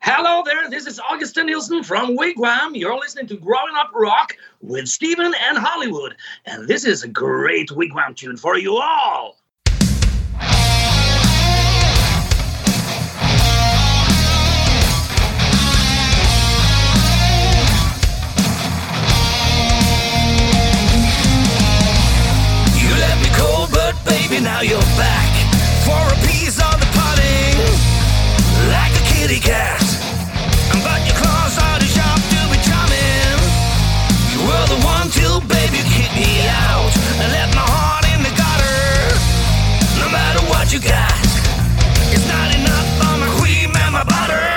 Hello 0.00 0.44
there, 0.44 0.70
this 0.70 0.86
is 0.86 1.00
Åge 1.00 1.26
Sten 1.26 1.46
Nilsen 1.46 1.82
from 1.82 2.14
Wig 2.14 2.38
Wam. 2.38 2.76
You're 2.76 2.96
listening 2.98 3.26
to 3.26 3.36
Growing 3.36 3.74
Up 3.76 3.90
Rock 3.92 4.36
with 4.62 4.88
Steven 4.88 5.34
and 5.48 5.58
Hollywood. 5.58 6.14
And 6.46 6.68
this 6.68 6.84
is 6.84 7.02
a 7.02 7.08
great 7.08 7.72
Wig 7.72 7.92
Wam 7.92 8.14
tune 8.14 8.36
for 8.36 8.56
you 8.56 8.76
all. 8.76 9.36
You 22.78 22.90
left 22.94 23.20
me 23.20 23.30
cold, 23.34 23.70
but 23.72 23.96
baby, 24.04 24.38
now 24.40 24.60
you're 24.60 24.80
back 24.96 25.34
for 25.84 26.14
a 26.14 26.26
piece 26.28 26.58
of 26.62 26.78
the 26.78 26.86
pudding, 26.94 27.58
like 28.70 28.92
a 28.92 29.04
kitty 29.12 29.40
cat. 29.40 29.97
To, 35.10 35.40
baby, 35.48 35.80
kick 35.88 36.12
me 36.14 36.46
out 36.48 36.92
and 37.20 37.32
left 37.32 37.54
my 37.54 37.64
heart 37.64 38.04
in 38.12 38.20
the 38.22 38.32
gutter. 38.36 39.16
No 40.00 40.08
matter 40.10 40.40
what 40.50 40.72
you 40.72 40.80
got, 40.80 41.12
it's 42.12 42.26
not 42.28 42.48
enough 42.54 42.88
for 42.98 43.14
my 43.16 43.28
cream 43.40 43.70
and 43.74 43.92
my 43.94 44.04
butter. 44.04 44.47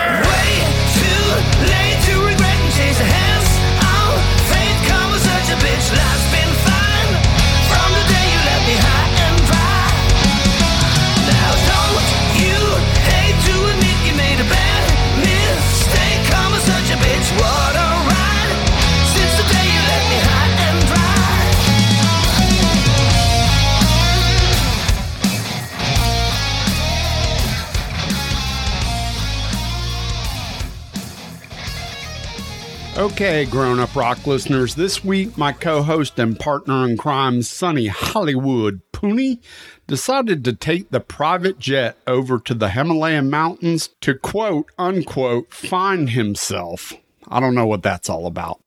Okay, 33.01 33.45
Growin' 33.45 33.79
Up 33.79 33.95
Rock 33.95 34.27
listeners, 34.27 34.75
this 34.75 35.03
week 35.03 35.35
my 35.35 35.53
co 35.53 35.81
host 35.81 36.19
and 36.19 36.39
partner 36.39 36.87
in 36.87 36.97
crime, 36.97 37.41
Sonny 37.41 37.87
Hollywood 37.87 38.79
Pooney, 38.93 39.39
decided 39.87 40.45
to 40.45 40.53
take 40.53 40.91
the 40.91 40.99
private 40.99 41.57
jet 41.57 41.97
over 42.05 42.37
to 42.41 42.53
the 42.53 42.69
Himalayan 42.69 43.27
mountains 43.31 43.89
to 44.01 44.13
quote 44.13 44.69
unquote 44.77 45.51
find 45.51 46.11
himself. 46.11 46.93
I 47.27 47.39
don't 47.39 47.55
know 47.55 47.65
what 47.65 47.81
that's 47.81 48.07
all 48.07 48.27
about. 48.27 48.61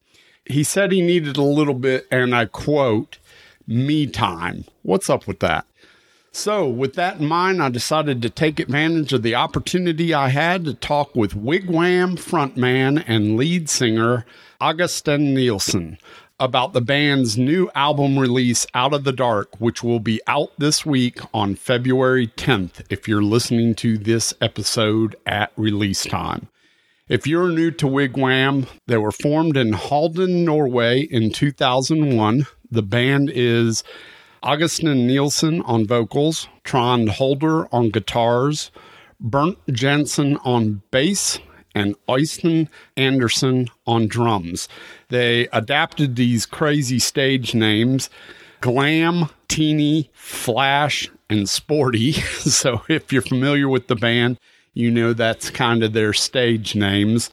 He 0.45 0.65
said 0.65 0.91
he 0.91 1.01
needed 1.01 1.37
a 1.37 1.43
little 1.43 1.73
bit, 1.73 2.09
and 2.11 2.35
I 2.35 2.47
quote, 2.47 3.19
me 3.69 4.09
time. 4.09 4.65
What's 4.83 5.09
up 5.09 5.29
with 5.29 5.39
that? 5.41 5.65
So, 6.37 6.69
with 6.69 6.95
that 6.95 7.21
in 7.21 7.27
mind, 7.27 7.63
I 7.63 7.69
decided 7.69 8.21
to 8.21 8.29
take 8.29 8.59
advantage 8.59 9.13
of 9.13 9.23
the 9.23 9.37
opportunity 9.37 10.13
I 10.13 10.31
had 10.31 10.65
to 10.65 10.75
talk 10.75 11.15
with 11.15 11.37
Wig 11.37 11.71
Wam 11.71 12.17
frontman 12.17 13.05
and 13.07 13.37
lead 13.37 13.71
singer 13.71 14.27
Åge 14.61 14.91
Sten 14.91 15.33
Nilsen 15.33 15.97
about 16.41 16.73
the 16.73 16.81
band's 16.81 17.39
new 17.39 17.71
album 17.77 18.19
release, 18.19 18.67
Out 18.75 18.93
of 18.93 19.05
the 19.05 19.13
Dark, 19.13 19.61
which 19.61 19.85
will 19.85 20.01
be 20.01 20.21
out 20.27 20.51
this 20.59 20.85
week 20.85 21.21
on 21.33 21.55
February 21.55 22.27
10th 22.27 22.85
if 22.91 23.07
you're 23.07 23.23
listening 23.23 23.77
to 23.77 23.97
this 23.97 24.35
episode 24.41 25.15
at 25.25 25.53
release 25.57 26.05
time. 26.05 26.49
If 27.09 27.29
you're 27.29 27.49
new 27.49 27.71
to 27.71 27.87
Wig 27.87 28.17
Wam, 28.17 28.67
they 28.89 28.99
were 28.99 29.13
formed 29.13 29.57
in 29.57 29.73
Halden, 29.73 30.45
Norway 30.45 31.03
in 31.03 31.31
2001. 31.31 32.49
The 32.73 32.83
band 32.83 33.31
is 33.33 33.85
Åge 34.47 34.69
Sten 34.69 35.07
Nilsen 35.07 35.63
on 35.63 35.87
vocals, 35.87 36.49
Trond 36.65 37.09
Holter 37.09 37.67
on 37.73 37.89
guitars, 37.89 38.71
Bernt 39.19 39.57
Jensen 39.73 40.37
on 40.45 40.83
bass, 40.91 41.39
and 41.75 41.95
Øystein 42.07 42.69
Andersen 42.95 43.69
on 43.87 44.07
drums. 44.07 44.69
They 45.09 45.49
adapted 45.51 46.17
these 46.17 46.45
crazy 46.45 46.99
stage 46.99 47.55
names 47.55 48.11
Glam, 48.61 49.31
Teeny, 49.49 50.11
Flash, 50.13 51.09
and 51.31 51.49
Sporty. 51.49 52.13
So 52.45 52.83
if 52.89 53.13
you're 53.13 53.23
familiar 53.23 53.69
with 53.69 53.89
the 53.89 53.97
band, 53.97 54.39
you 54.75 54.91
know 54.91 55.15
that's 55.15 55.49
kind 55.49 55.83
of 55.83 55.95
their 55.95 56.13
stage 56.13 56.75
names. 56.75 57.31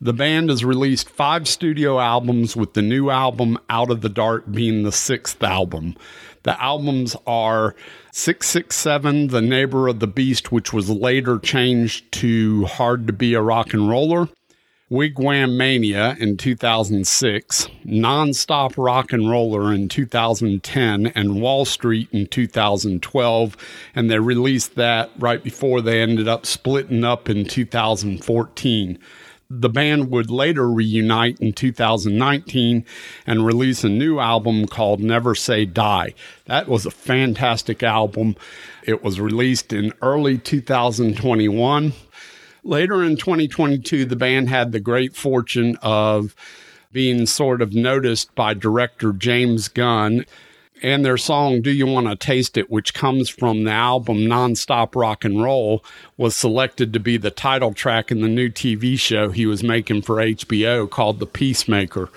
The 0.00 0.12
band 0.12 0.50
has 0.50 0.64
released 0.64 1.08
five 1.08 1.46
studio 1.46 2.00
albums, 2.00 2.56
with 2.56 2.74
the 2.74 2.82
new 2.82 3.10
album 3.10 3.58
Out 3.70 3.90
of 3.90 4.00
the 4.00 4.08
Dark 4.08 4.50
being 4.50 4.82
the 4.82 4.92
sixth 4.92 5.42
album. 5.42 5.96
The 6.44 6.62
albums 6.62 7.16
are 7.26 7.74
667, 8.12 9.28
The 9.28 9.40
Neighbor 9.40 9.88
of 9.88 10.00
the 10.00 10.06
Beast, 10.06 10.52
which 10.52 10.74
was 10.74 10.90
later 10.90 11.38
changed 11.38 12.12
to 12.12 12.66
Hard 12.66 13.06
to 13.06 13.14
Be 13.14 13.32
a 13.32 13.40
Rock 13.40 13.72
and 13.72 13.88
Roller, 13.88 14.28
Wig 14.90 15.14
Wamania 15.14 16.18
in 16.18 16.36
2006, 16.36 17.68
Nonstop 17.86 18.74
Rock 18.76 19.10
and 19.14 19.30
Roller 19.30 19.72
in 19.72 19.88
2010, 19.88 21.06
and 21.06 21.40
Wall 21.40 21.64
Street 21.64 22.08
in 22.12 22.26
2012. 22.26 23.56
And 23.94 24.10
they 24.10 24.18
released 24.18 24.74
that 24.74 25.10
right 25.18 25.42
before 25.42 25.80
they 25.80 26.02
ended 26.02 26.28
up 26.28 26.44
splitting 26.44 27.04
up 27.04 27.30
in 27.30 27.46
2014 27.46 28.98
the 29.50 29.68
band 29.68 30.10
would 30.10 30.30
later 30.30 30.68
reunite 30.68 31.38
in 31.40 31.52
2019 31.52 32.84
and 33.26 33.46
release 33.46 33.84
a 33.84 33.88
new 33.88 34.18
album 34.18 34.66
called 34.66 35.00
Never 35.00 35.34
Say 35.34 35.64
Die. 35.64 36.14
That 36.46 36.68
was 36.68 36.86
a 36.86 36.90
fantastic 36.90 37.82
album. 37.82 38.36
It 38.82 39.02
was 39.02 39.20
released 39.20 39.72
in 39.72 39.92
early 40.02 40.38
2021. 40.38 41.92
Later 42.62 43.02
in 43.02 43.16
2022, 43.16 44.06
the 44.06 44.16
band 44.16 44.48
had 44.48 44.72
the 44.72 44.80
great 44.80 45.14
fortune 45.14 45.76
of 45.82 46.34
being 46.92 47.26
sort 47.26 47.60
of 47.60 47.74
noticed 47.74 48.34
by 48.34 48.54
director 48.54 49.12
James 49.12 49.68
Gunn 49.68 50.24
and 50.84 51.02
their 51.02 51.16
song 51.16 51.62
Do 51.62 51.70
You 51.70 51.86
Want 51.86 52.08
to 52.08 52.14
Taste 52.14 52.58
It, 52.58 52.70
which 52.70 52.92
comes 52.92 53.30
from 53.30 53.64
the 53.64 53.70
album 53.70 54.18
Nonstop 54.18 54.94
Rock 54.94 55.24
and 55.24 55.42
Roll, 55.42 55.82
was 56.18 56.36
selected 56.36 56.92
to 56.92 57.00
be 57.00 57.16
the 57.16 57.30
title 57.30 57.72
track 57.72 58.12
in 58.12 58.20
the 58.20 58.28
new 58.28 58.50
TV 58.50 59.00
show 59.00 59.30
he 59.30 59.46
was 59.46 59.62
making 59.62 60.02
for 60.02 60.16
HBO 60.16 60.88
called 60.88 61.20
The 61.20 61.26
Peacemaker. 61.26 62.10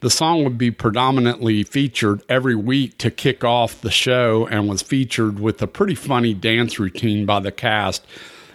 The 0.00 0.10
song 0.10 0.42
would 0.42 0.58
be 0.58 0.72
predominantly 0.72 1.62
featured 1.62 2.22
every 2.28 2.56
week 2.56 2.98
to 2.98 3.12
kick 3.12 3.44
off 3.44 3.80
the 3.80 3.90
show 3.90 4.48
and 4.48 4.68
was 4.68 4.82
featured 4.82 5.38
with 5.38 5.62
a 5.62 5.68
pretty 5.68 5.94
funny 5.94 6.34
dance 6.34 6.80
routine 6.80 7.24
by 7.24 7.38
the 7.38 7.52
cast. 7.52 8.04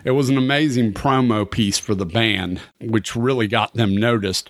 It 0.04 0.12
was 0.12 0.28
an 0.28 0.38
amazing 0.38 0.94
promo 0.94 1.50
piece 1.50 1.80
for 1.80 1.96
the 1.96 2.06
band, 2.06 2.60
which 2.82 3.16
really 3.16 3.48
got 3.48 3.74
them 3.76 3.96
noticed. 3.96 4.50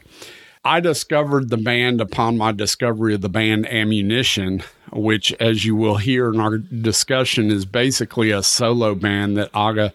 I 0.65 0.79
discovered 0.79 1.49
the 1.49 1.57
band 1.57 1.99
upon 1.99 2.37
my 2.37 2.53
discovery 2.53 3.15
of 3.15 3.21
the 3.21 3.29
band 3.29 3.67
Ammunition, 3.67 4.63
which, 4.93 5.33
as 5.33 5.65
you 5.65 5.75
will 5.75 5.97
hear 5.97 6.33
in 6.33 6.39
our 6.39 6.57
discussion, 6.57 7.51
is 7.51 7.65
basically 7.65 8.31
a 8.31 8.41
solo 8.41 8.95
band 8.95 9.35
that 9.35 9.51
Åge 9.51 9.91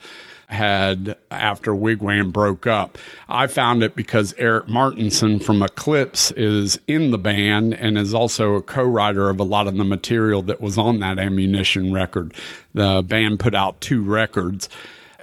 had 0.49 1.17
after 1.31 1.75
Wig 1.75 2.03
Wam 2.03 2.31
broke 2.31 2.67
up. 2.67 2.99
I 3.31 3.47
found 3.47 3.83
it 3.83 3.95
because 3.95 4.35
Erik 4.37 4.67
Mårtensson 4.67 5.43
from 5.43 5.63
Eclipse 5.63 6.33
is 6.33 6.79
in 6.87 7.13
the 7.13 7.19
band 7.19 7.75
and 7.75 7.97
is 7.97 8.13
also 8.13 8.55
a 8.55 8.63
co 8.63 8.83
writer 8.83 9.31
of 9.31 9.41
a 9.41 9.45
lot 9.45 9.69
of 9.69 9.77
the 9.77 9.85
material 9.85 10.43
that 10.43 10.61
was 10.61 10.77
on 10.77 11.01
that 11.01 11.19
Ammunition 11.19 11.95
record. 11.95 12.35
The 12.75 13.03
band 13.07 13.41
put 13.41 13.55
out 13.55 13.81
two 13.81 14.03
records 14.03 14.69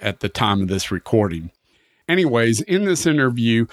at 0.01 0.21
the 0.21 0.29
time 0.29 0.61
of 0.61 0.67
this 0.69 0.91
recording. 0.91 1.51
Anyways, 2.07 2.61
in 2.61 2.85
this 2.85 3.07
interview, 3.07 3.65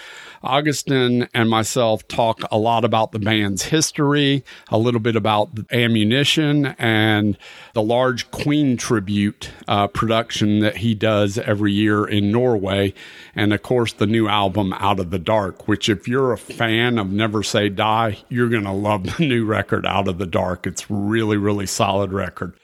Augustin 0.43 1.29
and 1.35 1.51
myself 1.51 2.09
talk 2.09 2.41
a 2.51 2.57
lot 2.57 2.83
about 2.83 3.13
the 3.13 3.19
band's 3.19 3.65
history, 3.65 4.43
a 4.71 4.79
little 4.79 5.01
bit 5.01 5.17
about 5.17 5.55
the 5.55 5.67
ammunition, 5.71 6.67
and 6.79 7.37
the 7.75 7.83
large 7.83 8.31
Queen 8.31 8.79
tribute 8.79 9.51
uh, 9.69 9.87
production 9.87 10.61
that 10.61 10.79
he 10.79 10.95
does 10.95 11.37
every 11.37 11.73
year 11.73 12.07
in 12.07 12.33
Norway. 12.33 12.95
And 13.35 13.53
of 13.53 13.63
course, 13.63 13.93
the 13.93 14.07
new 14.07 14.29
album, 14.29 14.73
Out 14.75 14.99
of 14.99 15.11
the 15.11 15.19
Dark, 15.19 15.69
which, 15.69 15.91
if 15.91 16.09
you're 16.09 16.33
a 16.33 16.39
fan 16.39 16.99
of 16.99 17.13
Never 17.13 17.43
Say 17.43 17.69
Die, 17.69 18.17
you're 18.31 18.49
going 18.49 18.65
to 18.65 18.73
love 18.73 19.19
the 19.19 19.27
new 19.27 19.45
record, 19.45 19.85
Out 19.85 20.09
of 20.09 20.17
the 20.17 20.27
Dark. 20.27 20.67
It's 20.67 20.91
really, 20.91 21.37
really 21.37 21.67
solid 21.67 22.15
record. 22.15 22.55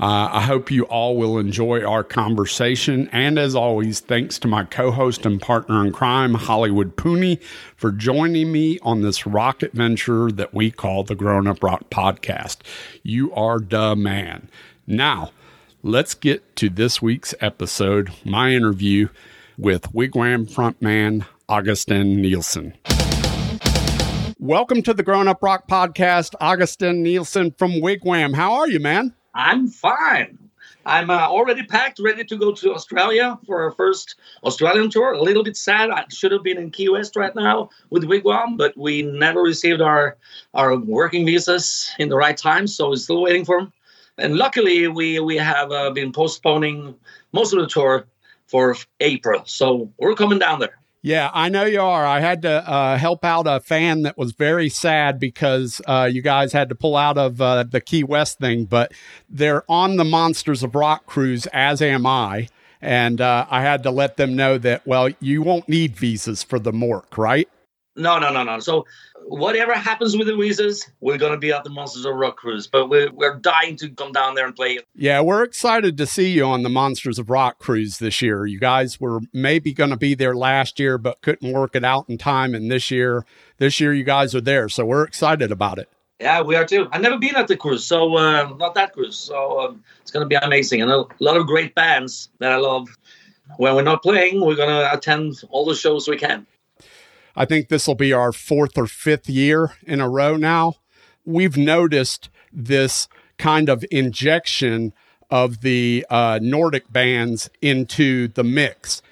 Uh, 0.00 0.30
I 0.30 0.42
hope 0.42 0.70
you 0.70 0.84
all 0.84 1.16
will 1.16 1.38
enjoy 1.38 1.84
our 1.84 2.04
conversation. 2.04 3.08
And 3.10 3.36
as 3.36 3.56
always, 3.56 3.98
thanks 3.98 4.38
to 4.38 4.48
my 4.48 4.62
co 4.62 4.92
host 4.92 5.26
and 5.26 5.42
partner 5.42 5.84
in 5.84 5.92
crime, 5.92 6.34
Hollywood 6.34 6.96
Pooney, 6.96 7.42
for 7.74 7.90
joining 7.90 8.52
me 8.52 8.78
on 8.82 9.02
this 9.02 9.26
rock 9.26 9.64
adventure 9.64 10.30
that 10.30 10.54
we 10.54 10.70
call 10.70 11.02
the 11.02 11.16
Growin' 11.16 11.48
Up 11.48 11.64
Rock 11.64 11.90
Podcast. 11.90 12.58
You 13.02 13.34
are 13.34 13.58
the 13.58 13.96
man. 13.96 14.48
Now, 14.86 15.32
let's 15.82 16.14
get 16.14 16.54
to 16.56 16.68
this 16.68 17.02
week's 17.02 17.34
episode, 17.40 18.12
my 18.24 18.52
interview 18.52 19.08
with 19.56 19.92
Wig 19.92 20.14
Wam 20.14 20.46
frontman 20.46 21.26
Åge 21.48 21.76
Sten 21.76 22.22
Nilsen. 22.22 22.74
Welcome 24.38 24.82
to 24.84 24.94
the 24.94 25.02
Growin' 25.02 25.26
Up 25.26 25.42
Rock 25.42 25.66
Podcast, 25.66 26.36
Åge 26.40 26.68
Sten 26.68 27.02
Nilsen 27.02 27.50
from 27.58 27.80
Wig 27.80 28.04
Wam. 28.04 28.34
How 28.34 28.52
are 28.52 28.68
you, 28.68 28.78
man? 28.78 29.12
I'm 29.38 29.68
fine. 29.68 30.36
I'm 30.84 31.10
uh, 31.10 31.28
already 31.28 31.62
packed, 31.62 32.00
ready 32.00 32.24
to 32.24 32.36
go 32.36 32.52
to 32.54 32.74
Australia 32.74 33.38
for 33.46 33.62
our 33.62 33.70
first 33.70 34.16
Australian 34.42 34.90
tour. 34.90 35.12
A 35.12 35.22
little 35.22 35.44
bit 35.44 35.56
sad. 35.56 35.90
I 35.90 36.04
should 36.10 36.32
have 36.32 36.42
been 36.42 36.58
in 36.58 36.72
Key 36.72 36.88
West 36.88 37.14
right 37.14 37.34
now 37.36 37.70
with 37.90 38.02
Wig 38.02 38.24
Wam, 38.24 38.56
but 38.56 38.76
we 38.76 39.02
never 39.02 39.40
received 39.40 39.80
our 39.80 40.16
our 40.54 40.76
working 40.76 41.24
visas 41.24 41.88
in 42.00 42.08
the 42.08 42.16
right 42.16 42.36
time, 42.36 42.66
so 42.66 42.90
we're 42.90 42.96
still 42.96 43.22
waiting 43.22 43.44
for 43.44 43.60
them. 43.60 43.72
And 44.18 44.36
luckily, 44.36 44.88
we 44.88 45.20
we 45.20 45.36
have 45.36 45.70
uh, 45.70 45.90
been 45.90 46.10
postponing 46.10 46.96
most 47.32 47.52
of 47.52 47.60
the 47.60 47.68
tour 47.68 48.08
for 48.48 48.74
April, 48.98 49.42
so 49.46 49.92
we're 49.98 50.16
coming 50.16 50.40
down 50.40 50.58
there. 50.58 50.78
Yeah, 51.02 51.30
I 51.32 51.48
know 51.48 51.64
you 51.64 51.80
are. 51.80 52.04
I 52.04 52.20
had 52.20 52.42
to 52.42 52.68
uh, 52.68 52.98
help 52.98 53.24
out 53.24 53.46
a 53.46 53.60
fan 53.60 54.02
that 54.02 54.18
was 54.18 54.32
very 54.32 54.68
sad 54.68 55.20
because 55.20 55.80
uh, 55.86 56.08
you 56.10 56.22
guys 56.22 56.52
had 56.52 56.68
to 56.70 56.74
pull 56.74 56.96
out 56.96 57.16
of 57.16 57.40
uh, 57.40 57.62
the 57.62 57.80
Key 57.80 58.02
West 58.02 58.38
thing, 58.38 58.64
but 58.64 58.92
they're 59.28 59.62
on 59.70 59.96
the 59.96 60.04
Monsters 60.04 60.64
of 60.64 60.74
Rock 60.74 61.06
cruise, 61.06 61.46
as 61.52 61.80
am 61.80 62.04
I. 62.04 62.48
And 62.80 63.20
uh, 63.20 63.46
I 63.48 63.62
had 63.62 63.82
to 63.84 63.90
let 63.90 64.16
them 64.16 64.34
know 64.34 64.58
that, 64.58 64.86
well, 64.86 65.08
you 65.20 65.42
won't 65.42 65.68
need 65.68 65.96
visas 65.96 66.42
for 66.42 66.58
the 66.58 66.72
MORC, 66.72 67.16
right? 67.16 67.48
No, 67.96 68.18
no, 68.18 68.32
no, 68.32 68.44
no. 68.44 68.60
So 68.60 68.84
whatever 69.28 69.74
happens 69.74 70.16
with 70.16 70.26
the 70.26 70.36
visas, 70.36 70.88
we're 71.00 71.18
going 71.18 71.32
to 71.32 71.38
be 71.38 71.52
at 71.52 71.64
the 71.64 71.70
Monsters 71.70 72.04
of 72.04 72.14
Rock 72.14 72.36
cruise. 72.36 72.66
But 72.66 72.88
we're, 72.88 73.10
we're 73.12 73.36
dying 73.36 73.76
to 73.76 73.90
come 73.90 74.12
down 74.12 74.34
there 74.34 74.46
and 74.46 74.56
play. 74.56 74.78
Yeah, 74.94 75.20
we're 75.20 75.42
excited 75.42 75.96
to 75.98 76.06
see 76.06 76.30
you 76.30 76.44
on 76.44 76.62
the 76.62 76.68
Monsters 76.68 77.18
of 77.18 77.30
Rock 77.30 77.58
cruise 77.58 77.98
this 77.98 78.22
year. 78.22 78.46
You 78.46 78.58
guys 78.58 79.00
were 79.00 79.20
maybe 79.32 79.72
going 79.72 79.90
to 79.90 79.96
be 79.96 80.14
there 80.14 80.34
last 80.34 80.80
year, 80.80 80.98
but 80.98 81.20
couldn't 81.20 81.52
work 81.52 81.76
it 81.76 81.84
out 81.84 82.08
in 82.08 82.18
time. 82.18 82.54
And 82.54 82.70
this 82.70 82.90
year, 82.90 83.24
this 83.58 83.80
year 83.80 83.92
you 83.92 84.04
guys 84.04 84.34
are 84.34 84.40
there, 84.40 84.68
so 84.68 84.84
we're 84.84 85.04
excited 85.04 85.52
about 85.52 85.78
it. 85.78 85.88
Yeah, 86.20 86.42
we 86.42 86.56
are 86.56 86.64
too. 86.64 86.88
I've 86.90 87.00
never 87.00 87.16
been 87.16 87.36
at 87.36 87.46
the 87.46 87.56
cruise, 87.56 87.84
so 87.84 88.16
uh, 88.16 88.52
not 88.58 88.74
that 88.74 88.92
cruise. 88.92 89.16
So 89.16 89.60
um, 89.60 89.84
it's 90.02 90.10
going 90.10 90.24
to 90.24 90.28
be 90.28 90.34
amazing, 90.34 90.82
and 90.82 90.90
a 90.90 91.04
lot 91.20 91.36
of 91.36 91.46
great 91.46 91.76
bands 91.76 92.28
that 92.40 92.50
I 92.50 92.56
love. 92.56 92.88
When 93.56 93.74
we're 93.74 93.82
not 93.82 94.02
playing, 94.02 94.44
we're 94.44 94.56
going 94.56 94.68
to 94.68 94.92
attend 94.92 95.42
all 95.50 95.64
the 95.64 95.74
shows 95.74 96.08
we 96.08 96.16
can. 96.16 96.46
I 97.38 97.44
think 97.44 97.68
this 97.68 97.86
will 97.86 97.94
be 97.94 98.12
our 98.12 98.32
fourth 98.32 98.76
or 98.76 98.88
fifth 98.88 99.28
year 99.28 99.74
in 99.86 100.00
a 100.00 100.08
row 100.08 100.36
now. 100.36 100.74
We've 101.24 101.56
noticed 101.56 102.30
this 102.52 103.06
kind 103.38 103.68
of 103.68 103.84
injection 103.92 104.92
of 105.30 105.60
the 105.60 106.04
uh, 106.10 106.40
Nordic 106.42 106.92
bands 106.92 107.48
into 107.62 108.26
the 108.26 108.42
mix. 108.42 109.02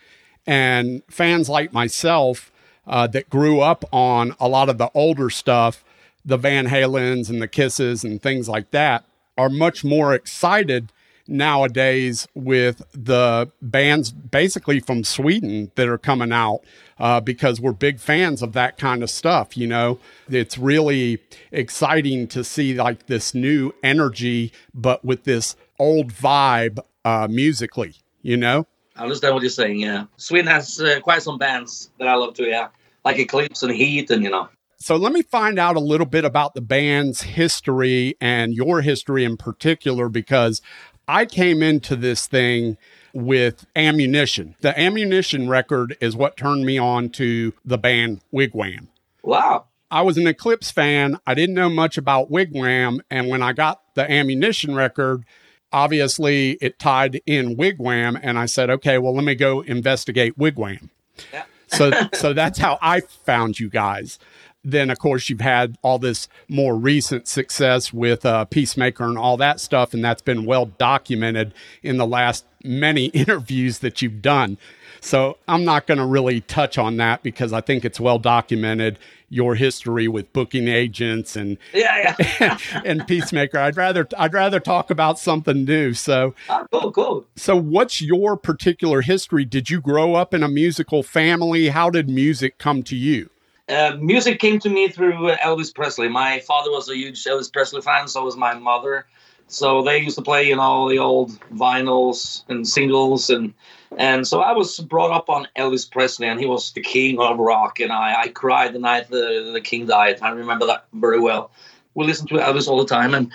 And 0.44 1.02
fans 1.08 1.48
like 1.48 1.72
myself 1.72 2.50
uh, 2.84 3.06
that 3.06 3.30
grew 3.30 3.60
up 3.60 3.84
on 3.92 4.34
a 4.40 4.48
lot 4.48 4.68
of 4.68 4.78
the 4.78 4.90
older 4.92 5.30
stuff, 5.30 5.84
the 6.24 6.36
Van 6.36 6.66
Halens 6.66 7.30
and 7.30 7.40
the 7.40 7.46
Kisses 7.46 8.02
and 8.02 8.20
things 8.20 8.48
like 8.48 8.72
that, 8.72 9.04
are 9.38 9.48
much 9.48 9.84
more 9.84 10.12
excited 10.12 10.90
nowadays 11.28 12.26
with 12.34 12.82
the 12.92 13.50
bands 13.60 14.12
basically 14.12 14.80
from 14.80 15.04
Sweden 15.04 15.70
that 15.74 15.88
are 15.88 15.98
coming 15.98 16.32
out 16.32 16.60
uh, 16.98 17.20
because 17.20 17.60
we're 17.60 17.72
big 17.72 18.00
fans 18.00 18.42
of 18.42 18.52
that 18.52 18.78
kind 18.78 19.02
of 19.02 19.10
stuff. 19.10 19.56
You 19.56 19.66
know, 19.66 19.98
it's 20.28 20.56
really 20.56 21.18
exciting 21.52 22.26
to 22.28 22.44
see 22.44 22.74
like 22.74 23.06
this 23.06 23.34
new 23.34 23.72
energy, 23.82 24.52
but 24.74 25.04
with 25.04 25.24
this 25.24 25.56
old 25.78 26.12
vibe 26.12 26.78
uh, 27.04 27.28
musically, 27.30 27.94
you 28.22 28.36
know? 28.36 28.66
I 28.96 29.02
understand 29.02 29.34
what 29.34 29.42
you're 29.42 29.50
saying, 29.50 29.80
yeah. 29.80 30.04
Sweden 30.16 30.46
has 30.46 30.80
uh, 30.80 31.00
quite 31.00 31.22
some 31.22 31.36
bands 31.38 31.90
that 31.98 32.08
I 32.08 32.14
love 32.14 32.34
too, 32.34 32.44
yeah. 32.44 32.68
Like 33.04 33.18
Eclipse 33.18 33.62
and 33.62 33.72
Heat 33.72 34.10
and, 34.10 34.24
you 34.24 34.30
know. 34.30 34.48
So 34.78 34.96
let 34.96 35.12
me 35.12 35.22
find 35.22 35.58
out 35.58 35.76
a 35.76 35.80
little 35.80 36.06
bit 36.06 36.24
about 36.24 36.54
the 36.54 36.60
band's 36.60 37.22
history 37.22 38.14
and 38.20 38.54
your 38.54 38.82
history 38.82 39.24
in 39.24 39.36
particular, 39.36 40.08
because 40.08 40.60
I 41.08 41.24
came 41.24 41.62
into 41.62 41.96
this 41.96 42.26
thing 42.26 42.76
with 43.12 43.66
ammunition. 43.74 44.56
The 44.60 44.78
ammunition 44.78 45.48
record 45.48 45.96
is 46.00 46.16
what 46.16 46.36
turned 46.36 46.66
me 46.66 46.78
on 46.78 47.08
to 47.10 47.52
the 47.64 47.78
band 47.78 48.20
Wig 48.30 48.54
Wam. 48.54 48.88
Wow. 49.22 49.66
I 49.90 50.02
was 50.02 50.18
an 50.18 50.26
Eclipse 50.26 50.70
fan. 50.70 51.18
I 51.26 51.34
didn't 51.34 51.54
know 51.54 51.68
much 51.68 51.96
about 51.96 52.30
Wig 52.30 52.50
Wam. 52.52 53.00
And 53.10 53.28
when 53.28 53.42
I 53.42 53.52
got 53.52 53.82
the 53.94 54.10
ammunition 54.10 54.74
record, 54.74 55.24
obviously 55.72 56.52
it 56.60 56.78
tied 56.78 57.20
in 57.24 57.56
Wig 57.56 57.76
Wam. 57.78 58.18
And 58.20 58.38
I 58.38 58.46
said, 58.46 58.68
okay, 58.68 58.98
well, 58.98 59.14
let 59.14 59.24
me 59.24 59.34
go 59.34 59.60
investigate 59.60 60.36
Wig 60.36 60.58
Wam. 60.58 60.90
Yeah. 61.32 61.44
so, 61.68 61.92
so 62.14 62.32
that's 62.32 62.58
how 62.58 62.78
I 62.82 63.00
found 63.00 63.58
you 63.60 63.70
guys 63.70 64.18
then 64.66 64.90
of 64.90 64.98
course 64.98 65.30
you've 65.30 65.40
had 65.40 65.78
all 65.82 65.98
this 65.98 66.28
more 66.48 66.76
recent 66.76 67.28
success 67.28 67.92
with 67.92 68.26
uh, 68.26 68.44
Peacemaker 68.46 69.04
and 69.04 69.16
all 69.16 69.36
that 69.36 69.60
stuff, 69.60 69.94
and 69.94 70.04
that's 70.04 70.22
been 70.22 70.44
well 70.44 70.66
documented 70.66 71.54
in 71.82 71.96
the 71.96 72.06
last 72.06 72.44
many 72.64 73.06
interviews 73.14 73.78
that 73.78 74.02
you've 74.02 74.20
done. 74.20 74.58
So 75.00 75.38
I'm 75.46 75.64
not 75.64 75.86
going 75.86 75.98
to 75.98 76.06
really 76.06 76.40
touch 76.40 76.78
on 76.78 76.96
that 76.96 77.22
because 77.22 77.52
I 77.52 77.60
think 77.60 77.84
it's 77.84 78.00
well 78.00 78.18
documented 78.18 78.98
your 79.28 79.54
history 79.54 80.08
with 80.08 80.32
booking 80.32 80.68
agents 80.68 81.36
and 81.36 81.58
yeah, 81.72 82.14
yeah. 82.40 82.58
and 82.84 83.06
Peacemaker. 83.06 83.58
I'd 83.58 83.76
rather 83.76 84.08
I'd 84.18 84.32
rather 84.32 84.58
talk 84.58 84.90
about 84.90 85.18
something 85.18 85.64
new. 85.64 85.94
So 85.94 86.34
oh, 86.48 86.66
cool, 86.72 86.92
cool. 86.92 87.26
So 87.36 87.56
what's 87.56 88.00
your 88.00 88.36
particular 88.36 89.02
history? 89.02 89.44
Did 89.44 89.70
you 89.70 89.80
grow 89.80 90.14
up 90.14 90.34
in 90.34 90.42
a 90.42 90.48
musical 90.48 91.02
family? 91.02 91.68
How 91.68 91.90
did 91.90 92.08
music 92.08 92.58
come 92.58 92.82
to 92.84 92.96
you? 92.96 93.30
Uh, 93.68 93.96
music 93.98 94.38
came 94.38 94.60
to 94.60 94.68
me 94.68 94.88
through 94.88 95.34
Elvis 95.36 95.74
Presley. 95.74 96.08
My 96.08 96.38
father 96.40 96.70
was 96.70 96.88
a 96.88 96.96
huge 96.96 97.22
Elvis 97.24 97.52
Presley 97.52 97.80
fan, 97.80 98.06
so 98.06 98.24
was 98.24 98.36
my 98.36 98.54
mother. 98.54 99.06
So 99.48 99.82
they 99.82 99.98
used 99.98 100.16
to 100.16 100.22
play, 100.22 100.48
you 100.48 100.56
know, 100.56 100.88
the 100.88 100.98
old 100.98 101.30
vinyls 101.50 102.44
and 102.48 102.66
singles, 102.66 103.30
and 103.30 103.54
and 103.96 104.26
so 104.26 104.40
I 104.40 104.52
was 104.52 104.78
brought 104.80 105.12
up 105.12 105.28
on 105.28 105.46
Elvis 105.56 105.88
Presley, 105.90 106.26
and 106.26 106.40
he 106.40 106.46
was 106.46 106.72
the 106.72 106.80
king 106.80 107.18
of 107.20 107.38
rock. 107.38 107.78
And 107.80 107.92
I, 107.92 108.22
I 108.22 108.28
cried 108.28 108.72
the 108.72 108.80
night 108.80 109.08
the, 109.08 109.50
the 109.52 109.60
king 109.60 109.86
died. 109.86 110.18
I 110.20 110.30
remember 110.30 110.66
that 110.66 110.86
very 110.92 111.20
well. 111.20 111.50
We 111.94 112.04
listened 112.04 112.28
to 112.30 112.36
Elvis 112.36 112.68
all 112.68 112.78
the 112.78 112.86
time, 112.86 113.14
and 113.14 113.32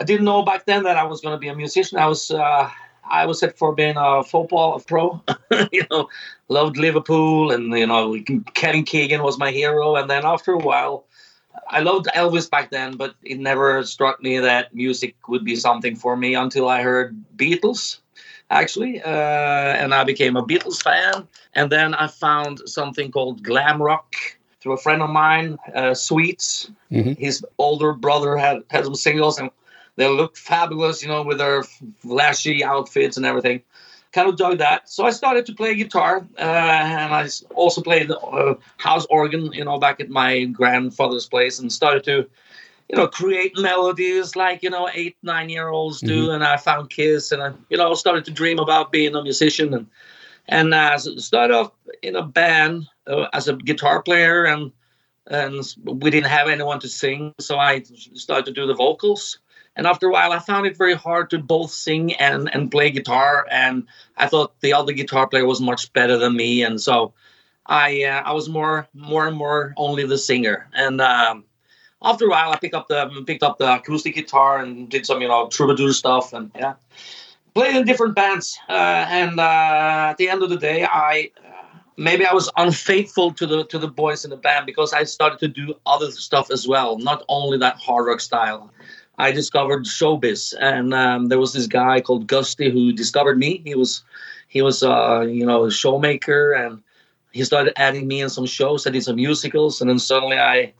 I 0.00 0.04
didn't 0.04 0.24
know 0.24 0.42
back 0.42 0.64
then 0.66 0.84
that 0.84 0.96
I 0.96 1.04
was 1.04 1.20
going 1.20 1.34
to 1.34 1.40
be 1.40 1.48
a 1.48 1.54
musician. 1.54 1.98
I 1.98 2.06
was 2.06 2.30
uh, 2.30 2.70
I 3.08 3.26
was 3.26 3.40
set 3.40 3.58
for 3.58 3.74
being 3.74 3.94
a 3.96 4.22
football 4.22 4.78
pro. 4.80 5.20
you 5.72 5.84
know, 5.90 6.08
loved 6.48 6.76
Liverpool, 6.76 7.50
and 7.50 7.72
you 7.76 7.86
know, 7.86 8.16
Kevin 8.54 8.84
Keegan 8.84 9.22
was 9.22 9.38
my 9.38 9.50
hero. 9.50 9.96
And 9.96 10.08
then 10.10 10.24
after 10.24 10.52
a 10.52 10.58
while, 10.58 11.04
I 11.68 11.80
loved 11.80 12.06
Elvis 12.14 12.50
back 12.50 12.70
then, 12.70 12.96
but 12.96 13.14
it 13.22 13.38
never 13.38 13.82
struck 13.84 14.22
me 14.22 14.38
that 14.38 14.74
music 14.74 15.16
would 15.28 15.44
be 15.44 15.56
something 15.56 15.96
for 15.96 16.16
me 16.16 16.34
until 16.34 16.68
I 16.68 16.82
heard 16.82 17.16
Beatles, 17.36 17.98
actually, 18.50 19.02
uh, 19.02 19.08
and 19.08 19.94
I 19.94 20.04
became 20.04 20.36
a 20.36 20.44
Beatles 20.44 20.82
fan. 20.82 21.28
And 21.54 21.70
then 21.70 21.94
I 21.94 22.06
found 22.06 22.60
something 22.66 23.10
called 23.10 23.42
glam 23.42 23.82
rock 23.82 24.14
through 24.60 24.72
a 24.72 24.78
friend 24.78 25.02
of 25.02 25.10
mine, 25.10 25.58
uh, 25.74 25.94
Sweets. 25.94 26.70
Mm-hmm. 26.90 27.12
His 27.12 27.44
older 27.58 27.92
brother 27.92 28.36
had 28.36 28.62
had 28.70 28.84
some 28.84 28.94
singles, 28.94 29.38
and 29.38 29.50
they 29.96 30.08
looked 30.08 30.38
fabulous, 30.38 31.02
you 31.02 31.08
know, 31.08 31.22
with 31.22 31.38
their 31.38 31.64
flashy 32.00 32.64
outfits 32.64 33.16
and 33.16 33.26
everything. 33.26 33.62
Kind 34.12 34.28
of 34.28 34.36
dug 34.36 34.58
that. 34.58 34.88
So 34.88 35.04
I 35.04 35.10
started 35.10 35.46
to 35.46 35.54
play 35.54 35.74
guitar, 35.74 36.26
uh, 36.38 36.40
and 36.40 37.12
I 37.12 37.28
also 37.54 37.82
played 37.82 38.08
the 38.08 38.18
uh, 38.18 38.54
house 38.78 39.06
organ, 39.10 39.52
you 39.52 39.64
know, 39.64 39.78
back 39.78 40.00
at 40.00 40.08
my 40.08 40.44
grandfather's 40.44 41.26
place, 41.26 41.58
and 41.58 41.70
started 41.70 42.04
to, 42.04 42.28
you 42.88 42.96
know, 42.96 43.06
create 43.06 43.52
melodies 43.58 44.34
like 44.34 44.62
you 44.62 44.70
know 44.70 44.88
eight, 44.94 45.16
nine 45.22 45.50
year 45.50 45.68
olds 45.68 46.00
do. 46.00 46.22
Mm-hmm. 46.22 46.30
And 46.36 46.44
I 46.44 46.56
found 46.56 46.88
Kiss, 46.88 47.32
and 47.32 47.42
I, 47.42 47.52
you 47.68 47.76
know, 47.76 47.92
started 47.94 48.24
to 48.24 48.30
dream 48.30 48.58
about 48.58 48.92
being 48.92 49.14
a 49.14 49.22
musician 49.22 49.74
and 49.74 49.86
and 50.48 50.72
uh, 50.72 50.96
started 50.98 51.54
off 51.54 51.72
in 52.02 52.16
a 52.16 52.22
band 52.22 52.88
uh, 53.06 53.26
as 53.32 53.48
a 53.48 53.54
guitar 53.54 54.02
player, 54.02 54.44
and 54.44 54.72
and 55.26 55.62
we 55.84 56.10
didn't 56.10 56.30
have 56.30 56.48
anyone 56.48 56.80
to 56.80 56.88
sing, 56.88 57.34
so 57.38 57.58
I 57.58 57.82
started 58.14 58.46
to 58.46 58.52
do 58.52 58.66
the 58.66 58.74
vocals. 58.74 59.38
And 59.78 59.86
after 59.86 60.08
a 60.08 60.10
while, 60.10 60.32
I 60.32 60.40
found 60.40 60.66
it 60.66 60.76
very 60.76 60.94
hard 60.94 61.30
to 61.30 61.38
both 61.38 61.70
sing 61.70 62.12
and 62.14 62.52
and 62.52 62.70
play 62.70 62.90
guitar, 62.90 63.46
and 63.50 63.86
I 64.16 64.26
thought 64.26 64.60
the 64.60 64.74
other 64.74 64.92
guitar 64.92 65.28
player 65.28 65.46
was 65.46 65.60
much 65.60 65.92
better 65.92 66.18
than 66.18 66.36
me, 66.36 66.64
and 66.64 66.80
so 66.80 67.14
I 67.64 68.02
uh, 68.02 68.22
I 68.26 68.32
was 68.32 68.48
more 68.48 68.88
more 68.92 69.28
and 69.28 69.36
more 69.36 69.72
only 69.76 70.04
the 70.04 70.18
singer, 70.18 70.68
and. 70.74 71.00
Um, 71.00 71.44
after 72.00 72.26
a 72.26 72.28
while, 72.28 72.52
I 72.52 72.56
picked 72.56 72.74
up 72.74 72.86
the 72.86 73.24
picked 73.26 73.42
up 73.42 73.58
the 73.58 73.74
acoustic 73.74 74.14
guitar 74.14 74.60
and 74.60 74.88
did 74.88 75.04
some, 75.04 75.20
you 75.20 75.26
know, 75.26 75.48
troubadour 75.48 75.92
stuff, 75.92 76.32
and 76.32 76.52
yeah, 76.54 76.74
played 77.54 77.74
in 77.74 77.84
different 77.84 78.14
bands. 78.14 78.56
Uh, 78.68 78.72
and 78.72 79.40
uh, 79.40 80.10
at 80.10 80.16
the 80.16 80.28
end 80.28 80.44
of 80.44 80.50
the 80.50 80.58
day, 80.58 80.84
I 80.84 81.30
uh, 81.44 81.78
maybe 81.96 82.24
I 82.24 82.32
was 82.32 82.48
unfaithful 82.56 83.32
to 83.32 83.46
the 83.46 83.64
to 83.64 83.78
the 83.80 83.88
boys 83.88 84.24
in 84.24 84.30
the 84.30 84.36
band 84.36 84.64
because 84.66 84.92
I 84.92 85.02
started 85.04 85.40
to 85.40 85.48
do 85.48 85.74
other 85.86 86.12
stuff 86.12 86.52
as 86.52 86.68
well, 86.68 86.98
not 86.98 87.24
only 87.28 87.58
that 87.58 87.78
hard 87.78 88.06
rock 88.06 88.20
style. 88.20 88.70
I 89.18 89.32
discovered 89.32 89.84
showbiz, 89.84 90.54
and 90.60 90.94
um, 90.94 91.26
there 91.26 91.40
was 91.40 91.52
this 91.52 91.66
guy 91.66 92.00
called 92.00 92.28
Gusty 92.28 92.70
who 92.70 92.92
discovered 92.92 93.38
me. 93.38 93.62
He 93.64 93.74
was 93.74 94.04
he 94.46 94.62
was 94.62 94.82
uh, 94.82 95.26
you 95.28 95.44
know 95.44 95.64
a 95.64 95.68
showmaker, 95.68 96.56
and 96.56 96.80
he 97.32 97.42
started 97.44 97.72
adding 97.76 98.06
me 98.06 98.20
in 98.20 98.30
some 98.30 98.46
shows. 98.46 98.86
I 98.86 98.90
did 98.90 99.02
some 99.02 99.16
musicals, 99.16 99.80
and 99.80 99.90
then 99.90 99.98
suddenly 99.98 100.38
I 100.38 100.72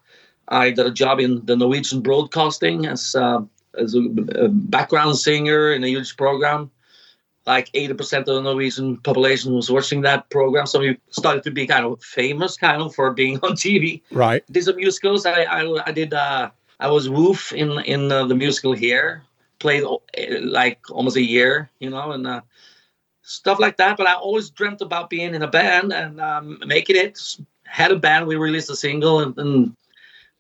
I 0.47 0.71
got 0.71 0.87
a 0.87 0.93
job 0.93 1.19
in 1.19 1.45
the 1.47 1.57
Norwegian 1.57 2.01
Broadcasting 2.01 2.87
as 2.87 3.17
uh, 3.17 3.41
as 3.77 3.95
a, 3.95 4.49
background 4.49 5.19
singer 5.19 5.73
in 5.73 5.83
a 5.83 5.89
huge 5.89 6.17
program. 6.17 6.71
Like 7.47 7.73
80% 7.73 8.19
of 8.19 8.27
the 8.27 8.43
Norwegian 8.43 8.99
population 8.99 9.55
was 9.55 9.71
watching 9.71 10.03
that 10.03 10.29
program, 10.29 10.67
so 10.67 10.81
we 10.81 10.99
started 11.09 11.43
to 11.45 11.51
be 11.51 11.67
kind 11.67 11.87
of 11.87 12.03
famous, 12.03 12.59
kind 12.59 12.83
of 12.83 12.95
for 12.95 13.11
being 13.13 13.39
on 13.43 13.53
TV. 13.53 14.03
Right. 14.13 14.45
Did 14.53 14.65
some 14.65 14.77
musicals. 14.77 15.27
I 15.27 15.43
I, 15.43 15.83
I 15.87 15.93
did. 15.93 16.15
Uh, 16.15 16.51
I 16.81 16.89
was 16.89 17.09
Woof 17.09 17.53
in 17.53 17.79
in 17.81 18.13
uh, 18.13 18.27
the 18.27 18.35
musical 18.35 18.73
here. 18.73 19.23
Played 19.59 19.85
uh, 19.85 19.99
like 20.43 20.79
almost 20.91 21.17
a 21.17 21.23
year, 21.23 21.69
you 21.81 21.91
know, 21.91 22.13
and 22.13 22.27
uh, 22.27 22.43
stuff 23.23 23.59
like 23.59 23.77
that. 23.79 23.97
But 23.97 24.07
I 24.07 24.15
always 24.15 24.51
dreamt 24.51 24.81
about 24.81 25.11
being 25.11 25.35
in 25.35 25.43
a 25.43 25.49
band 25.49 25.93
and 25.93 26.21
um, 26.21 26.61
making 26.65 26.97
it. 26.97 27.19
Had 27.65 27.91
a 27.91 27.97
band. 27.97 28.27
We 28.27 28.37
released 28.37 28.71
a 28.71 28.77
single, 28.77 29.21
and, 29.21 29.37
and 29.37 29.77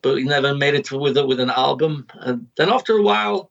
but 0.02 0.14
we 0.14 0.24
never 0.24 0.54
made 0.54 0.74
it 0.74 0.90
with 0.92 1.18
with 1.18 1.40
an 1.40 1.50
album. 1.50 2.06
And 2.20 2.46
then 2.56 2.70
after 2.70 2.96
a 2.96 3.02
while, 3.02 3.50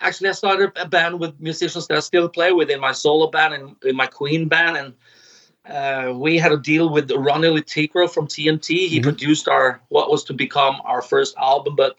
actually, 0.00 0.28
I 0.28 0.32
started 0.32 0.72
a 0.76 0.86
band 0.88 1.18
with 1.18 1.40
musicians 1.40 1.88
that 1.88 1.96
I 1.96 2.00
still 2.00 2.28
play 2.28 2.52
with 2.52 2.70
in 2.70 2.80
my 2.80 2.92
solo 2.92 3.28
band 3.28 3.54
and 3.54 3.76
in 3.84 3.96
my 3.96 4.06
Queen 4.06 4.46
band. 4.48 4.76
And 4.76 4.94
uh, 5.66 6.14
we 6.14 6.38
had 6.38 6.52
a 6.52 6.56
deal 6.56 6.88
with 6.88 7.10
Ronni 7.10 7.52
Le 7.52 7.62
Tekrø 7.62 8.08
from 8.08 8.28
TNT. 8.28 8.88
He 8.88 9.00
produced 9.00 9.48
our 9.48 9.80
what 9.88 10.08
was 10.10 10.22
to 10.24 10.32
become 10.32 10.80
our 10.84 11.02
first 11.02 11.36
album, 11.36 11.74
but 11.76 11.98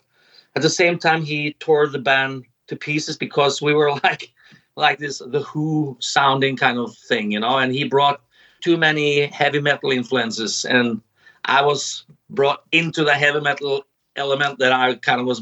at 0.56 0.62
the 0.62 0.70
same 0.70 0.98
time, 0.98 1.24
he 1.24 1.54
tore 1.60 1.88
the 1.88 2.00
band 2.00 2.46
to 2.68 2.76
pieces 2.76 3.18
because 3.18 3.62
we 3.62 3.74
were 3.74 3.92
like 4.04 4.32
like 4.76 5.00
this 5.00 5.20
the 5.20 5.42
Who 5.42 5.98
sounding 6.00 6.56
kind 6.58 6.78
of 6.78 6.96
thing, 6.98 7.32
you 7.32 7.40
know. 7.40 7.58
And 7.58 7.74
he 7.74 7.84
brought 7.84 8.22
too 8.62 8.78
many 8.78 9.28
heavy 9.28 9.60
metal 9.62 9.92
influences, 9.92 10.66
and 10.66 11.02
I 11.46 11.62
was 11.64 12.06
brought 12.30 12.64
into 12.72 13.04
the 13.04 13.14
heavy 13.14 13.42
metal 13.42 13.86
element 14.16 14.60
that 14.60 14.72
I 14.72 14.96
kind 14.96 15.20
of 15.22 15.28
was 15.28 15.42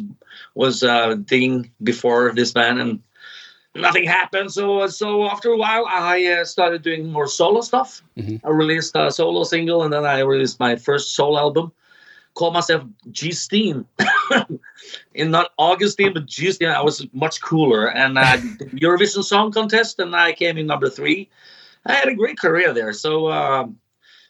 was 0.56 0.84
uh, 0.84 1.16
digging 1.16 1.72
before 1.84 2.34
this 2.34 2.52
band, 2.52 2.80
and 2.80 3.00
nothing 3.76 4.06
happened. 4.06 4.52
So 4.52 4.88
so 4.88 5.26
after 5.30 5.50
a 5.52 5.58
while, 5.58 5.86
I 5.88 6.26
uh, 6.26 6.46
started 6.46 6.82
doing 6.82 7.12
more 7.12 7.28
solo 7.28 7.62
stuff. 7.62 8.02
Mhm. 8.18 8.42
I 8.44 8.50
released 8.50 8.96
a 8.96 9.12
solo 9.12 9.44
single, 9.44 9.84
and 9.84 9.94
then 9.94 10.06
I 10.06 10.20
released 10.20 10.60
my 10.60 10.76
first 10.76 11.16
solo 11.16 11.40
album. 11.40 11.72
Called 12.34 12.54
myself 12.54 12.84
G 13.12 13.32
Steen. 13.32 13.86
In 15.14 15.32
not 15.32 15.52
Augustine, 15.58 16.14
but 16.14 16.30
Steen. 16.30 16.70
I 16.70 16.82
was 16.82 17.06
much 17.14 17.42
cooler, 17.42 17.88
and 17.92 18.18
I 18.20 18.38
Eurovision 18.38 19.24
Song 19.24 19.52
Contest, 19.52 20.00
and 20.00 20.16
I 20.16 20.34
came 20.34 20.58
in 20.58 20.68
number 20.68 20.90
three. 20.90 21.30
I 21.86 21.94
had 21.94 22.08
a 22.08 22.16
great 22.16 22.38
career 22.40 22.74
there. 22.74 22.94
So. 22.94 23.32
Um, 23.32 23.78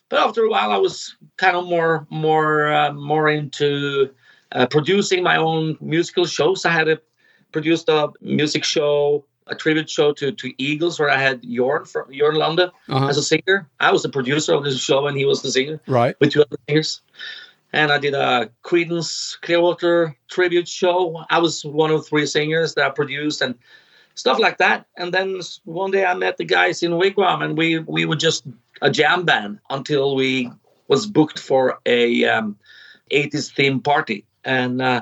but 0.10 0.26
after 0.26 0.44
a 0.44 0.50
while, 0.50 0.72
I 0.72 0.78
was 0.78 1.18
kind 1.36 1.58
of 1.58 1.66
more 1.66 2.08
more 2.10 2.72
uh, 2.72 2.94
more 2.94 3.28
into 3.30 4.10
uh, 4.54 4.66
producing 4.68 5.22
my 5.22 5.36
own 5.36 5.78
musical 5.82 6.26
shows. 6.26 6.64
I 6.66 6.72
had 6.72 6.88
a, 6.88 6.98
produced 7.52 7.90
a 7.90 8.08
music 8.22 8.64
show, 8.64 9.26
a 9.48 9.56
tribute 9.56 9.90
show 9.90 10.14
to 10.14 10.32
to 10.32 10.54
Eagles, 10.58 10.98
where 10.98 11.10
I 11.10 11.18
had 11.18 11.44
Jorn 11.44 11.86
from 11.86 12.10
Jorn 12.10 12.38
Lande 12.38 12.72
Uh-huh. 12.88 13.08
as 13.10 13.18
a 13.18 13.22
singer. 13.22 13.68
I 13.82 13.92
was 13.92 14.02
the 14.04 14.08
producer 14.10 14.54
of 14.54 14.64
this 14.64 14.80
show, 14.80 15.08
and 15.08 15.18
he 15.18 15.26
was 15.26 15.42
the 15.42 15.52
singer 15.52 15.82
Right. 15.88 16.16
with 16.22 16.32
two 16.32 16.42
other 16.42 16.56
singers. 16.70 17.02
And 17.74 17.92
I 17.92 17.98
did 17.98 18.14
a 18.14 18.50
Creedence 18.64 19.40
Clearwater 19.42 20.16
tribute 20.30 20.68
show. 20.68 21.24
I 21.30 21.40
was 21.40 21.64
one 21.66 21.92
of 21.92 22.08
three 22.08 22.26
singers 22.26 22.76
that 22.76 22.86
I 22.86 22.90
produced 22.90 23.42
and 23.42 23.56
stuff 24.16 24.40
like 24.40 24.58
that. 24.58 24.86
And 24.98 25.14
then 25.14 25.40
one 25.66 25.92
day 25.92 26.06
I 26.06 26.14
met 26.14 26.38
the 26.38 26.46
guys 26.46 26.82
in 26.82 26.92
Wigwam, 26.92 27.44
and 27.44 27.58
we 27.58 27.80
we 27.80 28.06
were 28.06 28.16
just 28.16 28.46
a 28.82 28.90
jam 28.90 29.26
band 29.26 29.60
until 29.70 30.16
we 30.16 30.50
was 30.88 31.06
booked 31.06 31.40
for 31.40 31.80
a 31.86 32.26
um, 32.26 32.58
80s 33.12 33.54
theme 33.54 33.82
party. 33.82 34.26
And 34.46 34.82
uh, 34.82 35.02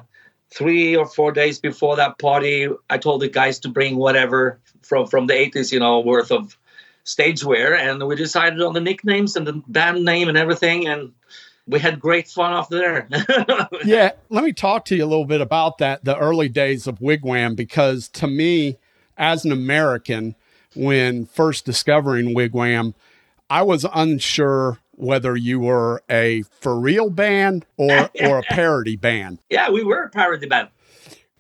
three 0.50 0.96
or 0.96 1.06
four 1.06 1.32
days 1.32 1.60
before 1.60 1.96
that 1.96 2.18
party, 2.18 2.68
I 2.90 2.98
told 2.98 3.22
the 3.22 3.30
guys 3.30 3.60
to 3.60 3.70
bring 3.70 3.98
whatever 3.98 4.60
from 4.82 5.08
from 5.08 5.28
the 5.28 5.34
80s, 5.34 5.72
you 5.72 5.80
know, 5.80 6.00
worth 6.00 6.32
of 6.32 6.58
stage 7.04 7.44
wear, 7.44 7.76
and 7.76 8.06
we 8.08 8.16
decided 8.16 8.62
on 8.62 8.74
the 8.74 8.82
nicknames 8.82 9.36
and 9.36 9.46
the 9.46 9.62
band 9.68 10.04
name 10.04 10.28
and 10.28 10.38
everything, 10.38 10.88
and 10.88 11.14
we 11.68 11.80
had 11.80 12.00
great 12.00 12.28
fun 12.28 12.54
after 12.54 12.78
there. 12.78 13.08
Yeah, 13.84 14.12
let 14.30 14.44
me 14.44 14.54
talk 14.54 14.86
to 14.86 14.96
you 14.96 15.04
a 15.04 15.08
little 15.08 15.26
bit 15.26 15.42
about 15.42 15.78
that, 15.80 16.04
the 16.06 16.18
early 16.18 16.50
days 16.50 16.88
of 16.88 17.02
Wig 17.02 17.24
Wam, 17.24 17.56
because 17.56 18.08
to 18.10 18.28
me, 18.28 18.78
as 19.18 19.46
an 19.46 19.52
American, 19.52 20.36
when 20.76 21.26
first 21.26 21.66
discovering 21.66 22.34
Wig 22.34 22.54
Wam, 22.54 22.96
I 23.50 23.62
was 23.64 23.86
unsure 23.94 24.80
whether 24.92 25.36
you 25.36 25.60
were 25.60 26.02
a 26.10 26.44
for 26.60 26.80
real 26.80 27.10
band 27.10 27.66
or 27.78 28.10
or 28.22 28.40
a 28.40 28.44
parody 28.50 28.96
band. 28.96 29.40
yeah, 29.50 29.70
we 29.70 29.84
were 29.84 30.04
a 30.04 30.10
parody 30.10 30.48
band. 30.48 30.70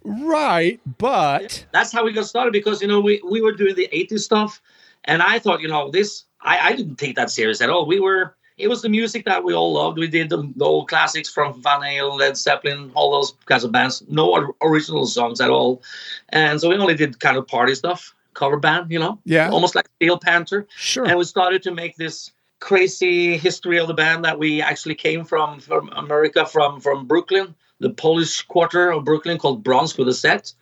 Right, 0.04 0.80
but 1.00 1.66
That's 1.72 1.92
how 1.92 2.06
we 2.06 2.14
got 2.14 2.28
started 2.28 2.54
because 2.54 2.82
you 2.82 2.88
know 2.88 3.00
we, 3.00 3.22
we 3.28 3.42
were 3.42 3.54
doing 3.54 3.74
the 3.76 3.90
80s 3.92 4.20
stuff, 4.20 4.62
and 5.06 5.24
I 5.24 5.40
thought 5.40 5.62
you 5.62 5.68
know 5.68 5.90
this 5.90 6.26
I, 6.42 6.60
I 6.60 6.76
didn't 6.76 6.98
take 6.98 7.16
that 7.16 7.32
serious 7.32 7.60
at 7.62 7.70
all. 7.72 7.88
We 7.88 8.00
were 8.00 8.36
it 8.58 8.68
was 8.68 8.82
the 8.82 8.90
music 8.90 9.26
that 9.26 9.44
we 9.44 9.54
all 9.54 9.74
loved. 9.74 9.98
We 9.98 10.08
did 10.08 10.30
the, 10.30 10.52
the 10.56 10.66
old 10.66 10.88
classics 10.88 11.30
from 11.30 11.62
Van 11.62 11.82
Halen, 11.82 12.18
Led 12.18 12.38
Zeppelin, 12.38 12.92
all 12.96 13.12
those 13.12 13.34
kinds 13.46 13.64
of 13.64 13.72
bands. 13.72 14.04
No 14.08 14.54
original 14.62 15.06
songs 15.06 15.42
at 15.42 15.50
all, 15.50 15.84
and 16.30 16.60
so 16.60 16.70
we 16.70 16.76
only 16.76 16.96
did 16.96 17.20
kind 17.20 17.38
of 17.38 17.48
party 17.48 17.76
stuff, 17.76 18.16
cover 18.34 18.58
band, 18.58 18.92
you 18.92 19.00
know, 19.00 19.20
yeah, 19.26 19.50
almost 19.50 19.76
like 19.76 19.90
Steel 19.98 20.18
Panther. 20.18 20.68
sure. 20.78 21.06
and 21.06 21.18
we 21.18 21.26
started 21.26 21.64
to 21.64 21.72
make 21.72 21.98
this 21.98 22.32
crazy 22.60 23.38
history 23.38 23.78
of 23.78 23.88
the 23.88 23.94
band 23.94 24.24
that 24.26 24.40
we 24.40 24.62
actually 24.62 24.96
came 24.96 25.26
from 25.26 25.60
from 25.60 25.90
America 25.90 26.46
from 26.46 26.80
from 26.80 27.06
Brooklyn, 27.06 27.54
the 27.80 27.90
Polish 27.90 28.42
quarter 28.44 28.92
of 28.92 29.04
Brooklyn 29.04 29.38
called 29.38 29.64
Bronx 29.64 29.98
with 29.98 30.08
a 30.08 30.14
set, 30.14 30.54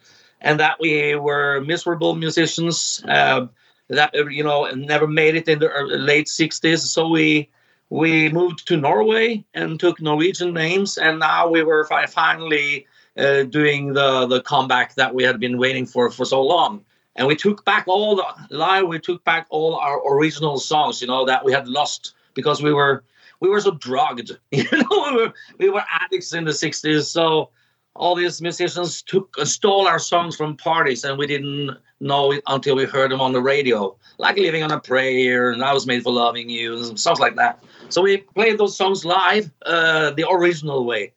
and 0.42 0.60
that 0.60 0.80
we 0.80 1.16
were 1.16 1.62
miserable 1.62 2.16
musicians 2.16 3.04
uh, 3.08 3.46
that 3.90 4.12
you 4.32 4.44
know 4.44 4.66
never 4.72 5.08
made 5.08 5.36
it 5.36 5.48
in 5.48 5.60
the 5.60 5.70
late 5.90 6.26
'60s. 6.26 6.80
So 6.80 7.08
we 7.08 7.50
we 7.94 8.28
moved 8.30 8.68
to 8.68 8.76
Norway 8.76 9.46
and 9.54 9.80
took 9.80 10.02
Norwegian 10.02 10.52
names, 10.52 10.98
and 10.98 11.20
now 11.20 11.48
we 11.48 11.62
were 11.62 11.86
fi- 11.86 12.08
finally 12.08 12.88
uh, 13.16 13.44
doing 13.44 13.94
the 13.94 14.26
the 14.26 14.42
comeback 14.42 14.96
that 14.96 15.14
we 15.14 15.22
had 15.24 15.40
been 15.40 15.60
waiting 15.60 15.86
for 15.86 16.10
for 16.10 16.26
so 16.26 16.42
long. 16.42 16.84
And 17.16 17.28
we 17.28 17.36
took 17.36 17.64
back 17.66 17.84
all 17.88 18.16
the 18.16 18.26
live 18.50 18.88
we 18.88 18.98
took 18.98 19.24
back 19.24 19.46
all 19.52 19.76
our 19.76 20.02
original 20.12 20.58
songs 20.58 21.02
you 21.02 21.08
know 21.08 21.24
that 21.26 21.46
we 21.46 21.52
had 21.54 21.68
lost 21.68 22.16
because 22.34 22.64
we 22.64 22.74
were 22.74 23.04
we 23.40 23.50
were 23.50 23.62
so 23.62 23.72
drugged 23.72 24.32
you 24.52 24.66
know 24.72 25.12
we 25.12 25.16
were, 25.18 25.34
we 25.60 25.70
were 25.70 25.84
addicts 26.02 26.34
in 26.34 26.46
the 26.46 26.52
60s 26.52 27.04
so 27.04 27.50
all 27.96 28.16
these 28.16 28.42
musicians 28.42 29.02
took 29.02 29.36
uh, 29.40 29.46
stole 29.46 29.88
our 29.88 30.00
songs 30.00 30.36
from 30.36 30.58
parties 30.58 31.04
and 31.04 31.18
we 31.18 31.28
didn't 31.28 31.78
know 32.00 32.32
it 32.32 32.44
until 32.48 32.76
we 32.76 32.86
heard 32.86 33.12
them 33.12 33.22
on 33.22 33.32
the 33.32 33.42
radio 33.42 33.96
like 34.18 34.36
living 34.38 34.64
on 34.64 34.72
a 34.72 34.80
prayer 34.80 35.52
and 35.52 35.64
i 35.64 35.72
was 35.74 35.88
made 35.88 36.04
for 36.04 36.12
loving 36.12 36.50
you 36.50 36.76
and 36.76 37.00
stuff 37.00 37.20
like 37.20 37.36
that. 37.36 37.64
So 37.90 38.02
we 38.02 38.18
played 38.18 38.58
those 38.58 38.76
songs 38.76 39.06
live 39.06 39.52
uh, 39.66 40.12
the 40.12 40.28
original 40.30 40.86
way. 40.86 41.12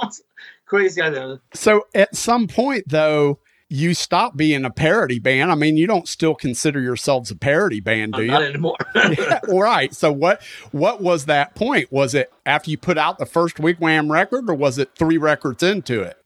Crazy 0.66 1.02
idea. 1.02 1.40
So 1.54 1.86
at 1.94 2.14
some 2.14 2.46
point, 2.46 2.84
though, 2.86 3.38
you 3.70 3.94
stop 3.94 4.36
being 4.36 4.64
a 4.64 4.70
parody 4.70 5.18
band. 5.18 5.50
I 5.50 5.54
mean, 5.54 5.76
you 5.76 5.86
don't 5.86 6.06
still 6.06 6.34
consider 6.34 6.80
yourselves 6.80 7.30
a 7.30 7.36
parody 7.36 7.80
band, 7.80 8.12
do 8.12 8.22
you? 8.22 8.30
not 8.30 8.42
anymore 8.42 8.76
Yeah, 8.94 9.40
right. 9.48 9.92
So 9.94 10.12
what 10.12 10.42
what 10.72 11.00
was 11.00 11.24
that 11.26 11.54
point? 11.54 11.90
Was 11.90 12.14
it 12.14 12.32
after 12.46 12.70
you 12.70 12.78
put 12.78 12.98
out 12.98 13.18
the 13.18 13.26
first 13.26 13.58
Wig 13.58 13.78
Wam 13.80 14.12
record, 14.12 14.48
or 14.50 14.54
was 14.54 14.78
it 14.78 14.90
three 14.96 15.18
records 15.18 15.62
into 15.62 16.02
it? 16.02 16.16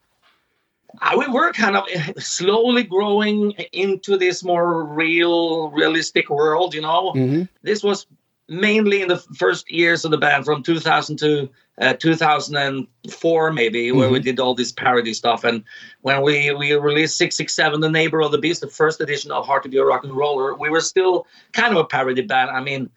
Uh, 1.01 1.15
we 1.17 1.27
were 1.27 1.53
kind 1.53 1.77
of 1.77 1.85
slowly 2.21 2.83
growing 2.83 3.51
into 3.73 4.17
this 4.17 4.43
more 4.43 4.83
real, 4.83 5.69
realistic 5.69 6.29
world. 6.29 6.73
You 6.73 6.81
know, 6.81 7.13
Mm-hmm. 7.15 7.43
this 7.61 7.83
was 7.83 8.05
mainly 8.49 9.01
in 9.01 9.07
the 9.07 9.17
first 9.37 9.71
years 9.71 10.03
of 10.03 10.11
the 10.11 10.17
band, 10.17 10.45
from 10.45 10.63
2000 10.63 11.17
to 11.17 11.49
uh, 11.79 11.93
2004 11.93 13.53
maybe, 13.53 13.91
where 13.91 14.09
we 14.09 14.19
did 14.19 14.39
all 14.39 14.53
this 14.53 14.71
parody 14.71 15.13
stuff. 15.13 15.43
And 15.43 15.63
when 16.01 16.21
we 16.21 16.51
we 16.53 16.73
released 16.73 17.17
667, 17.17 17.79
The 17.79 17.89
Neighbor 17.89 18.21
of 18.21 18.31
the 18.31 18.37
Beast, 18.37 18.61
the 18.61 18.67
first 18.67 18.99
edition 18.99 19.31
of 19.31 19.45
Hard 19.45 19.63
to 19.63 19.69
Be 19.69 19.77
a 19.77 19.85
Rock 19.85 20.03
and 20.03 20.13
Roller, 20.13 20.55
we 20.55 20.69
were 20.69 20.81
still 20.81 21.25
kind 21.53 21.71
of 21.71 21.77
a 21.77 21.85
parody 21.85 22.21
band. 22.21 22.49
I 22.49 22.61
mean, 22.61 22.89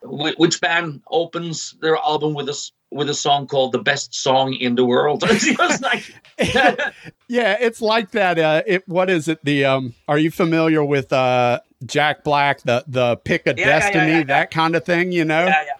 wh- 0.00 0.38
which 0.38 0.60
band 0.60 1.02
opens 1.10 1.76
their 1.80 1.96
album 1.96 2.34
with 2.34 2.48
a 2.48 2.70
with 2.90 3.08
a 3.10 3.14
song 3.14 3.46
called 3.46 3.72
"The 3.72 3.82
Best 3.82 4.14
Song 4.14 4.54
in 4.54 4.74
the 4.74 4.84
World"? 4.84 5.22
it 5.26 5.82
like, 5.82 6.12
Yeah, 7.28 7.56
it's 7.60 7.80
like 7.80 8.12
that. 8.12 8.38
Uh, 8.38 8.62
it 8.66 8.88
what 8.88 9.10
is 9.10 9.28
it? 9.28 9.44
The 9.44 9.64
um, 9.66 9.94
are 10.08 10.18
you 10.18 10.30
familiar 10.30 10.84
with 10.84 11.12
uh 11.12 11.60
Jack 11.84 12.24
Black, 12.24 12.62
the 12.62 12.84
the 12.86 13.16
Pick 13.18 13.46
of 13.46 13.58
Yeah, 13.58 13.66
Destiny, 13.66 14.12
yeah, 14.12 14.18
yeah. 14.18 14.24
that 14.24 14.50
kind 14.50 14.74
of 14.76 14.84
thing? 14.84 15.12
You 15.12 15.24
know? 15.24 15.46
yeah, 15.46 15.62
yeah, 15.66 15.72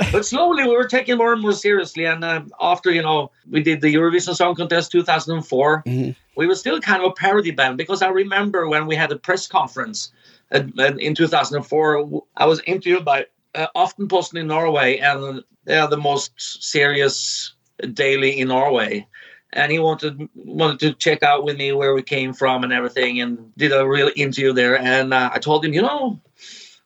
yeah. 0.00 0.06
But 0.12 0.24
slowly 0.24 0.64
we 0.64 0.74
were 0.76 0.86
taking 0.86 1.18
more 1.18 1.32
and 1.32 1.42
more 1.42 1.52
seriously, 1.52 2.04
and 2.04 2.24
uh, 2.24 2.42
after 2.60 2.90
you 2.90 3.02
know 3.02 3.30
we 3.50 3.62
did 3.62 3.80
the 3.80 3.94
Eurovision 3.94 4.34
Song 4.34 4.54
Contest 4.54 4.92
2004, 4.92 5.82
Mhm. 5.86 6.16
we 6.36 6.46
were 6.46 6.54
still 6.54 6.80
kind 6.80 7.02
of 7.02 7.10
a 7.10 7.14
parody 7.14 7.50
band 7.50 7.76
because 7.76 8.02
I 8.02 8.08
remember 8.08 8.68
when 8.68 8.86
we 8.86 8.96
had 8.96 9.12
a 9.12 9.16
press 9.16 9.46
conference 9.46 10.12
uh, 10.52 10.62
uh, 10.78 10.92
in 10.98 11.14
2004, 11.14 12.22
I 12.36 12.46
was 12.46 12.60
interviewed 12.66 13.04
by 13.04 13.26
uh, 13.54 13.66
Aftenposten 13.76 14.40
in 14.40 14.46
Norway, 14.48 14.98
and 14.98 15.42
they 15.64 15.76
are 15.78 15.88
the 15.88 15.96
most 15.96 16.32
serious 16.36 17.52
daily 17.94 18.38
in 18.40 18.48
Norway. 18.48 19.06
And 19.52 19.72
he 19.72 19.78
wanted 19.78 20.28
wanted 20.34 20.78
to 20.80 20.92
check 20.94 21.22
out 21.22 21.44
with 21.44 21.56
me 21.56 21.72
where 21.72 21.92
we 21.94 22.02
came 22.02 22.32
from 22.32 22.62
and 22.62 22.72
everything, 22.72 23.20
and 23.20 23.52
did 23.56 23.72
a 23.72 23.86
real 23.86 24.10
interview 24.14 24.52
there. 24.52 24.78
And 24.78 25.12
uh, 25.12 25.30
I 25.32 25.38
told 25.38 25.64
him, 25.64 25.72
you 25.72 25.82
know, 25.82 26.20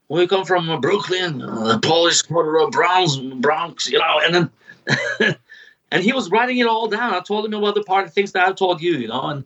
we 0.08 0.26
come 0.26 0.44
from 0.46 0.70
uh, 0.70 0.80
Brooklyn, 0.80 1.42
uh, 1.42 1.72
the 1.74 1.78
Polish 1.78 2.22
quarter 2.22 2.58
of 2.58 2.70
Bronx, 2.70 3.16
Bronx, 3.16 3.90
you 3.90 3.98
know, 3.98 4.20
and 4.24 4.34
then 4.34 5.36
and 5.90 6.02
he 6.02 6.12
was 6.12 6.30
writing 6.30 6.58
it 6.58 6.66
all 6.66 6.88
down. 6.88 7.14
I 7.14 7.20
told 7.20 7.44
him 7.44 7.54
about 7.54 7.74
the 7.74 7.82
part 7.84 8.06
of 8.06 8.12
things 8.14 8.32
that 8.32 8.48
I 8.48 8.52
told 8.52 8.80
you, 8.80 8.92
you 8.92 9.08
know, 9.08 9.26
and 9.28 9.44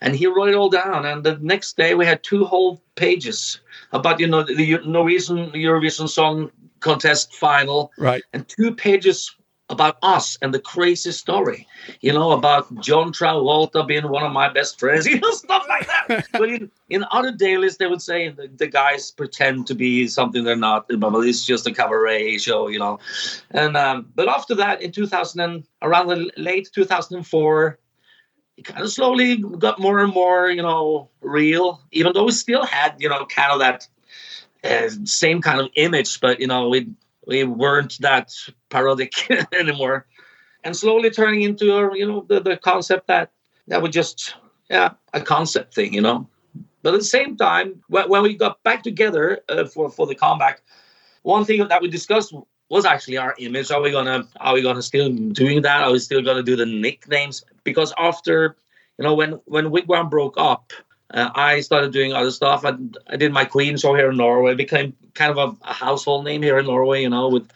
and 0.00 0.14
he 0.16 0.26
wrote 0.26 0.48
it 0.48 0.54
all 0.54 0.68
down. 0.70 1.04
And 1.06 1.24
the 1.24 1.38
next 1.40 1.76
day 1.76 1.94
we 1.94 2.06
had 2.06 2.22
two 2.22 2.44
whole 2.44 2.80
pages 2.94 3.60
about 3.92 4.20
you 4.20 4.26
know 4.28 4.42
the 4.42 4.78
Norwegian 4.84 5.50
Eurovision 5.50 6.08
Song 6.08 6.50
Contest 6.80 7.34
final, 7.34 7.92
Right. 7.98 8.22
and 8.32 8.46
two 8.48 8.74
pages 8.74 9.34
about 9.72 9.96
us 10.02 10.38
and 10.42 10.52
the 10.54 10.60
crazy 10.60 11.10
story, 11.10 11.66
you 12.00 12.12
know, 12.12 12.32
about 12.32 12.72
John 12.80 13.12
Travolta 13.12 13.86
being 13.86 14.08
one 14.08 14.22
of 14.22 14.32
my 14.32 14.48
best 14.48 14.78
friends, 14.78 15.06
you 15.08 15.18
know, 15.18 15.30
stuff 15.30 15.64
like 15.68 15.86
that. 15.86 16.28
but 16.32 16.48
in, 16.48 16.70
in 16.90 17.04
other 17.10 17.32
dailies, 17.32 17.78
they 17.78 17.86
would 17.86 18.02
say 18.02 18.28
the, 18.28 18.48
the 18.56 18.66
guys 18.66 19.10
pretend 19.10 19.66
to 19.66 19.74
be 19.74 20.06
something 20.06 20.44
they're 20.44 20.56
not, 20.56 20.86
but 20.98 21.14
it's 21.20 21.44
just 21.44 21.66
a 21.66 21.72
cabaret 21.72 22.38
show, 22.38 22.68
you 22.68 22.78
know. 22.78 22.98
And 23.50 23.76
um, 23.76 24.08
but 24.14 24.28
after 24.28 24.54
that, 24.56 24.82
in 24.82 24.92
2000, 24.92 25.40
and 25.40 25.64
around 25.80 26.08
the 26.08 26.30
late 26.36 26.70
2004, 26.72 27.78
it 28.58 28.64
kind 28.64 28.82
of 28.82 28.92
slowly 28.92 29.36
got 29.36 29.80
more 29.80 30.00
and 30.00 30.12
more, 30.12 30.50
you 30.50 30.62
know, 30.62 31.08
real. 31.22 31.80
Even 31.90 32.12
though 32.12 32.24
we 32.24 32.32
still 32.32 32.64
had, 32.64 32.94
you 32.98 33.08
know, 33.08 33.24
kind 33.26 33.52
of 33.52 33.58
that 33.60 33.88
uh, 34.64 34.90
same 35.04 35.40
kind 35.40 35.60
of 35.60 35.68
image, 35.74 36.20
but 36.20 36.38
you 36.40 36.46
know, 36.46 36.68
we 36.68 36.88
we 37.26 37.44
weren't 37.44 37.98
that 38.00 38.32
parodic 38.70 39.12
anymore, 39.52 40.06
and 40.64 40.76
slowly 40.76 41.10
turning 41.10 41.42
into 41.42 41.74
a, 41.74 41.96
you 41.96 42.06
know 42.06 42.24
the, 42.28 42.40
the 42.40 42.56
concept 42.56 43.06
that 43.08 43.30
that 43.68 43.82
was 43.82 43.92
just 43.92 44.34
yeah 44.70 44.90
a 45.12 45.20
concept 45.20 45.74
thing, 45.74 45.92
you 45.94 46.00
know. 46.00 46.28
But 46.82 46.94
at 46.94 47.00
the 47.00 47.04
same 47.04 47.36
time, 47.36 47.82
when, 47.88 48.08
when 48.08 48.22
we 48.22 48.36
got 48.36 48.62
back 48.64 48.82
together 48.82 49.40
uh, 49.48 49.66
for 49.66 49.90
for 49.90 50.06
the 50.06 50.14
comeback, 50.14 50.62
one 51.22 51.44
thing 51.44 51.66
that 51.68 51.80
we 51.80 51.88
discussed 51.88 52.34
was 52.68 52.84
actually 52.86 53.18
our 53.18 53.34
image. 53.38 53.70
Are 53.70 53.80
we 53.80 53.90
gonna 53.90 54.26
are 54.40 54.54
we 54.54 54.62
gonna 54.62 54.82
still 54.82 55.10
doing 55.10 55.62
that? 55.62 55.82
Are 55.82 55.92
we 55.92 55.98
still 55.98 56.22
gonna 56.22 56.42
do 56.42 56.56
the 56.56 56.66
nicknames? 56.66 57.44
Because 57.64 57.92
after 57.98 58.56
you 58.98 59.04
know 59.04 59.14
when 59.14 59.32
when 59.44 59.70
Wig 59.70 59.86
Wam 59.88 60.08
broke 60.08 60.34
up, 60.38 60.72
uh, 61.12 61.30
I 61.34 61.60
started 61.60 61.92
doing 61.92 62.12
other 62.12 62.30
stuff. 62.30 62.64
I, 62.64 62.74
I 63.08 63.16
did 63.16 63.32
my 63.32 63.44
Queen 63.44 63.76
show 63.76 63.94
here 63.94 64.10
in 64.10 64.16
Norway. 64.16 64.54
Became 64.54 64.94
kind 65.14 65.30
of 65.30 65.38
a, 65.38 65.68
a 65.68 65.72
household 65.72 66.24
name 66.24 66.42
here 66.42 66.58
in 66.58 66.66
Norway. 66.66 67.02
You 67.02 67.10
know, 67.10 67.28
with 67.28 67.48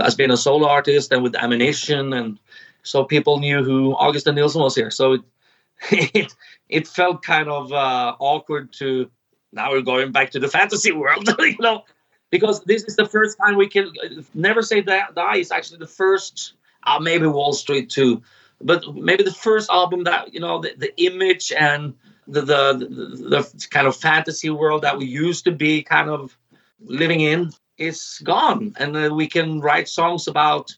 as 0.00 0.14
being 0.14 0.30
a 0.30 0.36
solo 0.36 0.68
artist 0.68 1.12
and 1.12 1.22
with 1.22 1.36
Ammunition, 1.36 2.12
and 2.12 2.38
so 2.82 3.04
people 3.04 3.38
knew 3.38 3.64
who 3.64 3.94
Åge 3.94 4.20
Sten 4.20 4.34
Nilsen 4.34 4.60
was 4.60 4.74
here. 4.74 4.90
So 4.90 5.14
it 5.14 5.22
it, 5.90 6.34
it 6.68 6.88
felt 6.88 7.22
kind 7.22 7.48
of 7.48 7.72
uh, 7.72 8.14
awkward 8.18 8.72
to 8.74 9.10
now 9.52 9.70
we're 9.70 9.82
going 9.82 10.12
back 10.12 10.30
to 10.30 10.38
the 10.38 10.48
fantasy 10.48 10.92
world. 10.92 11.28
you 11.38 11.56
know, 11.60 11.84
because 12.30 12.62
this 12.64 12.84
is 12.84 12.96
the 12.96 13.06
first 13.06 13.38
time 13.38 13.56
we 13.56 13.68
can 13.68 13.92
never 14.34 14.62
say 14.62 14.82
die, 14.82 15.06
die 15.14 15.36
is 15.36 15.50
actually 15.50 15.78
the 15.78 15.86
first 15.86 16.54
uh, 16.84 16.98
maybe 16.98 17.26
wall 17.26 17.52
street 17.52 17.88
too 17.90 18.22
but 18.64 18.94
maybe 18.94 19.24
the 19.24 19.32
first 19.32 19.70
album 19.70 20.04
that 20.04 20.32
you 20.32 20.40
know 20.40 20.60
the, 20.60 20.72
the 20.76 21.02
image 21.02 21.52
and 21.52 21.94
the, 22.26 22.40
the 22.40 22.72
the 22.74 23.50
the 23.54 23.66
kind 23.70 23.86
of 23.86 23.96
fantasy 23.96 24.50
world 24.50 24.82
that 24.82 24.96
we 24.96 25.06
used 25.06 25.44
to 25.44 25.52
be 25.52 25.82
kind 25.82 26.08
of 26.08 26.36
living 26.80 27.20
in 27.20 27.50
is 27.78 28.20
gone 28.24 28.74
and 28.78 28.96
uh, 28.96 29.10
we 29.12 29.26
can 29.26 29.60
write 29.60 29.88
songs 29.88 30.28
about 30.28 30.70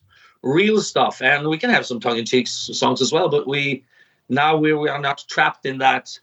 real 0.42 0.80
stuff 0.80 1.22
and 1.22 1.48
we 1.48 1.58
can 1.58 1.70
have 1.70 1.86
some 1.86 2.00
tongue-in-cheek 2.00 2.46
songs 2.46 3.00
as 3.00 3.12
well 3.12 3.28
but 3.28 3.46
we 3.46 3.84
now 4.28 4.56
we, 4.56 4.72
we 4.72 4.88
are 4.88 5.00
not 5.00 5.24
trapped 5.28 5.66
in 5.66 5.78
that 5.78 6.18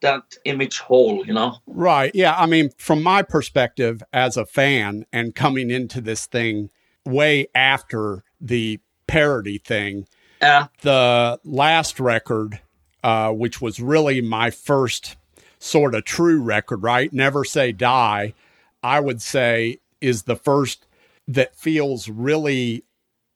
that 0.00 0.22
image 0.44 0.78
hole 0.78 1.24
you 1.26 1.32
know 1.32 1.56
Right. 1.80 2.14
Yeah. 2.14 2.34
I 2.36 2.44
mean, 2.44 2.70
from 2.76 3.02
my 3.02 3.22
perspective 3.22 4.02
as 4.12 4.36
a 4.36 4.44
fan 4.44 5.06
and 5.14 5.34
coming 5.34 5.70
into 5.70 6.02
this 6.02 6.26
thing 6.26 6.68
way 7.06 7.46
after 7.54 8.22
the 8.38 8.80
parody 9.06 9.56
thing, 9.56 10.06
yeah 10.42 10.66
the 10.82 11.40
last 11.42 11.98
record, 11.98 12.60
uh, 13.02 13.30
which 13.32 13.60
was 13.60 13.80
really 13.80 14.20
my 14.20 14.50
first 14.50 15.16
sort 15.58 15.94
of 15.94 16.04
true 16.04 16.40
record, 16.40 16.82
right? 16.82 17.12
Never 17.12 17.44
Say 17.44 17.72
Die, 17.72 18.34
I 18.82 19.00
would 19.00 19.20
say 19.20 19.78
is 20.00 20.22
the 20.22 20.36
first 20.36 20.86
that 21.28 21.54
feels 21.54 22.08
really 22.08 22.84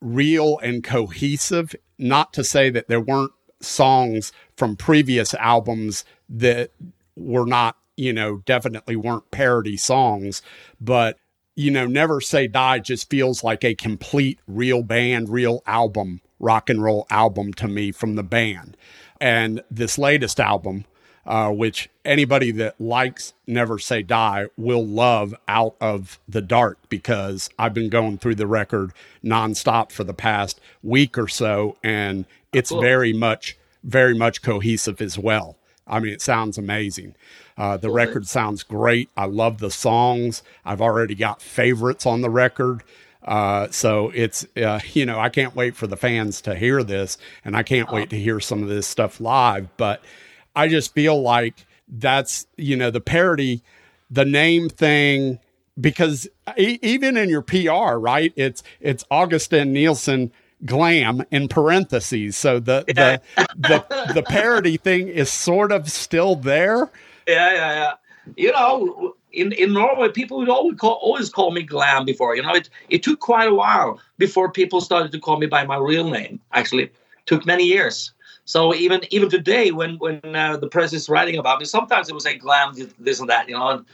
real 0.01 0.59
and 0.59 0.83
cohesive. 0.83 1.75
Not 1.99 2.33
to 2.33 2.43
say 2.43 2.71
that 2.71 2.89
there 2.89 3.01
weren't 3.01 3.33
songs 3.61 4.33
from 4.57 4.77
previous 4.77 5.35
albums 5.35 6.05
that 6.29 6.71
were 7.17 7.47
not, 7.47 7.77
you 7.97 8.13
know, 8.13 8.39
definitely 8.45 8.97
weren't 8.97 9.31
parody 9.31 9.77
songs, 9.77 10.43
but 10.81 11.19
you 11.57 11.71
know, 11.71 11.87
Never 11.87 12.21
Say 12.21 12.49
Die 12.49 12.81
just 12.81 13.09
feels 13.09 13.45
like 13.45 13.65
a 13.65 13.77
complete 13.77 14.41
real 14.49 14.83
band, 14.83 15.29
real 15.29 15.63
album, 15.67 16.21
rock 16.41 16.69
and 16.71 16.83
roll 16.83 17.07
album 17.11 17.53
to 17.55 17.69
me 17.69 17.93
from 17.93 18.17
the 18.17 18.23
band. 18.23 18.77
And 19.21 19.63
this 19.71 19.97
latest 19.99 20.41
album, 20.41 20.85
uh, 21.27 21.51
which 21.51 21.89
anybody 22.05 22.51
that 22.51 22.79
likes 22.81 23.33
Never 23.47 23.79
Say 23.79 24.03
Die 24.03 24.47
will 24.57 24.85
love 24.87 25.35
Out 25.49 25.77
of 25.81 26.19
the 26.29 26.43
Dark 26.43 26.79
because 26.89 27.49
I've 27.59 27.73
been 27.75 27.89
going 27.89 28.19
through 28.19 28.35
the 28.35 28.47
record 28.47 28.93
nonstop 29.25 29.91
for 29.91 30.05
the 30.05 30.13
past 30.15 30.61
week 30.83 31.17
or 31.17 31.29
so, 31.29 31.77
and 31.83 32.27
it's 32.53 32.71
Cool. 32.71 32.81
very 32.83 33.13
much, 33.13 33.57
very 33.83 34.15
much 34.17 34.43
cohesive 34.43 35.01
as 35.01 35.17
well. 35.19 35.57
I 35.87 36.01
mean, 36.01 36.13
it 36.13 36.23
sounds 36.23 36.57
amazing. 36.59 37.15
Uh, 37.57 37.77
the 37.77 37.91
record 37.91 38.27
sounds 38.27 38.63
great. 38.63 39.11
I 39.17 39.27
love 39.27 39.59
the 39.59 39.71
songs. 39.71 40.43
I've 40.65 40.81
already 40.81 41.15
got 41.15 41.41
favorites 41.43 42.05
on 42.07 42.21
the 42.21 42.31
record. 42.31 42.83
Uh, 43.25 43.69
so 43.71 44.11
it's, 44.15 44.47
uh, 44.57 44.81
you 44.93 45.07
know, 45.07 45.19
I 45.19 45.29
can't 45.29 45.55
wait 45.55 45.77
for 45.77 45.87
the 45.87 45.97
fans 45.97 46.41
to 46.43 46.55
hear 46.55 46.83
this 46.83 47.19
and 47.45 47.57
I 47.57 47.63
can't 47.63 47.91
wait 47.91 48.11
to 48.11 48.19
hear 48.19 48.41
some 48.41 48.63
of 48.63 48.69
this 48.69 48.87
stuff 48.87 49.21
live. 49.21 49.69
But 49.77 50.03
I 50.55 50.69
just 50.69 50.95
feel 50.95 51.21
like 51.21 51.67
that's, 51.89 52.47
you 52.57 52.77
know, 52.77 52.91
the 52.91 53.01
parody, 53.01 53.63
the 54.11 54.25
name 54.25 54.69
thing, 54.69 55.39
because 55.81 56.29
e- 56.57 56.79
even 56.83 57.17
in 57.17 57.29
your 57.29 57.43
PR, 57.43 57.97
right? 57.99 58.33
It's, 58.37 58.63
it's 58.81 59.05
Åge 59.11 59.41
Sten 59.41 59.73
Nilsen 59.73 60.31
glam 60.65 61.25
in 61.31 61.49
parentheses. 61.49 62.37
So 62.37 62.61
the, 62.61 62.85
the, 62.87 63.21
the, 63.57 64.13
the 64.15 64.23
parody 64.23 64.77
thing 64.77 65.09
is 65.09 65.31
sort 65.31 65.73
of 65.73 65.91
still 65.91 66.37
there. 66.37 66.91
Yeah, 67.27 67.53
yeah, 67.53 67.75
yeah. 67.75 67.93
You 68.37 68.53
know, 68.53 69.17
in, 69.35 69.53
in 69.53 69.73
Norway, 69.73 70.09
people 70.09 70.39
would 70.39 70.49
always 70.49 70.79
call 70.79 70.99
always 71.03 71.29
call 71.31 71.51
me 71.51 71.63
Glam 71.63 72.05
before. 72.05 72.37
You 72.37 72.43
know, 72.43 72.55
it 72.55 72.69
it 72.89 73.03
took 73.03 73.21
quite 73.21 73.49
a 73.49 73.55
while 73.55 74.01
before 74.19 74.51
people 74.51 74.81
started 74.81 75.13
to 75.13 75.19
call 75.19 75.39
me 75.39 75.47
by 75.47 75.65
my 75.65 75.77
real 75.77 76.09
name. 76.09 76.41
Actually, 76.53 76.91
took 77.27 77.45
many 77.47 77.65
years. 77.65 78.13
So 78.45 78.75
even 78.75 79.01
even 79.11 79.29
today, 79.31 79.71
when 79.71 79.99
when 79.99 80.21
uh, 80.25 80.57
the 80.57 80.69
press 80.69 80.93
is 80.93 81.09
writing 81.09 81.37
about 81.39 81.59
me, 81.59 81.65
sometimes 81.65 82.09
it 82.09 82.13
will 82.13 82.21
say 82.21 82.37
Glam 82.37 82.75
this- 82.99 83.21
and 83.21 83.29
that. 83.31 83.49
You 83.49 83.57
know, 83.59 83.85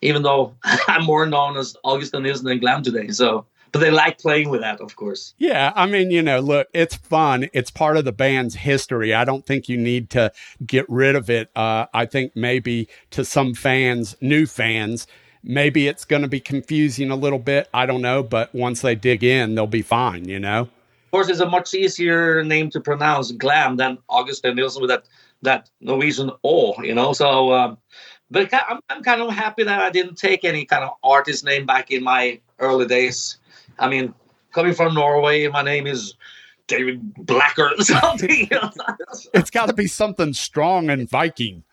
even 0.00 0.22
though 0.22 0.54
I'm 0.88 1.04
more 1.04 1.26
known 1.26 1.56
as 1.56 1.76
Åge 1.84 2.06
Sten 2.06 2.22
Nilsen 2.22 2.44
than 2.46 2.58
Glam 2.58 2.82
today. 2.82 3.08
So, 3.08 3.44
but 3.72 3.80
they 3.80 3.90
like 3.90 4.18
playing 4.18 4.48
with 4.48 4.60
that, 4.60 4.80
of 4.80 4.96
course. 4.96 5.34
Yeah, 5.38 5.72
I 5.74 5.86
mean, 5.86 6.10
you 6.10 6.22
know, 6.22 6.40
look, 6.40 6.68
it's 6.72 6.96
fun. 6.96 7.48
It's 7.52 7.70
part 7.70 7.96
of 7.96 8.04
the 8.04 8.12
band's 8.12 8.54
history. 8.54 9.14
I 9.14 9.24
don't 9.24 9.46
think 9.46 9.68
you 9.68 9.76
need 9.76 10.10
to 10.10 10.32
get 10.66 10.88
rid 10.88 11.16
of 11.16 11.30
it. 11.30 11.50
Uh, 11.56 11.86
I 11.92 12.06
think 12.06 12.34
maybe 12.34 12.88
to 13.10 13.24
some 13.24 13.54
fans, 13.54 14.16
new 14.20 14.46
fans, 14.46 15.06
maybe 15.42 15.88
it's 15.88 16.04
going 16.04 16.22
to 16.22 16.28
be 16.28 16.40
confusing 16.40 17.10
a 17.10 17.16
little 17.16 17.38
bit. 17.38 17.68
I 17.72 17.86
don't 17.86 18.02
know, 18.02 18.22
but 18.22 18.54
once 18.54 18.80
they 18.82 18.94
dig 18.94 19.22
in, 19.22 19.54
they'll 19.54 19.66
be 19.66 19.82
fine, 19.82 20.28
you 20.28 20.38
know? 20.38 20.62
Of 21.08 21.10
course, 21.12 21.28
it's 21.28 21.40
a 21.40 21.48
much 21.48 21.72
easier 21.72 22.44
name 22.44 22.68
to 22.70 22.80
pronounce, 22.80 23.32
Glam, 23.32 23.76
than 23.76 23.98
Åge 24.10 24.34
Sten 24.34 24.54
Nilsen 24.54 24.82
with 24.82 24.90
that 24.90 25.04
that 25.42 25.70
Norwegian 25.80 26.30
O, 26.44 26.74
you 26.82 26.94
know. 26.94 27.12
So, 27.12 27.52
um, 27.52 27.78
but 28.30 28.52
I'm, 28.52 28.80
I'm 28.90 29.02
kind 29.02 29.22
of 29.22 29.32
happy 29.32 29.62
that 29.62 29.80
I 29.80 29.90
didn't 29.90 30.16
take 30.16 30.44
any 30.44 30.64
kind 30.64 30.84
of 30.84 30.90
artist 31.02 31.44
name 31.44 31.64
back 31.64 31.90
in 31.90 32.02
my 32.02 32.40
early 32.58 32.86
days. 32.86 33.38
I 33.78 33.88
mean, 33.88 34.14
coming 34.52 34.74
from 34.74 34.94
Norway, 34.94 35.46
my 35.48 35.62
name 35.62 35.86
is 35.86 36.14
David 36.66 37.14
Blacker 37.14 37.72
or 37.76 37.76
something. 37.82 38.48
it's 39.34 39.50
got 39.50 39.66
to 39.66 39.72
be 39.72 39.86
something 39.86 40.32
strong 40.32 40.90
and 40.90 41.08
Viking. 41.08 41.64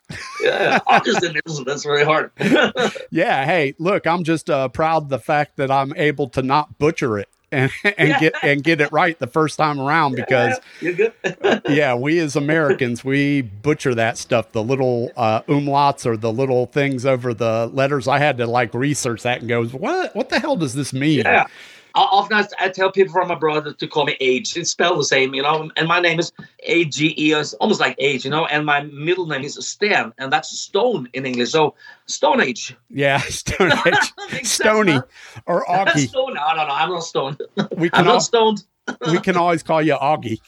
yeah, 0.41 0.79
Åge 0.87 1.13
Sten 1.17 1.33
Nilsen. 1.33 1.65
That's 1.65 1.83
very 1.83 2.03
hard. 2.03 2.31
yeah. 3.09 3.43
Hey, 3.45 3.73
look, 3.79 4.05
I'm 4.05 4.23
just 4.23 4.49
uh, 4.49 4.67
proud 4.69 5.03
of 5.03 5.09
the 5.09 5.19
fact 5.19 5.57
that 5.57 5.71
I'm 5.71 5.93
able 5.95 6.29
to 6.29 6.43
not 6.43 6.77
butcher 6.77 7.17
it 7.17 7.27
and, 7.51 7.71
and 7.97 8.09
yeah. 8.09 8.19
get 8.19 8.33
and 8.43 8.63
get 8.63 8.81
it 8.81 8.91
right 8.91 9.17
the 9.19 9.27
first 9.27 9.57
time 9.57 9.79
around 9.79 10.15
because 10.15 10.59
yeah, 10.81 11.59
yeah, 11.69 11.95
we 11.95 12.19
as 12.19 12.35
Americans 12.35 13.03
we 13.03 13.41
butcher 13.41 13.95
that 13.95 14.17
stuff 14.17 14.51
the 14.51 14.63
little 14.63 15.11
uh, 15.15 15.41
umlauts 15.43 16.05
or 16.05 16.17
the 16.17 16.31
little 16.31 16.65
things 16.65 17.05
over 17.05 17.33
the 17.33 17.69
letters 17.73 18.07
I 18.07 18.19
had 18.19 18.37
to 18.37 18.47
like 18.47 18.73
research 18.73 19.23
that 19.23 19.39
and 19.39 19.49
go 19.49 19.65
what 19.65 20.15
what 20.15 20.29
the 20.29 20.39
hell 20.39 20.55
does 20.55 20.73
this 20.73 20.93
mean 20.93 21.19
yeah 21.19 21.47
often 21.95 22.45
I, 22.59 22.69
tell 22.69 22.91
people 22.91 23.13
from 23.13 23.31
abroad 23.31 23.77
to 23.77 23.87
call 23.87 24.05
me 24.05 24.17
Age. 24.19 24.55
It's 24.57 24.71
spelled 24.71 24.99
the 24.99 25.05
same, 25.05 25.33
you 25.33 25.41
know. 25.41 25.69
And 25.75 25.87
my 25.87 25.99
name 25.99 26.19
is 26.19 26.31
A 26.63 26.85
G 26.85 27.13
E, 27.17 27.33
it's 27.33 27.53
almost 27.55 27.79
like 27.79 27.95
Age, 27.99 28.25
you 28.25 28.31
know. 28.31 28.45
And 28.45 28.65
my 28.65 28.81
middle 28.83 29.25
name 29.25 29.43
is 29.43 29.55
Sten, 29.65 30.13
and 30.17 30.31
that's 30.31 30.49
Stone 30.57 31.09
in 31.13 31.25
English. 31.25 31.51
So 31.51 31.75
Stone 32.05 32.41
Age. 32.41 32.75
Yeah, 32.89 33.17
Stone 33.19 33.71
Age, 33.85 34.45
Stony 34.45 34.99
or 35.45 35.65
Augie. 35.69 36.09
Stone. 36.09 36.33
No, 36.33 36.47
no, 36.55 36.67
no. 36.67 36.73
I'm 36.73 36.89
not 36.89 37.03
stoned. 37.03 37.41
We 37.77 37.89
can 37.89 38.01
I'm 38.01 38.05
not 38.05 38.19
stoned. 38.19 38.63
we 39.09 39.19
can 39.19 39.37
always 39.37 39.63
call 39.63 39.81
you 39.81 39.93
Augie. 39.95 40.39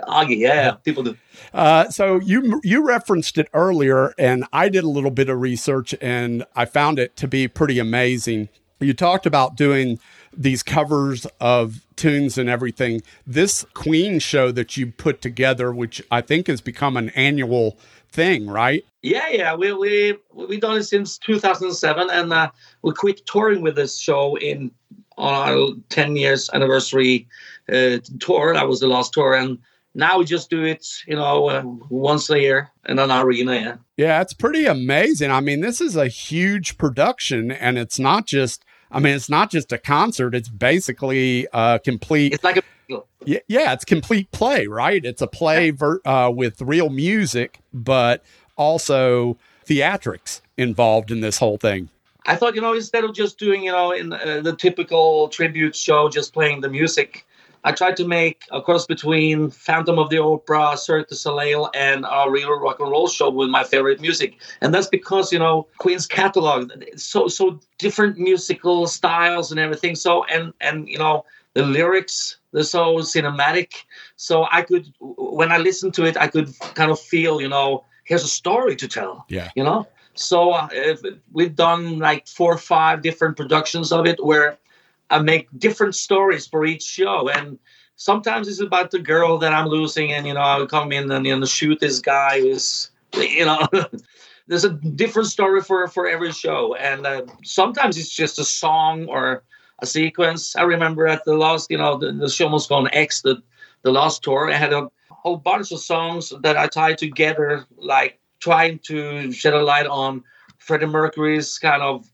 Augie, 0.00 0.38
yeah, 0.38 0.72
people 0.72 1.02
do. 1.02 1.16
Uh, 1.52 1.88
so 1.90 2.18
you 2.18 2.60
you 2.64 2.84
referenced 2.84 3.38
it 3.38 3.48
earlier, 3.54 4.14
and 4.18 4.44
I 4.52 4.68
did 4.68 4.84
a 4.84 4.88
little 4.88 5.10
bit 5.10 5.28
of 5.28 5.40
research, 5.40 5.94
and 6.00 6.44
I 6.56 6.64
found 6.64 6.98
it 6.98 7.14
to 7.16 7.28
be 7.28 7.46
pretty 7.46 7.78
amazing. 7.78 8.48
You 8.80 8.94
talked 8.94 9.26
about 9.26 9.56
doing 9.56 10.00
these 10.36 10.62
covers 10.62 11.26
of 11.40 11.84
tunes 11.96 12.38
and 12.38 12.48
everything. 12.48 13.02
This 13.26 13.64
Queen 13.74 14.18
show 14.18 14.50
that 14.52 14.76
you 14.76 14.90
put 14.90 15.20
together, 15.20 15.72
which 15.72 16.02
I 16.10 16.20
think 16.20 16.46
has 16.46 16.60
become 16.60 16.96
an 16.96 17.10
annual 17.10 17.78
thing, 18.10 18.48
right? 18.48 18.84
Yeah, 19.02 19.28
yeah. 19.28 19.54
We 19.54 19.72
we 19.72 20.18
we 20.32 20.60
done 20.60 20.76
it 20.76 20.84
since 20.84 21.18
2007, 21.18 22.10
and 22.10 22.32
uh, 22.32 22.50
we 22.82 22.92
quit 22.92 23.26
touring 23.26 23.62
with 23.62 23.76
this 23.76 23.98
show 23.98 24.36
in 24.38 24.70
on 25.18 25.34
our 25.34 25.68
10 25.90 26.16
years 26.16 26.48
anniversary 26.54 27.28
uh, 27.72 27.98
tour. 28.20 28.54
That 28.54 28.68
was 28.68 28.80
the 28.80 28.88
last 28.88 29.12
tour, 29.12 29.34
and 29.34 29.58
now 29.94 30.18
we 30.18 30.24
just 30.24 30.48
do 30.48 30.64
it, 30.64 30.86
you 31.06 31.16
know, 31.16 31.48
uh, 31.48 31.62
once 31.90 32.30
a 32.30 32.40
year 32.40 32.70
in 32.88 32.98
an 32.98 33.10
arena. 33.10 33.54
Yeah. 33.54 33.76
Yeah, 33.96 34.20
it's 34.22 34.32
pretty 34.32 34.64
amazing. 34.64 35.30
I 35.30 35.40
mean, 35.40 35.60
this 35.60 35.80
is 35.80 35.96
a 35.96 36.08
huge 36.08 36.78
production, 36.78 37.50
and 37.50 37.78
it's 37.78 37.98
not 37.98 38.26
just 38.26 38.64
I 38.92 39.00
mean, 39.00 39.14
it's 39.14 39.28
not 39.28 39.50
just 39.50 39.72
a 39.72 39.78
concert; 39.78 40.34
it's 40.34 40.48
basically 40.48 41.48
a 41.52 41.80
complete. 41.82 42.34
It's 42.34 42.44
like 42.44 42.58
a. 42.58 42.62
Yeah, 43.24 43.38
yeah, 43.48 43.72
it's 43.72 43.84
complete 43.84 44.30
play, 44.32 44.66
right? 44.66 45.02
It's 45.04 45.22
a 45.22 45.26
play 45.26 45.70
ver, 45.70 46.00
uh, 46.04 46.30
with 46.34 46.60
real 46.60 46.90
music, 46.90 47.60
but 47.72 48.24
also 48.56 49.38
theatrics 49.66 50.40
involved 50.56 51.10
in 51.10 51.20
this 51.20 51.38
whole 51.38 51.56
thing. 51.56 51.88
I 52.26 52.36
thought, 52.36 52.54
you 52.54 52.60
know, 52.60 52.74
instead 52.74 53.04
of 53.04 53.14
just 53.14 53.38
doing, 53.38 53.62
you 53.64 53.72
know, 53.72 53.92
in 53.92 54.12
uh, 54.12 54.40
the 54.42 54.54
typical 54.54 55.28
tribute 55.28 55.74
show, 55.74 56.08
just 56.08 56.32
playing 56.32 56.60
the 56.60 56.68
music, 56.68 57.26
I 57.64 57.72
tried 57.72 57.96
to 57.98 58.06
make 58.06 58.44
a 58.50 58.60
cross 58.60 58.86
between 58.86 59.50
Phantom 59.50 59.98
of 59.98 60.10
the 60.10 60.18
Opera, 60.18 60.76
Cirque 60.76 61.08
du 61.08 61.14
Soleil, 61.14 61.70
and 61.74 62.04
a 62.10 62.28
real 62.28 62.52
rock 62.58 62.80
and 62.80 62.90
roll 62.90 63.08
show 63.08 63.30
with 63.30 63.50
my 63.50 63.62
favorite 63.62 64.00
music. 64.00 64.36
And 64.60 64.74
that's 64.74 64.88
because, 64.88 65.32
you 65.32 65.38
know, 65.38 65.68
Queen's 65.78 66.06
catalog, 66.06 66.72
so 66.96 67.28
so 67.28 67.60
different 67.78 68.18
musical 68.18 68.86
styles 68.86 69.50
and 69.52 69.60
everything. 69.60 69.94
So 69.94 70.24
and 70.24 70.52
and 70.60 70.88
you 70.88 70.98
know, 70.98 71.24
the 71.54 71.62
lyrics, 71.62 72.38
they're 72.52 72.64
so 72.64 72.96
cinematic. 72.98 73.84
So 74.16 74.46
I 74.50 74.62
could 74.62 74.92
when 75.00 75.52
I 75.52 75.58
listened 75.58 75.94
to 75.94 76.04
it, 76.04 76.16
I 76.16 76.26
could 76.26 76.48
kind 76.74 76.90
of 76.90 76.98
feel, 76.98 77.40
you 77.40 77.48
know, 77.48 77.84
here's 78.04 78.24
a 78.24 78.28
story 78.28 78.76
to 78.76 78.88
tell. 78.88 79.24
Yeah. 79.28 79.50
You 79.54 79.64
know? 79.64 79.86
So 80.14 80.50
uh, 80.50 80.68
we've 81.32 81.56
done 81.56 81.98
like 81.98 82.26
four 82.26 82.52
or 82.52 82.58
five 82.58 83.02
different 83.02 83.36
productions 83.36 83.92
of 83.92 84.06
it 84.06 84.22
where 84.22 84.58
I 85.12 85.20
make 85.20 85.48
different 85.58 85.94
stories 85.94 86.46
for 86.46 86.64
each 86.64 86.82
show. 86.82 87.28
And 87.28 87.58
sometimes 87.96 88.48
it's 88.48 88.60
about 88.60 88.90
the 88.90 88.98
girl 88.98 89.38
that 89.38 89.52
I'm 89.52 89.68
losing, 89.68 90.12
and 90.12 90.26
you 90.26 90.34
know, 90.34 90.40
I'll 90.40 90.66
come 90.66 90.90
in 90.92 91.10
and 91.10 91.26
you 91.26 91.38
know 91.38 91.46
shoot 91.46 91.78
this 91.80 92.00
guy 92.00 92.40
who's 92.40 92.90
you 93.14 93.44
know. 93.44 93.66
there's 94.48 94.64
a 94.64 94.70
different 94.70 95.28
story 95.28 95.60
for 95.62 95.86
for 95.88 96.08
every 96.08 96.32
show, 96.32 96.74
and 96.74 97.06
uh, 97.06 97.22
sometimes 97.44 97.96
it's 97.96 98.14
just 98.14 98.38
a 98.38 98.44
song 98.44 99.06
or 99.06 99.44
a 99.80 99.86
sequence. 99.86 100.56
I 100.56 100.62
remember 100.62 101.06
at 101.06 101.24
the 101.24 101.36
last, 101.36 101.70
you 101.70 101.78
know, 101.78 101.96
the, 101.96 102.12
the 102.12 102.28
show 102.28 102.48
was 102.48 102.66
called 102.66 102.88
X, 102.92 103.22
the 103.22 103.42
the 103.82 103.92
last 103.92 104.22
tour. 104.22 104.50
I 104.50 104.56
had 104.56 104.72
a 104.72 104.90
whole 105.10 105.36
bunch 105.36 105.72
of 105.72 105.80
songs 105.80 106.32
that 106.42 106.56
I 106.56 106.66
tied 106.66 106.98
together, 106.98 107.64
like 107.76 108.18
trying 108.40 108.80
to 108.80 109.30
shed 109.32 109.54
a 109.54 109.62
light 109.62 109.86
on 109.86 110.24
Freddie 110.58 110.86
Mercury's 110.86 111.58
kind 111.58 111.82
of 111.82 112.11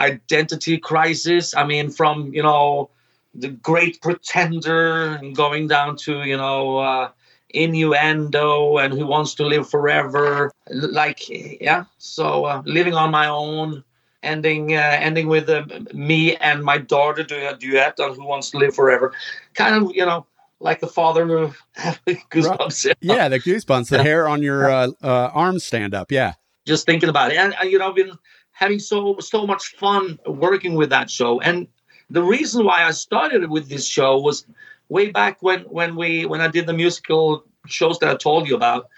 identity 0.00 0.78
crisis. 0.78 1.54
I 1.54 1.64
mean, 1.64 1.90
from 1.90 2.32
you 2.32 2.42
know 2.42 2.90
the 3.34 3.48
Great 3.48 4.00
Pretender 4.00 5.14
and 5.14 5.36
going 5.36 5.68
down 5.68 5.96
to 5.98 6.22
you 6.24 6.36
know 6.36 6.78
uh, 6.78 7.10
innuendo 7.50 8.78
and 8.78 8.92
Who 8.92 9.06
Wants 9.06 9.34
to 9.34 9.44
Live 9.44 9.68
Forever. 9.68 10.52
Like 10.68 11.28
yeah, 11.28 11.84
so 11.98 12.46
uh, 12.46 12.62
living 12.64 12.94
on 12.94 13.10
my 13.10 13.28
own. 13.28 13.84
Ending, 14.22 14.76
uh, 14.76 14.98
ending 15.00 15.28
with 15.28 15.48
uh, 15.48 15.64
me 15.94 16.36
and 16.36 16.62
my 16.62 16.76
daughter 16.76 17.22
doing 17.22 17.46
a 17.46 17.56
duet 17.56 17.98
on 18.00 18.14
"Who 18.14 18.26
Wants 18.26 18.50
to 18.50 18.58
Live 18.58 18.74
Forever," 18.74 19.14
kind 19.54 19.74
of, 19.74 19.96
you 19.96 20.04
know, 20.04 20.26
like 20.60 20.80
the 20.80 20.86
father 20.86 21.38
of 21.38 21.56
goosebumps. 22.06 22.92
Yeah, 23.00 23.28
the 23.28 23.40
goosebumps, 23.40 23.88
the 23.88 24.02
hair 24.02 24.28
on 24.28 24.42
your 24.42 24.70
uh, 24.70 24.90
uh, 25.02 25.30
arms 25.32 25.64
stand 25.64 25.94
up. 25.94 26.12
Yeah, 26.12 26.34
just 26.66 26.86
thinking 26.86 27.08
about 27.08 27.32
it, 27.32 27.38
and, 27.38 27.54
and 27.60 27.70
you 27.70 27.78
know, 27.78 27.88
I've 27.88 27.96
been 27.96 28.12
having 28.60 28.78
so 28.78 29.16
so 29.20 29.46
much 29.46 29.74
fun 29.76 30.18
working 30.26 30.74
with 30.74 30.90
that 30.90 31.10
show. 31.10 31.40
And 31.40 31.66
the 32.10 32.22
reason 32.22 32.64
why 32.64 32.84
I 32.84 32.90
started 32.90 33.50
with 33.50 33.68
this 33.68 33.86
show 33.86 34.20
was 34.20 34.44
way 34.88 35.10
back 35.10 35.38
when 35.40 35.60
when 35.62 35.96
we 35.96 36.26
when 36.26 36.42
I 36.42 36.48
did 36.48 36.66
the 36.66 36.74
musical 36.74 37.44
shows 37.66 37.98
that 37.98 38.10
I 38.10 38.16
told 38.16 38.46
you 38.48 38.54
about. 38.54 38.88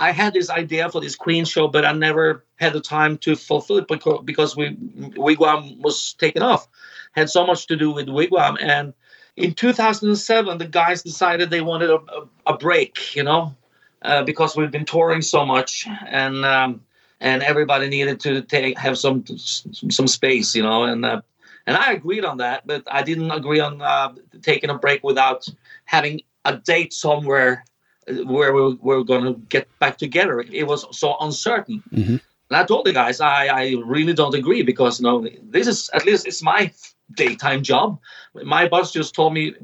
I 0.00 0.12
had 0.12 0.32
this 0.32 0.48
idea 0.48 0.88
for 0.90 1.00
this 1.00 1.16
Queen 1.16 1.44
show, 1.44 1.66
but 1.66 1.84
I 1.84 1.90
never 1.92 2.44
had 2.56 2.72
the 2.72 2.80
time 2.80 3.18
to 3.18 3.34
fulfill 3.34 3.78
it 3.78 3.88
because 3.88 4.20
because 4.24 4.56
we 4.56 4.76
Wig 5.16 5.40
Wam 5.40 5.80
was 5.80 6.12
taken 6.12 6.42
off. 6.42 6.68
Had 7.12 7.30
so 7.30 7.44
much 7.46 7.66
to 7.68 7.76
do 7.76 7.90
with 7.90 8.08
Wig 8.08 8.30
Wam, 8.30 8.58
and 8.60 8.92
in 9.36 9.54
2007, 9.54 10.58
the 10.58 10.66
guys 10.66 11.02
decided 11.02 11.48
they 11.48 11.62
wanted 11.62 11.90
a, 11.90 11.96
a, 11.96 12.52
a 12.52 12.58
break, 12.58 13.16
you 13.16 13.22
know, 13.22 13.56
uh, 14.02 14.22
because 14.22 14.56
we've 14.56 14.70
been 14.70 14.84
touring 14.84 15.22
so 15.22 15.46
much, 15.46 15.86
and 16.06 16.44
um, 16.44 16.80
and 17.20 17.42
everybody 17.42 17.88
needed 17.88 18.20
to 18.20 18.42
take 18.42 18.78
have 18.78 18.98
some 18.98 19.24
some 19.26 20.08
space, 20.08 20.54
you 20.54 20.62
know, 20.62 20.84
and 20.84 21.04
uh, 21.04 21.20
and 21.66 21.76
I 21.76 21.92
agreed 21.92 22.24
on 22.24 22.38
that, 22.38 22.66
but 22.66 22.82
I 22.90 23.02
didn't 23.02 23.30
agree 23.30 23.60
on 23.60 23.82
uh, 23.82 24.14
taking 24.42 24.70
a 24.70 24.78
break 24.78 25.04
without 25.04 25.46
having 25.84 26.22
a 26.44 26.56
date 26.56 26.92
somewhere 26.92 27.64
uh, 28.08 28.24
where 28.24 28.54
we 28.54 28.74
were 28.80 29.04
going 29.04 29.24
to 29.24 29.40
get 29.48 29.68
back 29.78 29.98
together. 29.98 30.40
It 30.40 30.66
was 30.66 30.86
so 30.96 31.16
uncertain. 31.20 31.82
Mm-hmm. 31.92 32.16
And 32.50 32.56
I 32.56 32.64
told 32.64 32.86
the 32.86 32.92
guys, 32.92 33.20
I, 33.20 33.46
I 33.48 33.74
really 33.84 34.14
don't 34.14 34.34
agree 34.34 34.62
because 34.62 35.00
you 35.00 35.04
know 35.04 35.28
this 35.42 35.66
is 35.66 35.90
at 35.92 36.06
least 36.06 36.26
it's 36.26 36.42
my 36.42 36.72
daytime 37.14 37.62
job. 37.62 37.98
My 38.34 38.68
boss 38.68 38.92
just 38.92 39.14
told 39.14 39.34
me 39.34 39.54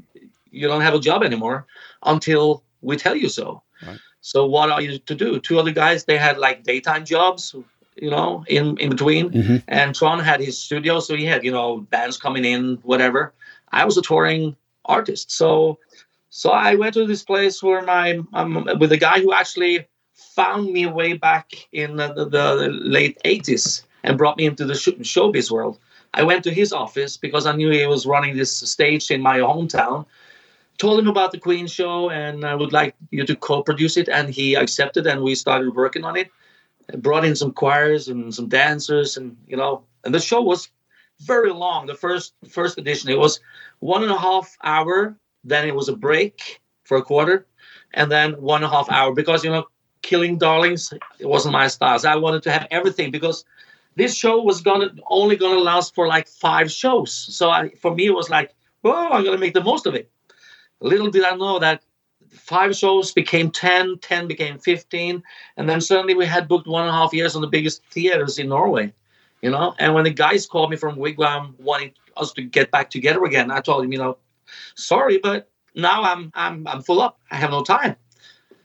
you 0.51 0.67
don't 0.67 0.81
have 0.81 0.93
a 0.93 0.99
job 0.99 1.23
anymore 1.23 1.65
until 2.03 2.63
we 2.81 2.97
tell 2.97 3.15
you 3.15 3.29
so. 3.29 3.63
Right. 3.85 3.99
So 4.25 4.43
what 4.43 4.71
are 4.71 4.81
you 4.81 4.97
to 4.97 5.13
do? 5.13 5.39
Two 5.39 5.59
other 5.59 5.71
guys, 5.71 6.05
they 6.05 6.17
had 6.17 6.39
like 6.39 6.63
daytime 6.63 7.05
jobs, 7.05 7.53
you 7.95 8.09
know, 8.09 8.43
in 8.47 8.75
in 8.77 8.89
between. 8.89 9.29
Mm-hmm. 9.29 9.57
And 9.67 9.93
Trond 9.93 10.23
had 10.23 10.39
his 10.39 10.57
studio, 10.57 10.99
so 10.99 11.15
he 11.15 11.25
had 11.25 11.43
you 11.43 11.51
know 11.51 11.81
bands 11.91 12.17
coming 12.17 12.43
in, 12.43 12.79
whatever. 12.81 13.35
I 13.71 13.85
was 13.85 13.97
a 13.97 14.01
touring 14.01 14.55
artist, 14.85 15.31
so 15.31 15.77
so 16.31 16.49
I 16.49 16.73
went 16.73 16.95
to 16.95 17.05
this 17.05 17.21
place 17.21 17.61
where 17.61 17.83
my 17.83 18.19
um, 18.33 18.67
with 18.79 18.91
a 18.91 18.97
guy 18.97 19.19
who 19.19 19.31
actually 19.31 19.85
found 20.15 20.73
me 20.73 20.87
way 20.87 21.13
back 21.13 21.53
in 21.71 21.97
the, 21.97 22.07
the, 22.11 22.25
the 22.25 22.69
late 22.97 23.21
'80s 23.25 23.83
and 24.03 24.17
brought 24.17 24.37
me 24.37 24.47
into 24.47 24.65
the 24.65 24.73
showbiz 24.73 25.51
world. 25.51 25.77
I 26.15 26.23
went 26.23 26.43
to 26.45 26.51
his 26.51 26.73
office 26.73 27.15
because 27.15 27.45
I 27.45 27.55
knew 27.55 27.69
he 27.69 27.85
was 27.85 28.07
running 28.07 28.35
this 28.35 28.57
stage 28.57 29.11
in 29.11 29.21
my 29.21 29.37
hometown 29.37 30.07
told 30.77 30.99
him 30.99 31.07
about 31.07 31.31
the 31.31 31.39
Queen 31.39 31.67
show 31.67 32.09
and 32.09 32.43
I 32.45 32.55
would 32.55 32.73
like 32.73 32.95
you 33.11 33.25
to 33.25 33.35
co-produce 33.35 33.97
it, 33.97 34.09
and 34.09 34.29
he 34.29 34.55
accepted, 34.55 35.07
and 35.07 35.21
we 35.21 35.35
started 35.35 35.75
working 35.75 36.03
on 36.03 36.17
it. 36.17 36.31
brought 36.97 37.25
in 37.25 37.35
some 37.35 37.51
choirs 37.51 38.07
and 38.07 38.33
some 38.33 38.47
dancers, 38.47 39.17
and 39.17 39.37
you 39.47 39.57
know, 39.57 39.83
and 40.03 40.13
the 40.13 40.19
show 40.19 40.41
was 40.41 40.69
very 41.21 41.51
long. 41.51 41.87
The 41.87 41.95
first 41.95 42.33
first 42.49 42.77
edition, 42.77 43.09
it 43.09 43.17
was 43.17 43.39
one 43.79 44.03
and 44.03 44.11
a 44.11 44.17
half 44.17 44.55
hour. 44.63 45.17
Then 45.43 45.67
it 45.67 45.75
was 45.75 45.89
a 45.89 45.95
break 45.95 46.61
for 46.83 46.97
a 46.97 47.01
quarter, 47.01 47.47
and 47.93 48.11
then 48.11 48.33
one 48.41 48.63
and 48.63 48.71
a 48.71 48.75
half 48.75 48.89
hour 48.91 49.13
because 49.13 49.43
you 49.43 49.51
know, 49.51 49.65
killing 50.01 50.37
darlings 50.37 50.93
it 51.19 51.27
wasn't 51.27 51.53
my 51.53 51.67
style. 51.67 51.97
So 51.99 52.09
I 52.09 52.15
wanted 52.15 52.43
to 52.43 52.51
have 52.51 52.67
everything 52.69 53.11
because 53.11 53.45
this 53.95 54.15
show 54.15 54.41
was 54.41 54.61
gonna 54.61 54.91
only 55.09 55.35
gonna 55.35 55.59
last 55.59 55.95
for 55.95 56.07
like 56.07 56.27
five 56.27 56.71
shows. 56.71 57.11
So 57.11 57.49
I, 57.49 57.69
for 57.81 57.95
me, 57.95 58.07
it 58.07 58.13
was 58.13 58.29
like, 58.29 58.53
oh, 58.83 59.09
I'm 59.11 59.23
gonna 59.23 59.37
make 59.37 59.53
the 59.53 59.63
most 59.63 59.85
of 59.85 59.95
it. 59.95 60.11
Little 60.81 61.09
did 61.09 61.23
I 61.23 61.35
know 61.35 61.59
that 61.59 61.83
five 62.31 62.75
shows 62.75 63.11
became 63.11 63.51
10, 63.51 63.99
10 63.99 64.27
became 64.27 64.59
15, 64.59 65.23
and 65.57 65.69
then 65.69 65.81
suddenly 65.81 66.15
we 66.15 66.25
had 66.25 66.47
booked 66.47 66.67
one 66.67 66.83
and 66.83 66.89
a 66.89 66.93
half 66.93 67.13
years 67.13 67.35
on 67.35 67.41
the 67.41 67.47
biggest 67.47 67.83
theaters 67.87 68.37
in 68.39 68.49
Norway, 68.49 68.93
you 69.41 69.49
know. 69.49 69.73
And 69.79 69.93
when 69.93 70.03
the 70.03 70.11
guys 70.11 70.45
called 70.45 70.69
me 70.69 70.77
from 70.77 70.97
Wig 70.97 71.17
Wam 71.17 71.55
wanting 71.59 71.91
us 72.17 72.33
to 72.33 72.41
get 72.41 72.71
back 72.71 72.89
together 72.89 73.23
again, 73.23 73.51
I 73.51 73.61
told 73.61 73.83
him, 73.85 73.91
you 73.91 73.97
know, 73.97 74.17
sorry, 74.75 75.17
but 75.17 75.49
now 75.75 76.03
I'm 76.03 76.31
I'm 76.33 76.67
I'm 76.67 76.81
full 76.81 77.01
up. 77.01 77.19
I 77.31 77.35
have 77.35 77.51
no 77.51 77.63
time. 77.63 77.95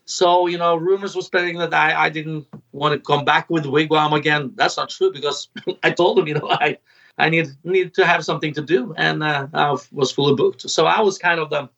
So 0.04 0.46
you 0.46 0.58
know, 0.58 0.76
rumors 0.76 1.14
were 1.14 1.22
spreading 1.22 1.58
that 1.58 1.72
I, 1.72 2.06
I 2.06 2.08
didn't 2.08 2.46
want 2.72 2.94
to 2.94 3.00
come 3.00 3.24
back 3.24 3.48
with 3.48 3.66
Wig 3.66 3.90
Wam 3.90 4.12
again. 4.12 4.52
That's 4.56 4.76
not 4.76 4.90
true 4.90 5.12
because 5.12 5.48
I 5.82 5.90
told 5.90 6.18
them, 6.18 6.26
you 6.26 6.34
know, 6.34 6.48
I 6.50 6.78
I 7.18 7.28
need 7.28 7.48
need 7.64 7.94
to 7.94 8.06
have 8.06 8.24
something 8.24 8.52
to 8.54 8.62
do, 8.62 8.94
and 8.96 9.22
uh, 9.22 9.46
I 9.52 9.76
was 9.92 10.10
fully 10.10 10.34
booked. 10.34 10.68
So 10.68 10.86
I 10.86 11.00
was 11.00 11.18
kind 11.18 11.38
of 11.38 11.50
the 11.50 11.68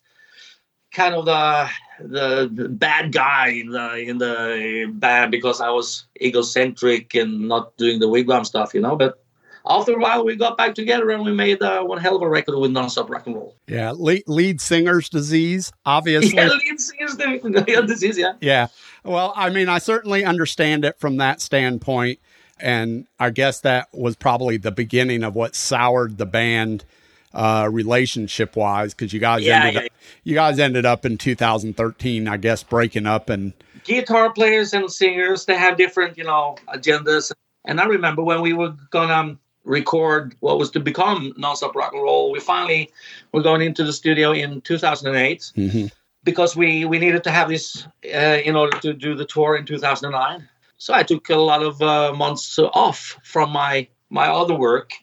kind 0.93 1.15
of 1.15 1.25
the 1.25 1.69
the 1.99 2.69
bad 2.69 3.11
guy 3.11 3.49
in 3.49 3.69
the 3.69 3.95
in 3.97 4.17
the 4.17 4.91
band 4.93 5.31
because 5.31 5.61
I 5.61 5.69
was 5.69 6.05
egocentric 6.21 7.15
and 7.15 7.47
not 7.47 7.75
doing 7.77 7.99
the 7.99 8.07
Wig 8.07 8.27
Wam 8.27 8.45
stuff, 8.45 8.73
you 8.73 8.81
know. 8.81 8.95
But 8.95 9.23
after 9.65 9.93
a 9.93 9.99
while, 9.99 10.25
we 10.25 10.35
got 10.35 10.57
back 10.57 10.75
together 10.75 11.09
and 11.11 11.23
we 11.23 11.31
made 11.31 11.61
uh, 11.61 11.83
one 11.83 11.97
hell 11.97 12.15
of 12.15 12.21
a 12.21 12.29
record 12.29 12.57
with 12.57 12.71
nonstop 12.71 13.09
rock 13.09 13.25
and 13.27 13.35
roll. 13.35 13.55
Yeah, 13.67 13.91
lead, 13.91 14.23
lead 14.27 14.59
singer's 14.59 15.09
disease, 15.09 15.71
obviously. 15.85 16.33
Yeah, 16.37 16.49
lead 16.49 16.79
singer's 16.79 17.15
disease. 17.87 18.17
Yeah. 18.17 18.33
Yeah. 18.41 18.67
Well, 19.03 19.33
I 19.35 19.49
mean, 19.49 19.69
I 19.69 19.79
certainly 19.79 20.25
understand 20.25 20.83
it 20.83 20.99
from 20.99 21.17
that 21.17 21.41
standpoint, 21.41 22.19
and 22.59 23.07
I 23.19 23.29
guess 23.29 23.61
that 23.61 23.87
was 23.93 24.15
probably 24.15 24.57
the 24.57 24.71
beginning 24.71 25.23
of 25.23 25.35
what 25.35 25.55
soured 25.55 26.17
the 26.17 26.25
band 26.25 26.83
uh, 27.33 27.67
relationship 27.71 28.55
wise 28.55 28.93
because 28.93 29.13
you 29.13 29.19
guys 29.19 29.43
Yeah, 29.43 29.59
ended 29.65 29.73
yeah. 29.75 29.87
up, 29.87 29.91
you 30.23 30.33
guys 30.35 30.59
ended 30.59 30.85
up 30.85 31.05
in 31.05 31.17
2013, 31.17 32.27
I 32.27 32.37
guess, 32.37 32.63
breaking 32.63 33.05
up 33.05 33.29
and 33.29 33.53
guitar 33.83 34.31
players 34.31 34.73
and 34.73 34.89
singers 34.89 35.45
they 35.45 35.55
have 35.57 35.75
different 35.77 36.17
you 36.17 36.23
know 36.23 36.55
agendas 36.73 37.33
and 37.65 37.81
i 37.81 37.85
remember 37.85 38.23
when 38.23 38.39
we 38.41 38.53
were 38.53 38.73
gonna 38.91 39.37
record 39.65 40.33
what 40.39 40.57
was 40.57 40.71
to 40.71 40.79
become 40.79 41.33
nonstop 41.37 41.75
rock 41.75 41.91
and 41.91 42.01
roll 42.01 42.31
we 42.31 42.39
finally 42.39 42.89
were 43.33 43.41
going 43.41 43.61
into 43.61 43.83
the 43.83 43.91
studio 43.91 44.31
in 44.31 44.61
2008 44.61 45.51
Mhm. 45.57 45.91
because 46.23 46.55
we 46.55 46.85
we 46.85 46.97
needed 46.97 47.25
to 47.25 47.31
have 47.31 47.49
this 47.49 47.85
uh, 48.05 48.39
in 48.45 48.55
order 48.55 48.77
to 48.79 48.93
do 48.93 49.15
the 49.15 49.25
tour 49.25 49.57
in 49.57 49.65
2009 49.65 50.47
so 50.77 50.93
i 50.93 51.03
took 51.03 51.29
a 51.29 51.35
lot 51.35 51.61
of 51.61 51.81
uh, 51.81 52.13
months 52.13 52.57
off 52.59 53.17
from 53.23 53.49
my 53.51 53.85
my 54.09 54.27
other 54.27 54.55
work 54.55 54.93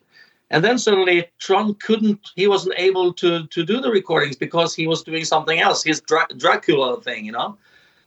and 0.51 0.65
then 0.65 0.79
suddenly 0.79 1.27
Trond 1.39 1.81
couldn't, 1.81 2.31
he 2.35 2.49
wasn't 2.49 2.75
able 2.77 3.13
to, 3.15 3.47
to 3.47 3.65
do 3.65 3.81
the 3.81 3.91
recordings 3.91 4.37
because 4.37 4.75
he 4.75 4.87
was 4.87 5.03
doing 5.03 5.25
something 5.25 5.61
else, 5.61 5.85
his 5.85 6.01
Dra- 6.01 6.27
Dracula 6.37 7.01
thing, 7.01 7.25
you 7.25 7.33
know? 7.33 7.57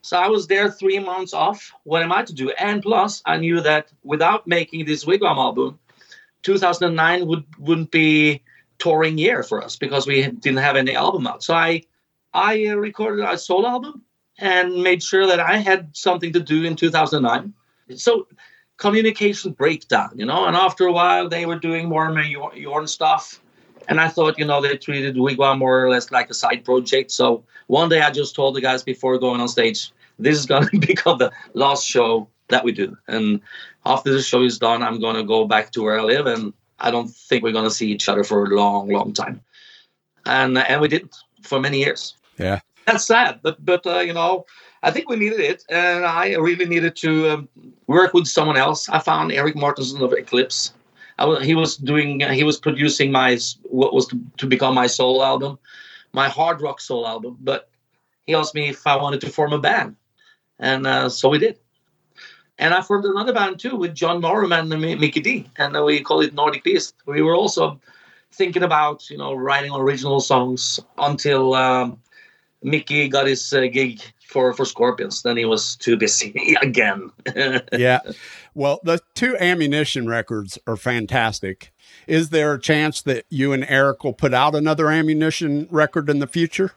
So 0.01 0.17
I 0.17 0.27
was 0.27 0.47
there 0.47 0.69
three 0.69 0.99
months 0.99 1.33
off. 1.33 1.71
What 1.83 2.03
am 2.03 2.11
I 2.11 2.23
to 2.23 2.33
do? 2.33 2.49
And 2.51 2.81
plus, 2.81 3.21
I 3.25 3.37
knew 3.37 3.61
that 3.61 3.87
without 4.03 4.45
making 4.45 4.85
this 4.85 5.05
Wig 5.05 5.21
Wam 5.21 5.37
album, 5.37 5.79
2009 6.41 7.25
would, 7.27 7.45
wouldn't 7.57 7.91
be 7.91 8.43
touring 8.79 9.17
year 9.17 9.43
for 9.43 9.63
us 9.63 9.77
because 9.77 10.05
we 10.05 10.27
didn't 10.27 10.57
have 10.57 10.75
any 10.75 10.93
album 10.93 11.25
out. 11.25 11.41
So 11.41 11.53
I, 11.53 11.83
I 12.33 12.67
uh, 12.67 12.75
recorded 12.75 13.23
a 13.23 13.37
solo 13.37 13.69
album 13.69 14.01
and 14.39 14.83
made 14.83 15.01
sure 15.01 15.25
that 15.27 15.39
I 15.39 15.57
had 15.57 15.95
something 15.95 16.33
to 16.33 16.41
do 16.41 16.65
in 16.65 16.75
2009. 16.75 17.53
So 17.95 18.27
communication 18.83 19.53
breakdown, 19.53 20.11
you 20.15 20.25
know. 20.25 20.45
And 20.45 20.55
after 20.55 20.85
a 20.85 20.91
while, 20.91 21.29
they 21.29 21.45
were 21.45 21.57
doing 21.57 21.87
more 21.87 22.05
and 22.05 22.15
more 22.15 22.51
Jorn 22.51 22.87
stuff, 22.87 23.41
and 23.87 23.99
I 23.99 24.09
thought, 24.09 24.37
you 24.37 24.45
know, 24.45 24.61
they 24.61 24.75
treated 24.77 25.17
Wig 25.17 25.37
Wam 25.37 25.59
more 25.59 25.77
or 25.83 25.89
less 25.89 26.11
like 26.11 26.29
a 26.29 26.33
side 26.33 26.65
project. 26.65 27.09
So 27.11 27.43
one 27.67 27.89
day, 27.89 28.01
I 28.01 28.11
just 28.11 28.35
told 28.35 28.55
the 28.55 28.61
guys 28.61 28.83
before 28.83 29.17
going 29.17 29.39
on 29.39 29.47
stage, 29.47 29.91
this 30.19 30.37
is 30.37 30.45
going 30.45 30.67
to 30.73 30.77
become 30.77 31.17
the 31.17 31.31
last 31.53 31.85
show 31.85 32.27
that 32.49 32.65
we 32.65 32.73
do, 32.73 32.97
and 33.07 33.39
after 33.85 34.11
the 34.11 34.21
show 34.21 34.43
is 34.43 34.59
done, 34.59 34.83
I'm 34.83 34.99
going 34.99 35.15
to 35.15 35.23
go 35.23 35.45
back 35.45 35.71
to 35.71 35.83
where 35.83 35.97
I 35.99 36.03
live, 36.03 36.27
and 36.27 36.53
I 36.79 36.91
don't 36.91 37.09
think 37.09 37.43
we're 37.43 37.57
going 37.59 37.71
to 37.71 37.77
see 37.79 37.89
each 37.89 38.09
other 38.09 38.25
for 38.25 38.43
a 38.43 38.55
long, 38.55 38.89
long 38.89 39.13
time. 39.13 39.41
And 40.25 40.57
and 40.57 40.81
we 40.81 40.89
didn't 40.89 41.15
for 41.43 41.59
many 41.59 41.79
years 41.79 42.15
yeah. 42.37 42.59
that's 42.85 43.05
sad 43.05 43.39
but 43.43 43.63
but 43.63 43.85
uh, 43.85 43.99
you 43.99 44.13
know 44.13 44.45
i 44.83 44.91
think 44.91 45.09
we 45.09 45.15
needed 45.15 45.39
it 45.39 45.63
and 45.69 46.05
i 46.05 46.35
really 46.35 46.65
needed 46.65 46.95
to 46.95 47.29
um, 47.29 47.49
work 47.87 48.13
with 48.13 48.27
someone 48.27 48.57
else. 48.57 48.89
I 48.89 48.99
found 48.99 49.31
Erik 49.31 49.55
Mårtensson 49.55 50.01
of 50.01 50.13
eclipse. 50.13 50.73
Was, 51.19 51.45
he 51.45 51.55
was 51.55 51.77
doing 51.77 52.19
he 52.19 52.43
was 52.43 52.57
producing 52.59 53.11
my 53.11 53.37
what 53.63 53.93
was 53.93 54.07
to, 54.07 54.19
to 54.37 54.47
become 54.47 54.73
my 54.73 54.87
soul 54.87 55.23
album 55.23 55.59
my 56.11 56.27
hard 56.27 56.59
rock 56.59 56.81
soul 56.81 57.07
album 57.07 57.37
but 57.41 57.69
he 58.25 58.33
asked 58.33 58.55
me 58.55 58.69
if 58.69 58.85
i 58.87 58.95
wanted 58.95 59.21
to 59.21 59.29
form 59.29 59.53
a 59.53 59.59
band 59.59 59.95
and 60.59 60.87
uh, 60.87 61.09
so 61.09 61.29
we 61.29 61.37
did. 61.37 61.59
And 62.57 62.73
i 62.73 62.81
formed 62.81 63.05
another 63.05 63.31
band 63.31 63.59
too 63.59 63.75
with 63.75 63.93
john 63.93 64.21
norum 64.21 64.57
and 64.57 64.69
Mikkey 64.99 65.21
Dee 65.21 65.49
and 65.57 65.77
uh, 65.77 65.83
we 65.83 66.01
call 66.01 66.21
it 66.21 66.33
nordic 66.33 66.63
beast. 66.63 66.95
We 67.05 67.21
were 67.21 67.35
also 67.35 67.79
thinking 68.31 68.63
about 68.63 69.09
you 69.09 69.17
know 69.17 69.33
writing 69.33 69.73
original 69.73 70.19
songs 70.19 70.79
until 70.97 71.53
um, 71.53 71.99
Mikkey 72.63 73.07
got 73.07 73.27
his 73.27 73.53
uh, 73.53 73.67
gig 73.67 74.01
for 74.25 74.53
for 74.53 74.65
Scorpions. 74.65 75.21
Then 75.21 75.37
he 75.37 75.45
was 75.45 75.75
too 75.75 75.97
busy 75.97 76.55
again. 76.61 77.11
yeah. 77.71 77.99
Well, 78.53 78.79
the 78.83 78.99
two 79.15 79.37
ammunition 79.37 80.07
records 80.07 80.57
are 80.67 80.77
fantastic. 80.77 81.71
Is 82.07 82.29
there 82.29 82.53
a 82.53 82.59
chance 82.59 83.01
that 83.03 83.25
you 83.29 83.53
and 83.53 83.65
Eric 83.67 84.03
will 84.03 84.13
put 84.13 84.33
out 84.33 84.55
another 84.55 84.89
ammunition 84.89 85.67
record 85.69 86.09
in 86.09 86.19
the 86.19 86.27
future? 86.27 86.71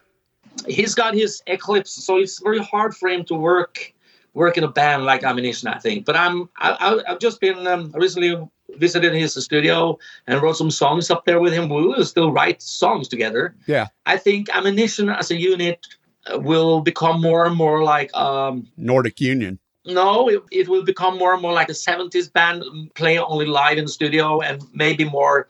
He's 0.67 0.95
got 0.95 1.13
his 1.13 1.43
Eclipse, 1.47 1.91
so 1.91 2.17
it's 2.17 2.41
very 2.41 2.59
hard 2.59 2.95
for 2.95 3.09
him 3.09 3.23
to 3.25 3.35
work 3.35 3.93
work 4.33 4.57
in 4.57 4.63
a 4.63 4.67
band 4.67 5.03
like 5.03 5.23
Ammunition, 5.23 5.67
I 5.67 5.79
think. 5.79 6.05
But 6.05 6.15
I'm 6.15 6.49
I, 6.57 6.71
I, 6.71 7.11
I've 7.11 7.19
just 7.19 7.41
been 7.41 7.65
um, 7.67 7.91
recently 7.93 8.47
visited 8.75 9.13
his 9.13 9.33
studio 9.43 9.97
and 10.25 10.41
wrote 10.41 10.57
some 10.57 10.71
songs 10.71 11.09
up 11.09 11.25
there 11.25 11.39
with 11.39 11.53
him. 11.53 11.69
We 11.69 11.87
will 11.87 12.05
still 12.05 12.31
write 12.31 12.61
songs 12.61 13.07
together. 13.07 13.55
Yeah. 13.65 13.87
I 14.05 14.17
think 14.17 14.49
Ammunition 14.53 15.09
as 15.09 15.31
a 15.31 15.39
unit 15.39 15.85
uh, 16.31 16.39
will 16.39 16.81
become 16.81 17.21
more 17.21 17.45
and 17.45 17.55
more 17.55 17.83
like 17.83 18.15
um, 18.15 18.67
Nordic 18.77 19.21
Union. 19.21 19.59
No, 19.85 20.27
it, 20.27 20.43
it 20.51 20.67
will 20.67 20.83
become 20.83 21.17
more 21.17 21.33
and 21.33 21.41
more 21.41 21.53
like 21.53 21.69
a 21.69 21.73
70s 21.73 22.31
band, 22.31 22.63
play 22.95 23.17
only 23.17 23.45
live 23.45 23.77
in 23.77 23.85
the 23.85 23.91
studio 23.91 24.41
and 24.41 24.61
maybe 24.73 25.05
more 25.05 25.49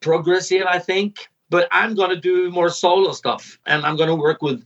progressive, 0.00 0.64
I 0.68 0.80
think. 0.80 1.28
But 1.50 1.68
I'm 1.70 1.94
going 1.94 2.10
to 2.10 2.20
do 2.20 2.50
more 2.50 2.68
solo 2.68 3.12
stuff 3.12 3.58
and 3.66 3.86
I'm 3.86 3.96
going 3.96 4.08
to 4.08 4.14
work 4.14 4.42
with 4.42 4.64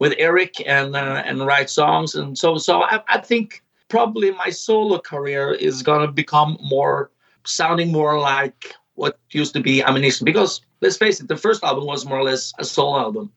with 0.00 0.14
Eric 0.18 0.56
and 0.66 0.96
uh, 0.96 1.22
and 1.24 1.46
write 1.46 1.70
songs. 1.70 2.14
And 2.14 2.36
so, 2.36 2.58
so 2.58 2.82
I, 2.82 3.00
I 3.06 3.18
think 3.18 3.62
probably 3.88 4.32
my 4.32 4.50
solo 4.50 4.98
career 4.98 5.52
is 5.52 5.82
going 5.82 6.04
to 6.04 6.12
become 6.12 6.58
more 6.60 7.10
sounding 7.46 7.92
more 7.92 8.18
like 8.18 8.74
what 8.94 9.18
used 9.30 9.54
to 9.54 9.60
be 9.60 9.82
Ammunition. 9.82 10.24
Because 10.24 10.60
let's 10.80 10.96
face 10.96 11.20
it, 11.20 11.28
the 11.28 11.36
first 11.36 11.64
album 11.64 11.86
was 11.86 12.06
more 12.06 12.18
or 12.18 12.24
less 12.24 12.52
a 12.58 12.64
solo 12.64 12.98
album. 12.98 13.32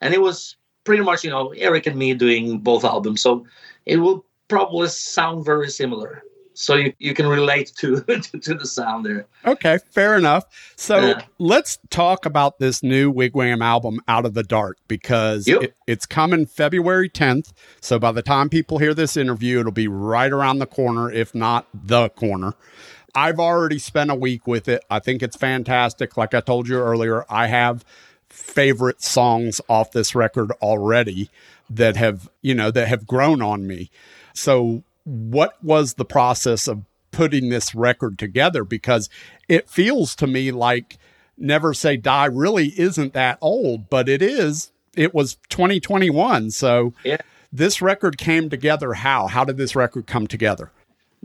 And 0.00 0.14
it 0.14 0.20
was 0.20 0.56
pretty 0.84 1.02
much, 1.02 1.24
you 1.24 1.30
know, 1.30 1.50
Eric 1.56 1.86
and 1.86 1.96
me 1.96 2.14
doing 2.14 2.58
both 2.58 2.84
albums. 2.84 3.20
So 3.20 3.46
it 3.86 3.98
will 3.98 4.24
probably 4.48 4.88
sound 4.88 5.44
very 5.44 5.70
similar. 5.70 6.22
So 6.56 6.76
you, 6.76 6.92
you 7.00 7.14
can 7.14 7.26
relate 7.26 7.72
to, 7.78 8.00
to 8.02 8.38
to 8.38 8.54
the 8.54 8.66
sound 8.66 9.04
there. 9.04 9.26
Okay, 9.44 9.78
fair 9.90 10.16
enough. 10.16 10.44
So 10.76 11.00
Yeah. 11.00 11.22
let's 11.38 11.78
talk 11.90 12.26
about 12.26 12.60
this 12.60 12.80
new 12.82 13.10
Wig 13.10 13.34
Wam 13.34 13.60
album, 13.60 14.00
Out 14.06 14.24
of 14.24 14.34
the 14.34 14.44
Dark, 14.44 14.78
because 14.86 15.48
Yep. 15.48 15.62
it, 15.62 15.74
it's 15.88 16.06
coming 16.06 16.46
February 16.46 17.10
10th. 17.10 17.52
So 17.80 17.98
by 17.98 18.12
the 18.12 18.22
time 18.22 18.48
people 18.48 18.78
hear 18.78 18.94
this 18.94 19.16
interview, 19.16 19.58
it'll 19.60 19.72
be 19.72 19.88
right 19.88 20.30
around 20.32 20.60
the 20.60 20.66
corner, 20.66 21.10
if 21.10 21.34
not 21.34 21.66
the 21.74 22.08
corner. 22.10 22.54
I've 23.14 23.38
already 23.38 23.78
spent 23.78 24.10
a 24.10 24.14
week 24.14 24.46
with 24.46 24.68
it. 24.68 24.84
I 24.90 24.98
think 24.98 25.22
it's 25.22 25.36
fantastic. 25.36 26.16
Like 26.16 26.34
I 26.34 26.40
told 26.40 26.68
you 26.68 26.78
earlier, 26.78 27.24
I 27.28 27.46
have 27.46 27.84
favorite 28.28 29.02
songs 29.02 29.60
off 29.68 29.92
this 29.92 30.14
record 30.14 30.50
already 30.60 31.30
that 31.70 31.96
have, 31.96 32.28
you 32.42 32.54
know, 32.54 32.70
that 32.70 32.88
have 32.88 33.06
grown 33.06 33.40
on 33.40 33.66
me. 33.66 33.90
So, 34.32 34.82
what 35.04 35.62
was 35.62 35.94
the 35.94 36.04
process 36.04 36.66
of 36.66 36.82
putting 37.12 37.50
this 37.50 37.74
record 37.74 38.18
together? 38.18 38.64
Because 38.64 39.08
it 39.48 39.68
feels 39.68 40.16
to 40.16 40.26
me 40.26 40.50
like 40.50 40.98
Never 41.38 41.72
Say 41.74 41.96
Die 41.96 42.24
really 42.26 42.68
isn't 42.78 43.12
that 43.12 43.38
old, 43.40 43.88
but 43.90 44.08
it 44.08 44.22
is. 44.22 44.72
It 44.96 45.14
was 45.14 45.36
2021. 45.50 46.50
So, 46.50 46.92
Yeah. 47.04 47.18
this 47.52 47.80
record 47.80 48.18
came 48.18 48.50
together 48.50 48.94
how? 48.94 49.26
How 49.28 49.44
did 49.44 49.56
this 49.56 49.76
record 49.76 50.06
come 50.06 50.26
together? 50.26 50.70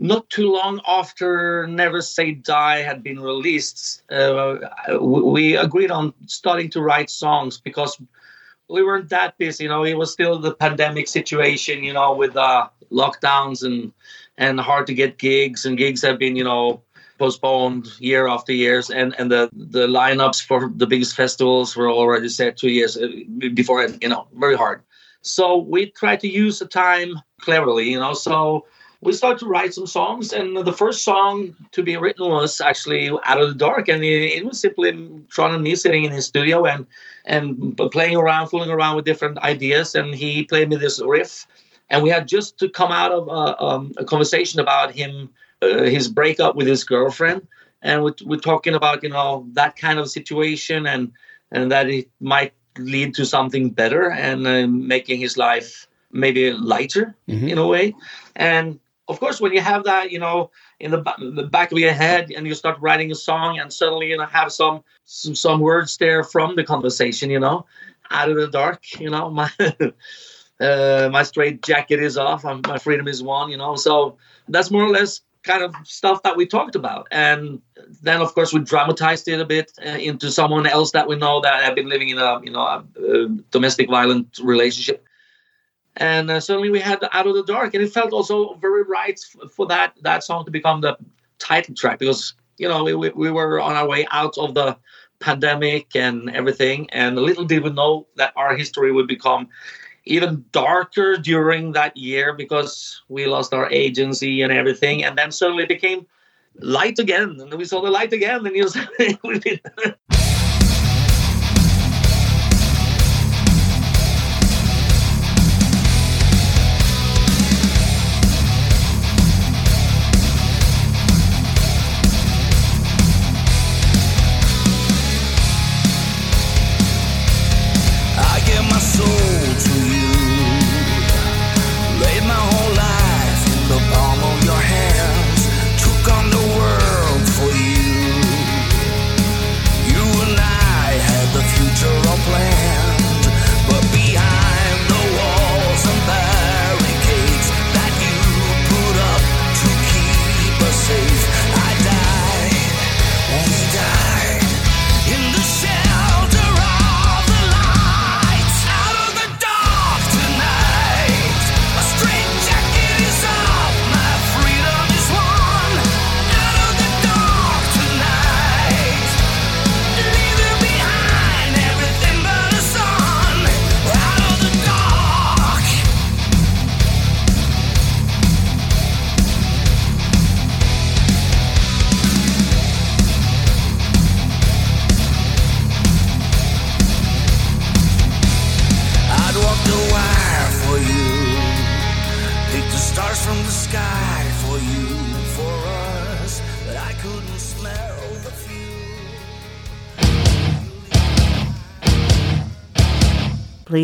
Not 0.00 0.30
too 0.30 0.50
long 0.50 0.80
after 0.88 1.66
Never 1.66 2.00
Say 2.00 2.32
Die 2.32 2.82
had 2.82 3.02
been 3.02 3.20
released, 3.20 4.02
uh, 4.10 4.56
we 4.98 5.56
agreed 5.56 5.90
on 5.90 6.14
starting 6.26 6.70
to 6.70 6.80
write 6.80 7.10
songs 7.10 7.60
because 7.60 8.00
we 8.70 8.82
weren't 8.82 9.10
that 9.10 9.36
busy. 9.36 9.64
You 9.64 9.68
know, 9.70 9.84
it 9.84 9.98
was 9.98 10.10
still 10.10 10.38
the 10.38 10.54
pandemic 10.54 11.06
situation, 11.06 11.84
you 11.84 11.92
know, 11.92 12.14
with 12.14 12.34
uh, 12.34 12.68
lockdowns 12.90 13.62
and 13.62 13.92
and 14.38 14.58
hard 14.58 14.86
to 14.86 14.94
get 14.94 15.18
gigs, 15.18 15.66
and 15.66 15.76
gigs 15.76 16.00
have 16.00 16.18
been, 16.18 16.34
you 16.34 16.44
know, 16.44 16.82
postponed 17.18 17.88
year 17.98 18.26
after 18.26 18.54
years, 18.54 18.88
and 18.88 19.14
and 19.18 19.30
the 19.30 19.50
the 19.52 19.86
lineups 19.86 20.42
for 20.42 20.72
the 20.74 20.86
biggest 20.86 21.14
festivals 21.14 21.76
were 21.76 21.90
already 21.90 22.30
set 22.30 22.56
two 22.56 22.70
years 22.70 22.96
uh, 22.96 23.06
before, 23.52 23.86
you 24.00 24.08
know, 24.08 24.26
very 24.34 24.56
hard. 24.56 24.82
So 25.20 25.58
we 25.58 25.90
tried 25.90 26.20
to 26.20 26.28
use 26.28 26.58
the 26.58 26.66
time 26.66 27.20
cleverly, 27.42 27.90
you 27.90 28.00
know. 28.00 28.14
So 28.14 28.64
we 29.02 29.12
started 29.14 29.38
to 29.38 29.46
write 29.46 29.72
some 29.72 29.86
songs, 29.86 30.32
and 30.32 30.56
the 30.56 30.72
first 30.72 31.04
song 31.04 31.56
to 31.72 31.82
be 31.82 31.96
written 31.96 32.28
was 32.28 32.60
actually 32.60 33.08
"Out 33.24 33.40
of 33.40 33.48
the 33.48 33.54
Dark," 33.54 33.88
and 33.88 34.04
it, 34.04 34.36
it 34.36 34.44
was 34.44 34.60
simply 34.60 34.92
Trond 35.30 35.54
and 35.54 35.64
me 35.64 35.74
sitting 35.74 36.04
in 36.04 36.12
his 36.12 36.26
studio 36.26 36.66
and 36.66 36.86
and 37.24 37.76
playing 37.92 38.16
around, 38.16 38.48
fooling 38.48 38.70
around 38.70 38.96
with 38.96 39.06
different 39.06 39.38
ideas, 39.38 39.94
and 39.94 40.14
he 40.14 40.44
played 40.44 40.68
me 40.68 40.76
this 40.76 41.00
riff, 41.00 41.46
and 41.88 42.02
we 42.02 42.10
had 42.10 42.28
just 42.28 42.58
to 42.58 42.68
come 42.68 42.92
out 42.92 43.12
of 43.12 43.28
a, 43.28 43.62
um, 43.62 43.92
a 43.96 44.04
conversation 44.04 44.60
about 44.60 44.92
him, 44.92 45.30
uh, 45.62 45.82
his 45.84 46.08
breakup 46.08 46.54
with 46.54 46.66
his 46.66 46.84
girlfriend, 46.84 47.46
and 47.82 48.04
we're, 48.04 48.14
we're 48.26 48.38
talking 48.38 48.74
about 48.74 49.02
you 49.02 49.08
know 49.08 49.46
that 49.52 49.76
kind 49.76 49.98
of 49.98 50.10
situation, 50.10 50.86
and 50.86 51.10
and 51.52 51.72
that 51.72 51.88
it 51.88 52.08
might 52.20 52.52
lead 52.78 53.14
to 53.14 53.24
something 53.24 53.70
better 53.70 54.10
and 54.10 54.46
uh, 54.46 54.66
making 54.66 55.20
his 55.20 55.36
life 55.38 55.88
maybe 56.12 56.52
lighter 56.52 57.14
mm-hmm. 57.28 57.48
in 57.48 57.56
a 57.56 57.66
way, 57.66 57.94
and 58.36 58.78
of 59.10 59.18
course, 59.18 59.40
when 59.40 59.52
you 59.52 59.60
have 59.60 59.84
that, 59.84 60.12
you 60.12 60.18
know, 60.18 60.50
in 60.78 60.92
the, 60.92 61.02
the 61.34 61.42
back 61.42 61.72
of 61.72 61.78
your 61.78 61.92
head, 61.92 62.30
and 62.34 62.46
you 62.46 62.54
start 62.54 62.78
writing 62.80 63.10
a 63.10 63.14
song, 63.14 63.58
and 63.58 63.72
suddenly 63.72 64.08
you 64.08 64.16
know 64.16 64.26
have 64.26 64.52
some 64.52 64.82
some, 65.04 65.34
some 65.34 65.60
words 65.60 65.96
there 65.96 66.22
from 66.22 66.54
the 66.56 66.64
conversation, 66.64 67.30
you 67.30 67.40
know, 67.40 67.66
out 68.10 68.30
of 68.30 68.36
the 68.36 68.48
dark, 68.48 69.00
you 69.00 69.10
know, 69.10 69.28
my 69.40 69.50
uh, 70.60 71.08
my 71.12 71.22
straight 71.24 71.62
jacket 71.62 72.00
is 72.00 72.16
off, 72.16 72.44
my 72.44 72.78
freedom 72.78 73.08
is 73.08 73.22
won, 73.22 73.50
you 73.50 73.56
know. 73.56 73.74
So 73.74 74.16
that's 74.48 74.70
more 74.70 74.84
or 74.84 74.90
less 74.90 75.20
kind 75.42 75.64
of 75.64 75.74
stuff 75.84 76.22
that 76.22 76.36
we 76.36 76.46
talked 76.46 76.76
about, 76.76 77.08
and 77.10 77.60
then 78.02 78.20
of 78.20 78.32
course 78.34 78.52
we 78.52 78.60
dramatized 78.60 79.26
it 79.26 79.40
a 79.40 79.44
bit 79.44 79.72
uh, 79.84 79.90
into 79.90 80.30
someone 80.30 80.66
else 80.66 80.92
that 80.92 81.08
we 81.08 81.16
know 81.16 81.40
that 81.40 81.64
have 81.64 81.74
been 81.74 81.88
living 81.88 82.10
in 82.10 82.18
a 82.18 82.40
you 82.44 82.52
know 82.52 82.60
a, 82.60 82.84
a 83.12 83.28
domestic 83.50 83.88
violent 83.90 84.38
relationship 84.42 85.04
and 86.00 86.30
uh, 86.30 86.40
suddenly 86.40 86.70
we 86.70 86.80
had 86.80 86.98
out 87.12 87.26
of 87.26 87.34
the 87.34 87.44
dark 87.44 87.74
and 87.74 87.84
it 87.84 87.92
felt 87.92 88.12
also 88.12 88.54
very 88.54 88.82
right 88.82 89.20
for 89.54 89.66
that 89.66 89.94
that 90.02 90.24
song 90.24 90.44
to 90.44 90.50
become 90.50 90.80
the 90.80 90.96
title 91.38 91.74
track 91.74 91.98
because 91.98 92.34
you 92.58 92.66
know 92.66 92.82
we, 92.82 92.94
we 92.94 93.30
were 93.30 93.60
on 93.60 93.76
our 93.76 93.86
way 93.86 94.06
out 94.10 94.36
of 94.38 94.54
the 94.54 94.76
pandemic 95.20 95.94
and 95.94 96.30
everything 96.30 96.88
and 96.90 97.16
little 97.16 97.44
did 97.44 97.62
we 97.62 97.70
know 97.70 98.06
that 98.16 98.32
our 98.36 98.56
history 98.56 98.90
would 98.90 99.06
become 99.06 99.46
even 100.06 100.42
darker 100.50 101.16
during 101.16 101.72
that 101.72 101.94
year 101.96 102.32
because 102.32 103.02
we 103.08 103.26
lost 103.26 103.52
our 103.52 103.70
agency 103.70 104.40
and 104.40 104.50
everything 104.50 105.04
and 105.04 105.18
then 105.18 105.30
suddenly 105.30 105.64
it 105.64 105.68
became 105.68 106.06
light 106.60 106.98
again 106.98 107.36
and 107.38 107.52
we 107.54 107.64
saw 107.66 107.82
the 107.82 107.90
light 107.90 108.12
again 108.12 108.44
and 108.46 108.56
you 108.56 108.66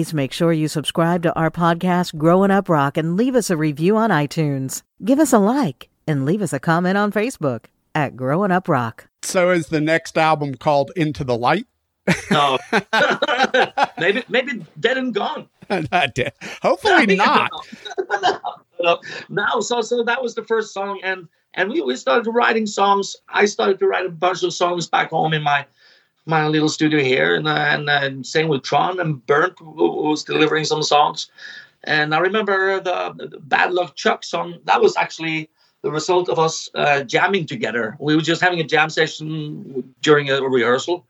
Please 0.07 0.15
make 0.15 0.33
sure 0.33 0.53
you 0.53 0.69
subscribe 0.69 1.25
to 1.25 1.35
our 1.35 1.51
podcast, 1.51 2.17
Growin' 2.17 2.53
Up 2.53 2.69
Rock, 2.69 2.97
and 2.97 3.17
leave 3.17 3.35
us 3.35 3.51
a 3.51 3.57
review 3.57 3.97
on 3.97 4.11
iTunes. 4.11 4.85
Give 5.05 5.19
us 5.19 5.33
a 5.33 5.39
like 5.41 5.89
and 6.07 6.25
leave 6.25 6.43
us 6.43 6.53
a 6.53 6.61
comment 6.61 6.97
on 6.97 7.11
Facebook 7.11 7.65
at 7.93 8.15
Growin' 8.15 8.53
Up 8.53 8.69
Rock. 8.69 9.09
So, 9.23 9.51
is 9.51 9.67
the 9.67 9.81
next 9.81 10.17
album 10.17 10.55
called 10.55 10.93
Into 10.95 11.25
the 11.25 11.37
Light? 11.37 11.67
no, 12.31 12.57
maybe 13.99 14.23
maybe 14.29 14.65
dead 14.79 14.97
and 14.97 15.13
gone. 15.13 15.49
Not 15.69 16.17
Hopefully 16.63 17.17
not. 17.17 17.51
no, 18.09 18.39
no, 18.81 19.01
no. 19.29 19.61
So 19.61 19.83
so 19.83 20.05
that 20.05 20.23
was 20.23 20.37
the 20.37 20.45
first 20.45 20.73
song, 20.73 21.01
and 21.03 21.27
and 21.55 21.69
we, 21.69 21.81
we 21.81 21.97
started 21.97 22.31
writing 22.31 22.67
songs. 22.67 23.17
I 23.29 23.47
started 23.47 23.81
to 23.81 23.89
write 23.89 24.07
a 24.07 24.11
bunch 24.11 24.45
of 24.45 24.55
songs 24.55 24.87
back 24.87 25.11
home 25.11 25.35
in 25.35 25.43
my 25.43 25.67
my 26.27 26.49
little 26.49 26.69
studio 26.69 27.01
here, 27.03 27.35
and 27.35 27.49
and, 27.49 27.89
and 27.89 28.27
same 28.27 28.49
with 28.49 28.63
Trond 28.63 29.01
and 29.01 29.25
Bernt 29.27 29.59
who 29.59 30.09
was 30.09 30.25
delivering 30.25 30.65
some 30.65 30.83
songs. 30.83 31.31
And 31.85 32.15
I 32.15 32.19
remember 32.19 32.81
the, 32.81 33.15
the 33.31 33.39
Bad 33.39 33.73
Luck 33.73 33.95
Chuck 33.95 34.25
song. 34.25 34.59
That 34.65 34.83
was 34.83 34.97
actually 34.97 35.49
the 35.83 35.91
result 35.91 36.29
of 36.29 36.39
us 36.39 36.69
uh, 36.75 37.05
jamming 37.05 37.47
together. 37.47 37.97
We 38.01 38.17
were 38.17 38.23
just 38.23 38.41
having 38.43 38.59
a 38.61 38.65
jam 38.65 38.91
session 38.91 39.95
during 40.03 40.29
a 40.29 40.43
rehearsal, 40.43 41.07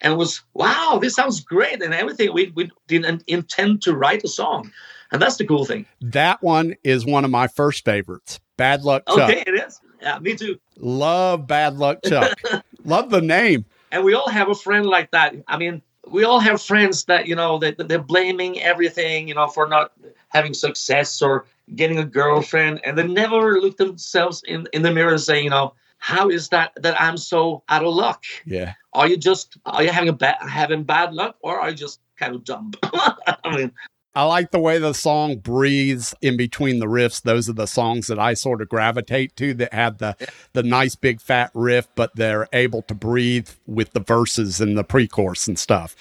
and 0.00 0.12
it 0.12 0.16
was 0.16 0.42
wow, 0.54 0.98
this 1.00 1.14
sounds 1.14 1.40
great 1.40 1.82
and 1.82 1.92
everything. 1.92 2.32
We 2.32 2.52
we 2.54 2.70
didn't 2.86 3.24
intend 3.26 3.82
to 3.82 3.94
write 3.94 4.22
a 4.22 4.28
song, 4.28 4.70
and 5.10 5.20
that's 5.20 5.36
the 5.36 5.46
cool 5.46 5.64
thing. 5.64 5.86
That 6.00 6.42
one 6.42 6.76
is 6.84 7.04
one 7.04 7.24
of 7.24 7.30
my 7.32 7.48
first 7.48 7.84
favorites. 7.84 8.38
Bad 8.56 8.84
Luck 8.84 9.02
Chuck. 9.08 9.30
Okay, 9.30 9.42
it 9.46 9.54
is. 9.54 9.80
Yeah, 10.00 10.20
me 10.20 10.36
too. 10.36 10.60
Love 10.76 11.48
Bad 11.48 11.76
Luck 11.76 11.98
Chuck. 12.04 12.38
Love 12.84 13.10
the 13.10 13.20
name. 13.20 13.64
And 13.96 14.04
we 14.04 14.12
all 14.12 14.28
have 14.28 14.50
a 14.50 14.54
friend 14.54 14.84
like 14.84 15.10
that. 15.12 15.34
I 15.48 15.56
mean, 15.56 15.80
we 16.06 16.22
all 16.24 16.38
have 16.38 16.60
friends 16.60 17.06
that, 17.06 17.26
you 17.26 17.34
know, 17.34 17.58
that 17.60 17.88
they're 17.88 17.98
blaming 17.98 18.60
everything, 18.60 19.26
you 19.26 19.34
know, 19.34 19.46
for 19.46 19.66
not 19.66 19.92
having 20.28 20.52
success 20.52 21.22
or 21.22 21.46
getting 21.74 21.98
a 21.98 22.04
girlfriend. 22.04 22.82
And 22.84 22.98
they 22.98 23.06
never 23.06 23.58
look 23.58 23.78
themselves 23.78 24.42
in, 24.46 24.68
in 24.74 24.82
the 24.82 24.92
mirror 24.92 25.12
and 25.12 25.20
say, 25.20 25.42
you 25.42 25.48
know, 25.48 25.72
how 25.96 26.28
is 26.28 26.50
that 26.50 26.72
that 26.76 27.00
I'm 27.00 27.16
so 27.16 27.62
out 27.70 27.84
of 27.86 27.94
luck? 27.94 28.22
Yeah. 28.44 28.74
Are 28.92 29.08
you 29.08 29.16
just 29.16 29.56
are 29.64 29.82
you 29.82 29.88
having 29.88 30.10
a 30.10 30.12
bad 30.12 30.36
having 30.46 30.84
bad 30.84 31.14
luck 31.14 31.36
or 31.40 31.58
are 31.58 31.70
you 31.70 31.76
just 31.76 32.00
kind 32.18 32.34
of 32.34 32.44
dumb? 32.44 32.72
I 32.82 33.56
mean, 33.56 33.72
I 34.16 34.22
like 34.22 34.50
the 34.50 34.58
way 34.58 34.78
the 34.78 34.94
song 34.94 35.36
breathes 35.36 36.14
in 36.22 36.38
between 36.38 36.78
the 36.78 36.86
riffs. 36.86 37.20
Those 37.20 37.50
are 37.50 37.52
the 37.52 37.66
songs 37.66 38.06
that 38.06 38.18
I 38.18 38.32
sort 38.32 38.62
of 38.62 38.70
gravitate 38.70 39.36
to 39.36 39.52
that 39.54 39.74
have 39.74 39.98
the 39.98 40.16
the 40.54 40.62
nice 40.62 40.94
big 40.94 41.20
fat 41.20 41.50
riff, 41.52 41.86
but 41.94 42.16
they're 42.16 42.48
able 42.54 42.80
to 42.82 42.94
breathe 42.94 43.50
with 43.66 43.92
the 43.92 44.00
verses 44.00 44.58
and 44.58 44.76
the 44.76 44.84
pre-chorus 44.84 45.46
and 45.48 45.58
stuff. 45.58 45.94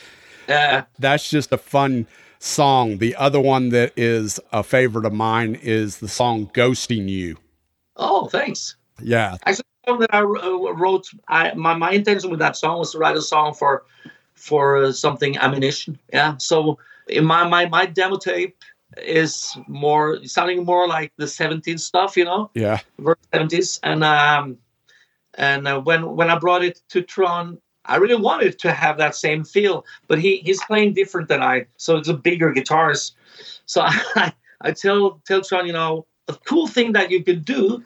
Yeah. 0.47 0.86
That's 0.97 1.30
just 1.30 1.51
a 1.51 1.57
fun 1.57 2.07
song. 2.39 2.99
The 2.99 3.18
other 3.18 3.41
one 3.41 3.68
that 3.70 3.91
is 3.97 4.39
a 4.53 4.63
favorite 4.63 5.05
of 5.05 5.11
mine 5.11 5.55
is 5.61 5.97
the 5.97 6.07
song 6.07 6.49
Ghosting 6.53 7.09
You. 7.09 7.36
Oh, 7.97 8.28
thanks. 8.28 8.78
Yeah. 9.01 9.36
Actually, 9.45 9.66
the 9.84 9.91
song 9.91 9.99
that 9.99 10.13
I 10.13 10.20
uh, 10.20 10.74
wrote, 10.74 11.09
I, 11.28 11.53
my 11.55 11.74
my 11.74 11.91
intention 11.91 12.30
with 12.30 12.39
that 12.39 12.55
song 12.55 12.80
was 12.80 12.93
to 12.93 12.97
write 12.97 13.18
a 13.18 13.22
song 13.22 13.53
for 13.53 13.84
for 14.36 14.78
uh, 14.78 14.93
something 14.93 15.38
ammunition. 15.38 15.99
Yeah. 16.13 16.38
So 16.38 16.80
in 17.07 17.25
my 17.25 17.47
my 17.47 17.67
my 17.67 17.85
demo 17.85 18.17
tape 18.17 18.57
is 18.97 19.55
more 19.67 20.23
sounding 20.25 20.63
more 20.63 20.87
like 20.87 21.11
the 21.17 21.25
70s 21.25 21.79
stuff, 21.81 22.15
you 22.15 22.25
know, 22.25 22.49
Yeah. 22.53 22.79
very 22.99 23.15
70s. 23.33 23.79
And 23.83 24.03
um, 24.03 24.57
and 25.35 25.67
uh, 25.67 25.81
when 25.81 26.15
when 26.15 26.29
I 26.29 26.39
brought 26.39 26.63
it 26.63 26.81
to 26.89 27.01
Trond, 27.01 27.57
I 27.85 27.97
really 27.97 28.15
wanted 28.15 28.57
to 28.59 28.71
have 28.71 28.97
that 28.97 29.15
same 29.15 29.43
feel, 29.43 29.85
but 30.07 30.19
he 30.19 30.37
he's 30.37 30.63
playing 30.63 30.93
different 30.93 31.27
than 31.27 31.41
I, 31.41 31.67
so 31.77 31.97
it's 31.97 32.07
a 32.07 32.13
bigger 32.13 32.51
guitars. 32.51 33.15
So 33.65 33.81
I 33.85 34.33
I 34.61 34.71
tell 34.71 35.21
tell 35.25 35.41
Trond, 35.41 35.67
you 35.67 35.73
know, 35.73 36.05
a 36.27 36.33
cool 36.45 36.67
thing 36.67 36.93
that 36.93 37.11
you 37.11 37.23
could 37.23 37.43
do 37.45 37.83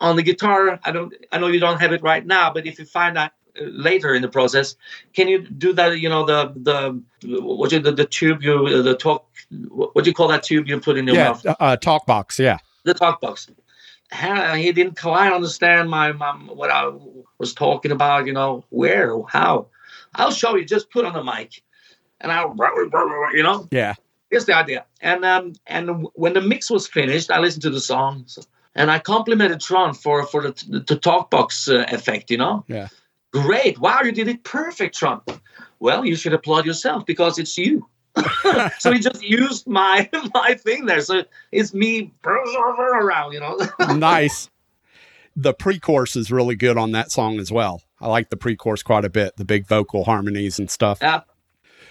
on 0.00 0.16
the 0.16 0.22
guitar. 0.22 0.78
I 0.84 0.92
don't 0.92 1.14
I 1.32 1.38
know 1.38 1.48
you 1.48 1.60
don't 1.60 1.80
have 1.80 1.92
it 1.92 2.02
right 2.02 2.24
now, 2.26 2.52
but 2.52 2.66
if 2.66 2.78
you 2.78 2.84
find 2.84 3.16
that 3.16 3.32
later 3.60 4.14
in 4.14 4.22
the 4.22 4.28
process, 4.28 4.76
can 5.14 5.28
you 5.28 5.38
do 5.48 5.72
that? 5.74 5.98
You 5.98 6.08
know, 6.08 6.24
the 6.24 6.52
the 6.56 7.38
what 7.40 7.72
you 7.72 7.78
the, 7.80 7.92
the 7.92 8.04
tube 8.06 8.42
you 8.42 8.82
the 8.82 8.94
talk 8.96 9.26
what 9.68 10.04
do 10.04 10.10
you 10.10 10.14
call 10.14 10.28
that 10.28 10.42
tube 10.42 10.66
you 10.68 10.80
put 10.80 10.96
in 10.96 11.06
your 11.06 11.16
Yeah. 11.16 11.28
mouth? 11.28 11.46
Uh, 11.60 11.76
talk 11.76 12.06
box. 12.06 12.38
Yeah. 12.38 12.58
the 12.84 12.94
talk 12.94 13.20
box. 13.20 13.48
He 14.12 14.72
didn't 14.72 15.00
quite 15.00 15.32
understand 15.32 15.90
my, 15.90 16.12
my 16.12 16.32
what 16.32 16.70
I 16.70 16.90
was 17.38 17.52
talking 17.54 17.90
about. 17.90 18.26
You 18.26 18.32
know, 18.32 18.64
where, 18.70 19.16
how. 19.28 19.66
I'll 20.14 20.30
show 20.30 20.54
you. 20.56 20.64
Just 20.64 20.90
put 20.90 21.04
on 21.04 21.12
the 21.12 21.24
mic, 21.24 21.62
and 22.20 22.30
I, 22.30 22.42
you 23.32 23.42
know, 23.42 23.66
Yeah. 23.72 23.94
here's 24.30 24.44
the 24.44 24.54
idea. 24.56 24.84
And 25.00 25.24
um, 25.24 25.54
and 25.66 26.06
when 26.14 26.34
the 26.34 26.40
mix 26.40 26.70
was 26.70 26.86
finished, 26.86 27.30
I 27.30 27.40
listened 27.40 27.62
to 27.62 27.70
the 27.70 27.80
songs, 27.80 28.38
and 28.76 28.90
I 28.90 28.98
complimented 29.00 29.60
Trond 29.60 29.96
for 29.96 30.24
for 30.26 30.42
the 30.42 30.82
the 30.86 30.96
talk 30.96 31.30
box 31.30 31.68
uh, 31.68 31.84
effect. 31.88 32.30
You 32.30 32.38
know, 32.38 32.64
Yeah. 32.68 32.88
Great. 33.34 33.78
Wow, 33.80 34.02
you 34.02 34.12
did 34.12 34.28
it 34.28 34.44
perfect, 34.44 34.96
Trump. 34.96 35.30
Well, 35.80 36.04
you 36.04 36.14
should 36.14 36.32
applaud 36.32 36.64
yourself 36.64 37.04
because 37.04 37.38
it's 37.38 37.58
you. 37.58 37.86
so 38.78 38.92
he 38.92 39.00
just 39.00 39.22
used 39.22 39.66
my 39.66 40.08
my 40.34 40.54
thing 40.54 40.86
there. 40.86 41.00
So 41.00 41.24
it's 41.50 41.74
me 41.74 42.12
around, 42.24 43.32
you 43.32 43.40
know. 43.40 43.58
nice. 43.94 44.48
The 45.36 45.52
pre-chorus 45.52 46.14
is 46.14 46.30
really 46.30 46.54
good 46.54 46.78
on 46.78 46.92
that 46.92 47.10
song 47.10 47.40
as 47.40 47.50
well. 47.50 47.82
I 48.00 48.06
like 48.06 48.30
the 48.30 48.36
pre-chorus 48.36 48.84
quite 48.84 49.04
a 49.04 49.10
bit, 49.10 49.36
the 49.36 49.44
big 49.44 49.66
vocal 49.66 50.04
harmonies 50.04 50.60
and 50.60 50.70
stuff. 50.70 50.98
Yeah. 51.02 51.22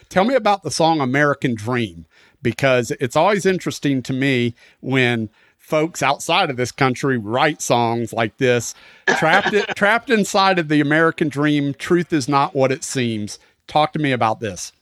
Tell 0.07 0.23
me 0.23 0.33
about 0.33 0.63
the 0.63 0.71
song 0.71 1.01
American 1.01 1.55
Dream 1.55 2.05
because 2.41 2.91
it's 3.01 3.17
always 3.17 3.45
interesting 3.45 4.01
to 4.03 4.13
me 4.13 4.55
when 4.79 5.29
folks 5.63 6.03
outside 6.03 6.49
of 6.49 6.57
this 6.57 6.71
country 6.71 7.17
write 7.17 7.61
songs 7.61 8.13
like 8.13 8.37
this. 8.37 8.75
Trapped 9.17 9.53
it, 9.53 9.65
trapped 9.75 10.09
inside 10.09 10.59
of 10.59 10.67
the 10.67 10.81
American 10.81 11.29
dream, 11.29 11.73
truth 11.73 12.11
is 12.11 12.27
not 12.27 12.53
what 12.53 12.71
it 12.71 12.83
seems. 12.83 13.39
Talk 13.67 13.93
to 13.93 13.99
me 13.99 14.11
about 14.11 14.41
this. 14.41 14.73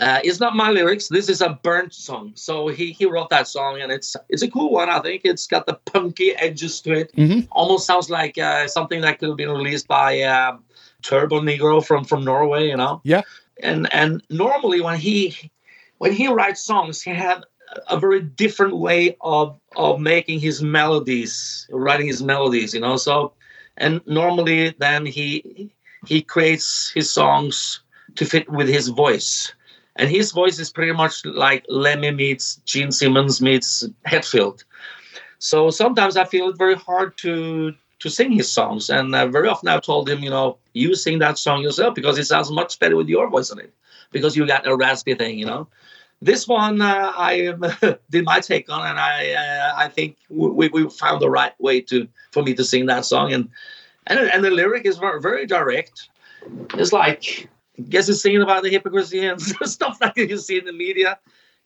Uh, 0.00 0.20
it's 0.24 0.40
not 0.40 0.56
my 0.56 0.70
lyrics. 0.70 1.08
This 1.08 1.28
is 1.28 1.42
a 1.42 1.58
Bernt 1.62 1.92
song. 1.92 2.32
So 2.34 2.68
he 2.68 2.92
he 2.92 3.04
wrote 3.04 3.28
that 3.28 3.46
song, 3.46 3.82
and 3.82 3.92
it's 3.92 4.16
it's 4.30 4.42
a 4.42 4.50
cool 4.50 4.70
one. 4.70 4.88
I 4.88 5.00
think 5.00 5.22
it's 5.24 5.46
got 5.46 5.66
the 5.66 5.74
punky 5.84 6.30
edges 6.36 6.80
to 6.82 6.92
it. 6.92 7.14
Mhm. 7.14 7.46
Almost 7.50 7.86
sounds 7.86 8.08
like 8.08 8.38
uh, 8.38 8.68
something 8.68 9.02
that 9.02 9.18
could 9.18 9.28
have 9.28 9.36
been 9.36 9.50
released 9.50 9.88
by 9.88 10.22
uh, 10.22 10.56
Turbonegro 11.02 11.84
from 11.84 12.04
from 12.04 12.24
Norway. 12.24 12.68
You 12.68 12.76
know. 12.76 13.02
Yeah. 13.04 13.22
And 13.62 13.92
and 13.92 14.22
normally 14.30 14.80
when 14.80 14.98
he 14.98 15.36
when 15.98 16.12
he 16.12 16.26
writes 16.28 16.64
songs, 16.64 17.02
he 17.02 17.10
had 17.10 17.44
a 17.88 17.98
very 17.98 18.20
different 18.22 18.76
way 18.76 19.16
of 19.20 19.58
of 19.76 20.00
making 20.00 20.40
his 20.40 20.62
melodies, 20.62 21.66
writing 21.70 22.06
his 22.06 22.22
melodies. 22.22 22.74
You 22.74 22.80
know. 22.80 22.96
So 22.96 23.32
and 23.76 24.00
normally 24.06 24.74
then 24.78 25.06
he 25.06 25.70
he 26.06 26.22
creates 26.22 26.90
his 26.94 27.10
songs 27.10 27.80
to 28.16 28.24
fit 28.24 28.48
with 28.48 28.68
his 28.68 28.88
voice. 28.88 29.52
And 29.96 30.08
his 30.10 30.32
voice 30.32 30.58
is 30.58 30.70
pretty 30.70 30.92
much 30.92 31.24
like 31.24 31.64
Lemmy 31.68 32.10
meets 32.10 32.56
Gene 32.64 32.92
Simmons 32.92 33.40
meets 33.40 33.84
Hetfield. 34.06 34.64
So 35.38 35.70
sometimes 35.70 36.16
I 36.16 36.24
feel 36.24 36.48
it 36.50 36.58
very 36.58 36.74
hard 36.74 37.16
to 37.18 37.74
to 38.00 38.10
sing 38.10 38.32
his 38.32 38.50
songs, 38.50 38.90
and 38.90 39.14
uh, 39.14 39.26
very 39.28 39.48
often 39.48 39.68
I've 39.68 39.82
told 39.82 40.08
him, 40.08 40.22
you 40.24 40.30
know, 40.30 40.58
you 40.72 40.94
sing 40.96 41.20
that 41.20 41.38
song 41.38 41.62
yourself 41.62 41.94
because 41.94 42.18
it 42.18 42.24
sounds 42.24 42.50
much 42.50 42.78
better 42.80 42.96
with 42.96 43.08
your 43.08 43.28
voice 43.30 43.50
on 43.50 43.60
it, 43.60 43.72
because 44.10 44.36
you 44.36 44.46
got 44.46 44.66
a 44.66 44.74
raspy 44.76 45.14
thing, 45.14 45.38
you 45.38 45.46
know. 45.46 45.68
This 46.22 46.46
one 46.46 46.80
uh, 46.80 47.12
I 47.16 47.52
did 48.10 48.24
my 48.24 48.38
take 48.38 48.70
on, 48.70 48.86
and 48.86 48.98
I 48.98 49.32
uh, 49.32 49.72
I 49.76 49.88
think 49.88 50.16
we, 50.30 50.68
we 50.68 50.88
found 50.88 51.20
the 51.20 51.28
right 51.28 51.52
way 51.60 51.80
to 51.82 52.06
for 52.30 52.44
me 52.44 52.54
to 52.54 52.62
sing 52.64 52.86
that 52.86 53.04
song, 53.04 53.32
and 53.32 53.48
and 54.06 54.20
and 54.20 54.44
the 54.44 54.50
lyric 54.52 54.86
is 54.86 54.98
very, 54.98 55.46
direct. 55.46 56.08
It's 56.74 56.92
like 56.92 57.48
I 57.76 57.82
guess 57.82 58.08
it's 58.08 58.22
singing 58.22 58.40
about 58.40 58.62
the 58.62 58.70
hypocrisy 58.70 59.26
and 59.26 59.42
stuff 59.64 59.98
that 59.98 60.16
you 60.16 60.38
see 60.38 60.58
in 60.58 60.64
the 60.64 60.72
media, 60.72 61.18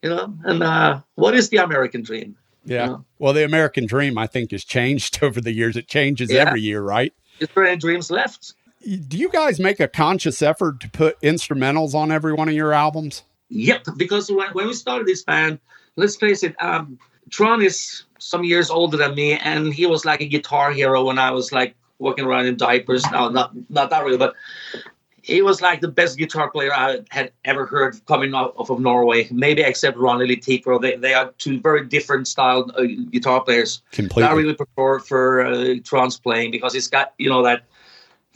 you 0.02 0.08
know. 0.08 0.34
And 0.44 0.62
uh, 0.62 1.00
what 1.16 1.34
is 1.34 1.50
the 1.50 1.58
American 1.58 2.02
dream? 2.02 2.34
Yeah. 2.64 2.86
Yeah. 2.88 2.96
Well, 3.18 3.34
the 3.34 3.44
American 3.44 3.86
dream, 3.86 4.16
I 4.16 4.26
think, 4.26 4.52
has 4.52 4.64
changed 4.64 5.18
over 5.22 5.38
the 5.40 5.52
years. 5.52 5.76
It 5.76 5.86
changes 5.86 6.32
Yeah. 6.32 6.46
every 6.46 6.62
year, 6.62 6.80
right? 6.80 7.12
Is 7.40 7.48
there 7.54 7.66
any 7.66 7.76
dreams 7.76 8.10
left? 8.10 8.54
Do 8.82 9.18
you 9.18 9.28
guys 9.28 9.60
make 9.60 9.80
a 9.80 9.88
conscious 9.88 10.40
effort 10.40 10.80
to 10.80 10.88
put 10.88 11.20
instrumentals 11.20 11.94
on 11.94 12.10
every 12.10 12.32
one 12.32 12.48
of 12.48 12.54
your 12.54 12.72
albums? 12.72 13.22
Yep, 13.48 13.86
because 13.96 14.30
when, 14.30 14.50
when 14.52 14.66
we 14.66 14.74
started 14.74 15.06
this 15.06 15.22
band, 15.22 15.58
let's 15.96 16.16
face 16.16 16.42
it, 16.42 16.54
um, 16.62 16.98
Trond 17.30 17.62
is 17.62 18.04
some 18.18 18.44
years 18.44 18.70
older 18.70 18.96
than 18.96 19.14
me, 19.14 19.32
and 19.34 19.72
he 19.72 19.86
was 19.86 20.04
like 20.04 20.20
a 20.20 20.26
guitar 20.26 20.72
hero 20.72 21.04
when 21.04 21.18
I 21.18 21.30
was 21.30 21.52
like 21.52 21.74
walking 21.98 22.24
around 22.24 22.46
in 22.46 22.56
diapers. 22.56 23.04
No, 23.10 23.28
not 23.28 23.52
not 23.70 23.90
that 23.90 24.04
really, 24.04 24.18
but 24.18 24.34
he 25.22 25.42
was 25.42 25.60
like 25.60 25.80
the 25.80 25.88
best 25.88 26.18
guitar 26.18 26.50
player 26.50 26.72
I 26.72 27.00
had 27.10 27.32
ever 27.44 27.66
heard 27.66 28.04
coming 28.06 28.32
out 28.32 28.54
of, 28.56 28.70
of 28.70 28.78
Norway. 28.78 29.28
Maybe 29.32 29.62
except 29.62 29.98
Ronni 29.98 30.38
Tekrø. 30.38 30.80
They 30.80 30.96
they 30.96 31.14
are 31.14 31.32
two 31.38 31.60
very 31.60 31.84
different 31.84 32.28
style 32.28 32.70
uh, 32.76 32.84
guitar 33.10 33.42
players. 33.42 33.82
Completely. 33.90 34.30
I 34.30 34.32
really 34.34 34.54
prefer 34.54 35.00
for 35.00 35.44
uh, 35.44 35.74
Trond's 35.82 36.18
playing 36.18 36.52
because 36.52 36.72
he's 36.72 36.88
got 36.88 37.12
you 37.18 37.28
know 37.28 37.42
that 37.42 37.64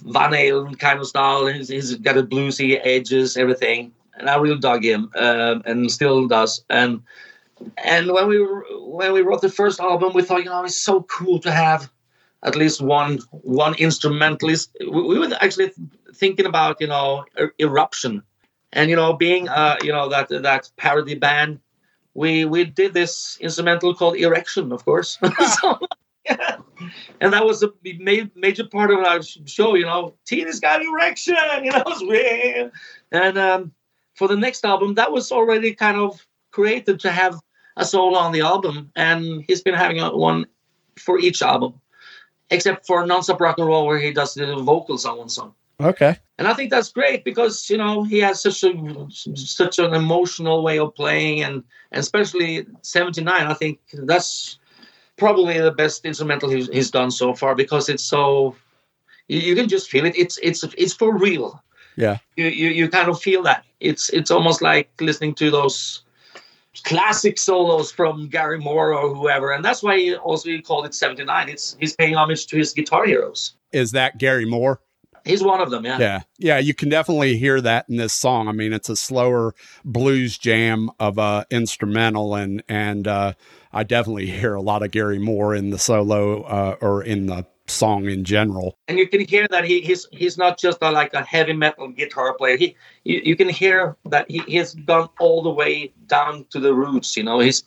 Van 0.04 0.32
Halen 0.32 0.78
kind 0.78 0.98
of 0.98 1.06
style. 1.06 1.46
He's, 1.46 1.68
he's 1.68 1.94
got 1.96 2.16
the 2.16 2.24
bluesy 2.24 2.80
edges, 2.82 3.36
everything, 3.36 3.92
and 4.20 4.30
I 4.30 4.36
really 4.36 4.58
dug 4.58 4.84
him, 4.84 5.10
um, 5.16 5.62
and 5.64 5.90
still 5.90 6.28
does. 6.28 6.64
And 6.70 7.02
and 7.78 8.12
when 8.12 8.28
we 8.28 8.38
when 8.38 9.12
we 9.12 9.22
wrote 9.22 9.42
the 9.42 9.48
first 9.48 9.80
album, 9.80 10.12
we 10.14 10.22
thought 10.22 10.44
you 10.44 10.50
know 10.50 10.64
it's 10.64 10.76
so 10.76 11.02
cool 11.04 11.38
to 11.40 11.50
have 11.50 11.90
at 12.42 12.56
least 12.56 12.80
one 12.80 13.18
one 13.30 13.74
instrumentalist. 13.74 14.76
We, 14.80 15.02
we 15.02 15.18
were 15.18 15.34
actually 15.40 15.72
thinking 16.14 16.46
about 16.46 16.80
you 16.80 16.86
know 16.86 17.24
er- 17.38 17.54
eruption, 17.58 18.22
and 18.72 18.90
you 18.90 18.96
know 18.96 19.12
being 19.14 19.48
uh 19.48 19.76
you 19.82 19.92
know 19.92 20.08
that 20.08 20.28
that 20.28 20.70
parody 20.76 21.14
band. 21.14 21.60
We 22.14 22.44
we 22.44 22.64
did 22.64 22.92
this 22.92 23.38
instrumental 23.40 23.94
called 23.94 24.16
Erection, 24.16 24.72
of 24.72 24.84
course. 24.84 25.16
so, 25.60 25.78
yeah. 26.24 26.56
And 27.20 27.32
that 27.32 27.44
was 27.44 27.62
a 27.62 27.70
ma- 28.00 28.28
major 28.34 28.64
part 28.66 28.90
of 28.90 28.98
our 28.98 29.22
show, 29.22 29.74
you 29.76 29.86
know. 29.86 30.14
Tina's 30.24 30.58
got 30.58 30.82
erection, 30.82 31.36
you 31.62 31.70
know. 31.70 31.84
It's 31.86 32.02
weird. 32.02 32.72
And 33.12 33.38
um, 33.38 33.72
for 34.20 34.28
the 34.28 34.36
next 34.36 34.66
album, 34.66 34.96
that 34.96 35.12
was 35.12 35.32
already 35.32 35.74
kind 35.74 35.96
of 35.96 36.26
created 36.50 37.00
to 37.00 37.10
have 37.10 37.40
a 37.78 37.86
solo 37.86 38.18
on 38.18 38.32
the 38.32 38.42
album, 38.42 38.92
and 38.94 39.42
he's 39.46 39.62
been 39.62 39.72
having 39.72 39.98
a, 39.98 40.14
one 40.14 40.44
for 40.98 41.18
each 41.18 41.40
album, 41.40 41.80
except 42.50 42.86
for 42.86 43.06
Non-Stop 43.06 43.40
Rock 43.40 43.56
and 43.56 43.66
Roll, 43.66 43.86
where 43.86 43.98
he 43.98 44.12
does 44.12 44.34
the 44.34 44.56
vocals 44.56 45.06
on 45.06 45.16
one 45.16 45.30
song. 45.30 45.54
Okay. 45.80 46.18
And 46.36 46.46
I 46.46 46.52
think 46.52 46.70
that's 46.70 46.92
great 46.92 47.24
because 47.24 47.70
you 47.70 47.78
know 47.78 48.04
he 48.04 48.18
has 48.18 48.42
such 48.42 48.62
a 48.62 48.72
such 49.34 49.78
an 49.78 49.94
emotional 49.94 50.62
way 50.62 50.78
of 50.78 50.94
playing, 50.94 51.42
and, 51.42 51.64
and 51.90 52.00
especially 52.00 52.66
'79. 52.82 53.46
I 53.46 53.54
think 53.54 53.80
that's 54.04 54.58
probably 55.16 55.58
the 55.58 55.72
best 55.72 56.04
instrumental 56.04 56.50
he's, 56.50 56.68
he's 56.68 56.90
done 56.90 57.10
so 57.10 57.32
far 57.32 57.54
because 57.54 57.88
it's 57.88 58.04
so 58.04 58.54
you, 59.28 59.38
you 59.40 59.54
can 59.54 59.66
just 59.66 59.88
feel 59.88 60.04
it. 60.04 60.14
It's 60.14 60.36
it's 60.42 60.62
it's 60.76 60.92
for 60.92 61.16
real. 61.16 61.62
Yeah. 62.01 62.18
You, 62.36 62.46
you 62.46 62.68
you 62.70 62.88
kind 62.88 63.09
of 63.09 63.20
feel 63.20 63.42
that. 63.44 63.64
It's 63.80 64.11
it's 64.11 64.30
almost 64.30 64.62
like 64.62 64.90
listening 65.01 65.34
to 65.36 65.51
those 65.51 66.03
classic 66.84 67.38
solos 67.38 67.90
from 67.90 68.28
Gary 68.28 68.59
Moore 68.59 68.94
or 68.94 69.14
whoever, 69.14 69.53
and 69.53 69.64
that's 69.64 69.82
why 69.82 69.98
he 69.98 70.14
also 70.14 70.48
he 70.48 70.61
called 70.61 70.86
it 70.86 70.94
'79. 70.94 71.48
It's 71.48 71.76
he's 71.80 71.94
paying 71.94 72.14
homage 72.16 72.46
to 72.48 72.57
his 72.57 72.72
guitar 72.72 73.07
heroes. 73.07 73.55
Is 73.72 73.92
that 73.92 74.18
Gary 74.18 74.44
Moore? 74.46 74.80
He's 75.24 75.42
one 75.42 75.61
of 75.61 75.70
them. 75.70 75.84
Yeah. 75.84 75.98
Yeah. 75.98 76.20
Yeah. 76.38 76.59
You 76.59 76.74
can 76.74 76.88
definitely 76.88 77.36
hear 77.36 77.61
that 77.61 77.86
in 77.88 77.96
this 77.96 78.12
song. 78.12 78.48
I 78.48 78.53
mean, 78.53 78.72
it's 78.72 78.88
a 78.88 78.96
slower 78.96 79.55
blues 79.84 80.38
jam 80.38 80.90
of 80.98 81.18
a 81.18 81.46
instrumental 81.51 82.34
and, 82.34 82.62
and, 82.68 83.07
uh, 83.07 83.34
I 83.72 83.84
definitely 83.84 84.26
hear 84.26 84.55
a 84.55 84.62
lot 84.62 84.82
of 84.82 84.90
Gary 84.90 85.18
Moore 85.18 85.55
in 85.55 85.70
the 85.70 85.78
solo, 85.78 86.42
uh, 86.42 86.76
or 86.80 87.05
in 87.05 87.26
the 87.26 87.46
song 87.70 88.08
in 88.08 88.24
general. 88.24 88.76
and 88.88 88.98
you 88.98 89.08
can 89.08 89.20
hear 89.20 89.46
that 89.48 89.64
he, 89.64 89.80
he's 89.80 90.06
he's 90.12 90.36
not 90.36 90.58
just 90.58 90.78
a, 90.82 90.90
like 90.90 91.14
a 91.14 91.22
heavy 91.22 91.52
metal 91.52 91.88
guitar 91.88 92.34
player. 92.34 92.56
He 92.56 92.76
you, 93.04 93.20
you 93.24 93.36
can 93.36 93.48
hear 93.48 93.96
that 94.06 94.30
he, 94.30 94.38
he 94.40 94.56
has 94.56 94.74
gone 94.74 95.08
all 95.18 95.42
the 95.42 95.50
way 95.50 95.92
down 96.06 96.46
to 96.50 96.60
the 96.60 96.74
roots. 96.74 97.16
You 97.16 97.22
know, 97.22 97.40
he's 97.40 97.64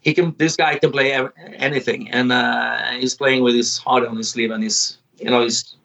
he 0.00 0.14
can. 0.14 0.34
This 0.38 0.56
guy 0.56 0.78
can 0.78 0.92
play 0.92 1.12
anything, 1.54 2.10
and 2.10 2.32
uh, 2.32 2.92
he's 2.92 3.14
playing 3.14 3.42
with 3.42 3.54
his 3.54 3.78
heart 3.78 4.06
on 4.06 4.16
his 4.16 4.30
sleeve, 4.30 4.50
and 4.50 4.62
he's 4.62 4.98
you 5.18 5.30
know 5.30 5.42
he's 5.42 5.76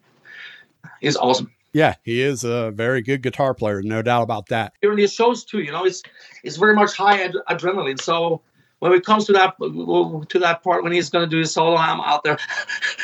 he's 1.01 1.15
awesome. 1.15 1.51
Yeah, 1.73 1.95
he 2.03 2.21
is 2.21 2.43
a 2.43 2.71
very 2.71 3.01
good 3.01 3.23
guitar 3.23 3.55
player, 3.55 3.81
no 3.81 4.03
doubt 4.03 4.21
about 4.21 4.47
that. 4.49 4.73
During 4.81 4.97
these 4.97 5.11
shows 5.11 5.43
too, 5.43 5.59
you 5.59 5.71
know, 5.71 5.85
it's 5.85 6.03
it's 6.43 6.57
very 6.57 6.75
much 6.75 6.95
high 6.95 7.23
ad- 7.23 7.35
adrenaline. 7.49 7.99
So 7.99 8.41
when 8.77 8.91
it 8.91 9.03
comes 9.03 9.25
to 9.25 9.33
that 9.33 9.55
to 9.59 10.39
that 10.39 10.61
part 10.61 10.83
when 10.83 10.91
he's 10.91 11.09
going 11.09 11.23
to 11.23 11.29
do 11.29 11.39
his 11.39 11.51
solo, 11.51 11.75
I'm 11.75 11.99
out 12.01 12.23
there. 12.23 12.37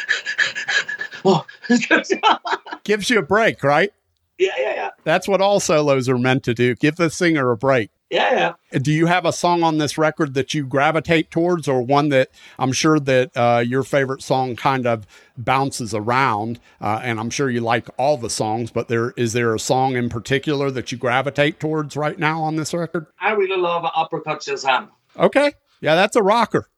oh, 1.25 1.45
Gives 2.83 3.09
you 3.09 3.19
a 3.19 3.23
break, 3.23 3.63
right? 3.63 3.91
yeah, 4.37 4.51
yeah, 4.57 4.73
yeah, 4.73 4.89
That's 5.03 5.27
what 5.27 5.41
all 5.41 5.59
solos 5.59 6.07
are 6.07 6.17
meant 6.17 6.43
to 6.43 6.53
do. 6.53 6.73
Give 6.75 6.95
the 6.95 7.09
singer 7.09 7.51
a 7.51 7.57
break. 7.57 7.89
yeah, 8.09 8.53
yeah. 8.71 8.79
Do 8.79 8.91
you 8.91 9.05
have 9.07 9.25
a 9.25 9.33
song 9.33 9.63
on 9.63 9.79
this 9.79 9.97
record 9.97 10.33
that 10.35 10.53
you 10.53 10.65
gravitate 10.65 11.29
towards, 11.29 11.67
or 11.67 11.81
one 11.81 12.07
that 12.09 12.29
I'm 12.57 12.71
sure 12.71 12.99
that 13.01 13.31
uh, 13.35 13.59
your 13.65 13.83
favorite 13.83 14.21
song 14.21 14.55
kind 14.55 14.87
of 14.87 15.05
bounces 15.37 15.93
around? 15.93 16.59
Uh, 16.79 17.01
and 17.03 17.19
I'm 17.19 17.29
sure 17.29 17.49
you 17.49 17.59
like 17.59 17.89
all 17.97 18.15
the 18.15 18.29
songs, 18.29 18.71
but 18.71 18.87
there 18.87 19.11
is 19.17 19.33
there 19.33 19.53
a 19.53 19.59
song 19.59 19.97
in 19.97 20.07
particular 20.09 20.71
that 20.71 20.91
you 20.91 20.97
gravitate 20.97 21.59
towards 21.59 21.97
right 21.97 22.17
now 22.17 22.41
on 22.41 22.55
this 22.55 22.73
record? 22.73 23.07
I 23.19 23.31
really 23.31 23.59
love 23.61 23.85
Uppercut 23.93 24.39
Shazam. 24.39 24.87
Okay, 25.17 25.51
yeah, 25.81 25.95
that's 25.95 26.15
a 26.15 26.23
rocker. 26.23 26.69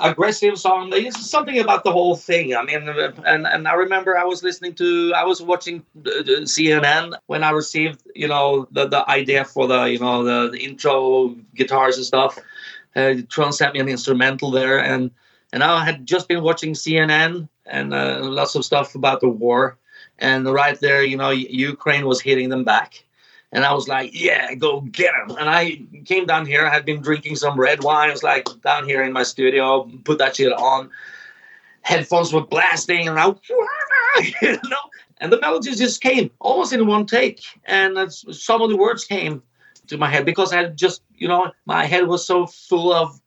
Aggressive 0.00 0.58
song. 0.58 0.90
It's 0.92 1.30
something 1.30 1.58
about 1.58 1.84
the 1.84 1.92
whole 1.92 2.16
thing. 2.16 2.54
I 2.56 2.62
mean, 2.64 2.88
and 3.24 3.46
and 3.46 3.68
I 3.68 3.74
remember 3.74 4.18
I 4.18 4.24
was 4.24 4.42
listening 4.42 4.74
to, 4.74 5.12
I 5.14 5.24
was 5.24 5.40
watching 5.40 5.84
uh, 6.04 6.42
CNN 6.42 7.14
when 7.26 7.44
I 7.44 7.50
received, 7.50 8.02
you 8.14 8.26
know, 8.26 8.66
the 8.72 8.88
the 8.88 9.08
idea 9.08 9.44
for 9.44 9.68
the, 9.68 9.84
you 9.84 9.98
know, 9.98 10.24
the, 10.24 10.50
the 10.50 10.58
intro 10.58 11.36
guitars 11.54 11.96
and 11.96 12.06
stuff. 12.06 12.38
Uh, 12.96 13.14
Trond 13.28 13.54
sent 13.54 13.74
me 13.74 13.80
an 13.80 13.88
instrumental 13.88 14.50
there, 14.50 14.78
and 14.82 15.10
and 15.52 15.62
I 15.62 15.84
had 15.84 16.04
just 16.04 16.26
been 16.28 16.42
watching 16.42 16.72
CNN 16.74 17.48
and 17.66 17.94
uh, 17.94 18.20
lots 18.22 18.54
of 18.56 18.64
stuff 18.64 18.94
about 18.96 19.20
the 19.20 19.28
war, 19.28 19.78
and 20.18 20.46
right 20.52 20.78
there, 20.80 21.04
you 21.04 21.16
know, 21.16 21.30
Ukraine 21.30 22.06
was 22.06 22.20
hitting 22.20 22.48
them 22.48 22.64
back. 22.64 23.05
And 23.52 23.64
I 23.64 23.72
was 23.72 23.88
like, 23.88 24.10
yeah, 24.12 24.54
go 24.54 24.80
get 24.80 25.14
him. 25.14 25.36
And 25.38 25.48
I 25.48 25.80
came 26.04 26.26
down 26.26 26.46
here. 26.46 26.66
I 26.66 26.70
had 26.70 26.84
been 26.84 27.00
drinking 27.00 27.36
some 27.36 27.58
red 27.58 27.82
wine. 27.82 28.08
I 28.08 28.12
was 28.12 28.22
like 28.22 28.48
down 28.62 28.84
here 28.84 29.02
in 29.02 29.12
my 29.12 29.22
studio, 29.22 29.90
put 30.04 30.18
that 30.18 30.36
shit 30.36 30.52
on. 30.52 30.90
Headphones 31.82 32.32
were 32.32 32.44
blasting, 32.44 33.06
and 33.06 33.18
I, 33.18 33.26
you 34.42 34.58
know, 34.64 34.76
and 35.18 35.32
the 35.32 35.40
melodies 35.40 35.78
just 35.78 36.00
came 36.00 36.30
almost 36.40 36.72
in 36.72 36.86
one 36.86 37.06
take. 37.06 37.42
And 37.64 38.12
some 38.12 38.60
of 38.60 38.70
the 38.70 38.76
words 38.76 39.04
came 39.04 39.42
to 39.86 39.96
my 39.96 40.10
head 40.10 40.24
because 40.24 40.52
I 40.52 40.64
just, 40.66 41.02
you 41.14 41.28
know, 41.28 41.52
my 41.64 41.86
head 41.86 42.08
was 42.08 42.26
so 42.26 42.46
full 42.46 42.92
of 42.92 43.20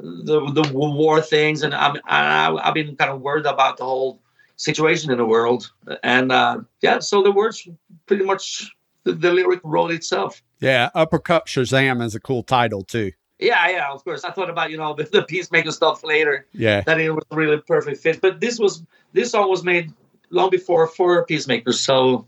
the 0.00 0.50
the 0.52 0.70
war 0.72 1.20
things, 1.20 1.62
and 1.62 1.74
I'm, 1.74 1.96
I, 2.06 2.50
I've 2.62 2.74
been 2.74 2.96
kind 2.96 3.10
of 3.10 3.20
worried 3.20 3.46
about 3.46 3.76
the 3.76 3.84
whole 3.84 4.20
situation 4.56 5.10
in 5.10 5.18
the 5.18 5.26
world. 5.26 5.70
And 6.02 6.32
uh, 6.32 6.60
yeah, 6.80 7.00
so 7.00 7.22
the 7.22 7.32
words 7.32 7.68
pretty 8.06 8.24
much 8.24 8.70
the, 9.08 9.14
the 9.14 9.32
lyric 9.32 9.60
wrote 9.64 9.90
itself. 9.90 10.42
Yeah, 10.60 10.90
Uppercut 10.94 11.46
Shazam 11.46 12.02
is 12.04 12.14
a 12.14 12.20
cool 12.20 12.42
title 12.42 12.82
too. 12.82 13.12
Yeah, 13.38 13.68
yeah, 13.68 13.92
of 13.92 14.04
course. 14.04 14.24
I 14.24 14.30
thought 14.30 14.50
about 14.50 14.70
you 14.70 14.76
know 14.76 14.94
the, 14.98 15.04
the 15.04 15.22
peacemaker 15.22 15.70
stuff 15.70 16.04
later. 16.04 16.46
Yeah, 16.52 16.82
that 16.82 17.00
it 17.00 17.10
was 17.10 17.24
really 17.30 17.58
perfect 17.58 18.00
fit. 18.00 18.20
But 18.20 18.40
this 18.40 18.58
was 18.58 18.82
this 19.12 19.30
song 19.30 19.48
was 19.48 19.64
made 19.64 19.92
long 20.30 20.50
before 20.50 20.86
for 20.86 21.24
peacemakers. 21.24 21.80
So 21.80 22.26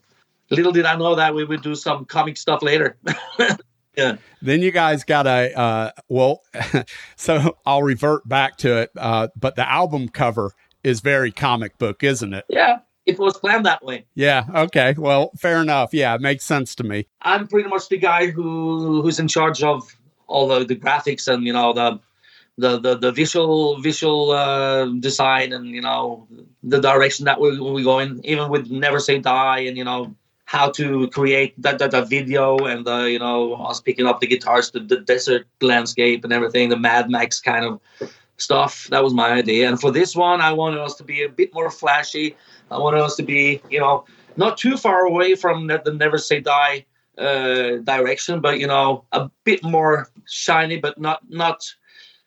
little 0.50 0.72
did 0.72 0.86
I 0.86 0.96
know 0.96 1.14
that 1.16 1.34
we 1.34 1.44
would 1.44 1.62
do 1.62 1.74
some 1.74 2.04
comic 2.06 2.36
stuff 2.36 2.62
later. 2.62 2.96
yeah. 3.96 4.16
Then 4.40 4.62
you 4.62 4.70
guys 4.70 5.04
got 5.04 5.26
a 5.26 5.56
uh, 5.58 5.90
well, 6.08 6.42
so 7.16 7.56
I'll 7.66 7.82
revert 7.82 8.28
back 8.28 8.56
to 8.58 8.78
it. 8.78 8.90
Uh, 8.96 9.28
but 9.36 9.56
the 9.56 9.68
album 9.68 10.08
cover 10.08 10.52
is 10.82 11.00
very 11.00 11.30
comic 11.30 11.76
book, 11.76 12.02
isn't 12.02 12.32
it? 12.32 12.44
Yeah, 12.48 12.78
it 13.14 13.18
was 13.18 13.36
planned 13.38 13.66
that 13.66 13.84
way. 13.84 14.04
Yeah. 14.14 14.44
Okay. 14.54 14.94
Well, 14.96 15.30
fair 15.36 15.60
enough. 15.60 15.90
Yeah, 15.92 16.14
it 16.14 16.20
makes 16.20 16.44
sense 16.44 16.74
to 16.76 16.84
me. 16.84 17.06
I'm 17.22 17.46
pretty 17.46 17.68
much 17.68 17.88
the 17.88 17.98
guy 17.98 18.30
who 18.30 19.02
who's 19.02 19.18
in 19.18 19.28
charge 19.28 19.62
of 19.62 19.96
all 20.26 20.46
the, 20.48 20.64
the 20.64 20.76
graphics 20.76 21.26
and 21.28 21.44
you 21.44 21.52
know 21.52 21.72
the 21.72 22.00
the 22.58 22.78
the, 22.78 22.96
the 22.96 23.12
visual 23.12 23.80
visual 23.80 24.30
uh, 24.30 24.86
design 25.00 25.52
and 25.52 25.68
you 25.68 25.80
know 25.80 26.26
the 26.62 26.80
direction 26.80 27.24
that 27.24 27.40
we 27.40 27.58
we 27.58 27.82
going. 27.82 28.20
Even 28.24 28.50
with 28.50 28.70
Never 28.70 29.00
Say 29.00 29.18
Die 29.18 29.58
and 29.60 29.76
you 29.76 29.84
know 29.84 30.14
how 30.44 30.68
to 30.68 31.08
create 31.08 31.54
that 31.62 31.78
that, 31.78 31.90
that 31.92 32.08
video 32.08 32.58
and 32.58 32.84
the 32.84 33.10
you 33.10 33.18
know 33.18 33.54
us 33.54 33.80
picking 33.80 34.06
up 34.06 34.20
the 34.20 34.26
guitars, 34.26 34.70
the, 34.70 34.80
the 34.80 34.98
desert 34.98 35.46
landscape 35.60 36.24
and 36.24 36.32
everything, 36.32 36.68
the 36.68 36.76
Mad 36.76 37.10
Max 37.10 37.40
kind 37.40 37.64
of 37.64 37.80
stuff. 38.36 38.88
That 38.90 39.04
was 39.04 39.14
my 39.14 39.32
idea. 39.32 39.68
And 39.68 39.80
for 39.80 39.90
this 39.90 40.16
one, 40.16 40.40
I 40.40 40.52
wanted 40.52 40.80
us 40.80 40.94
to 40.96 41.04
be 41.04 41.22
a 41.22 41.28
bit 41.28 41.54
more 41.54 41.70
flashy. 41.70 42.36
I 42.70 42.78
wanted 42.78 43.00
us 43.00 43.16
to 43.16 43.22
be, 43.22 43.60
you 43.70 43.80
know, 43.80 44.04
not 44.36 44.58
too 44.58 44.76
far 44.76 45.04
away 45.04 45.34
from 45.34 45.66
the, 45.66 45.80
the 45.84 45.92
Never 45.92 46.18
Say 46.18 46.40
Die 46.40 46.86
uh, 47.18 47.76
direction, 47.78 48.40
but 48.40 48.58
you 48.58 48.66
know, 48.66 49.04
a 49.12 49.30
bit 49.44 49.62
more 49.62 50.08
shiny, 50.26 50.78
but 50.78 50.98
not 50.98 51.20
not 51.28 51.64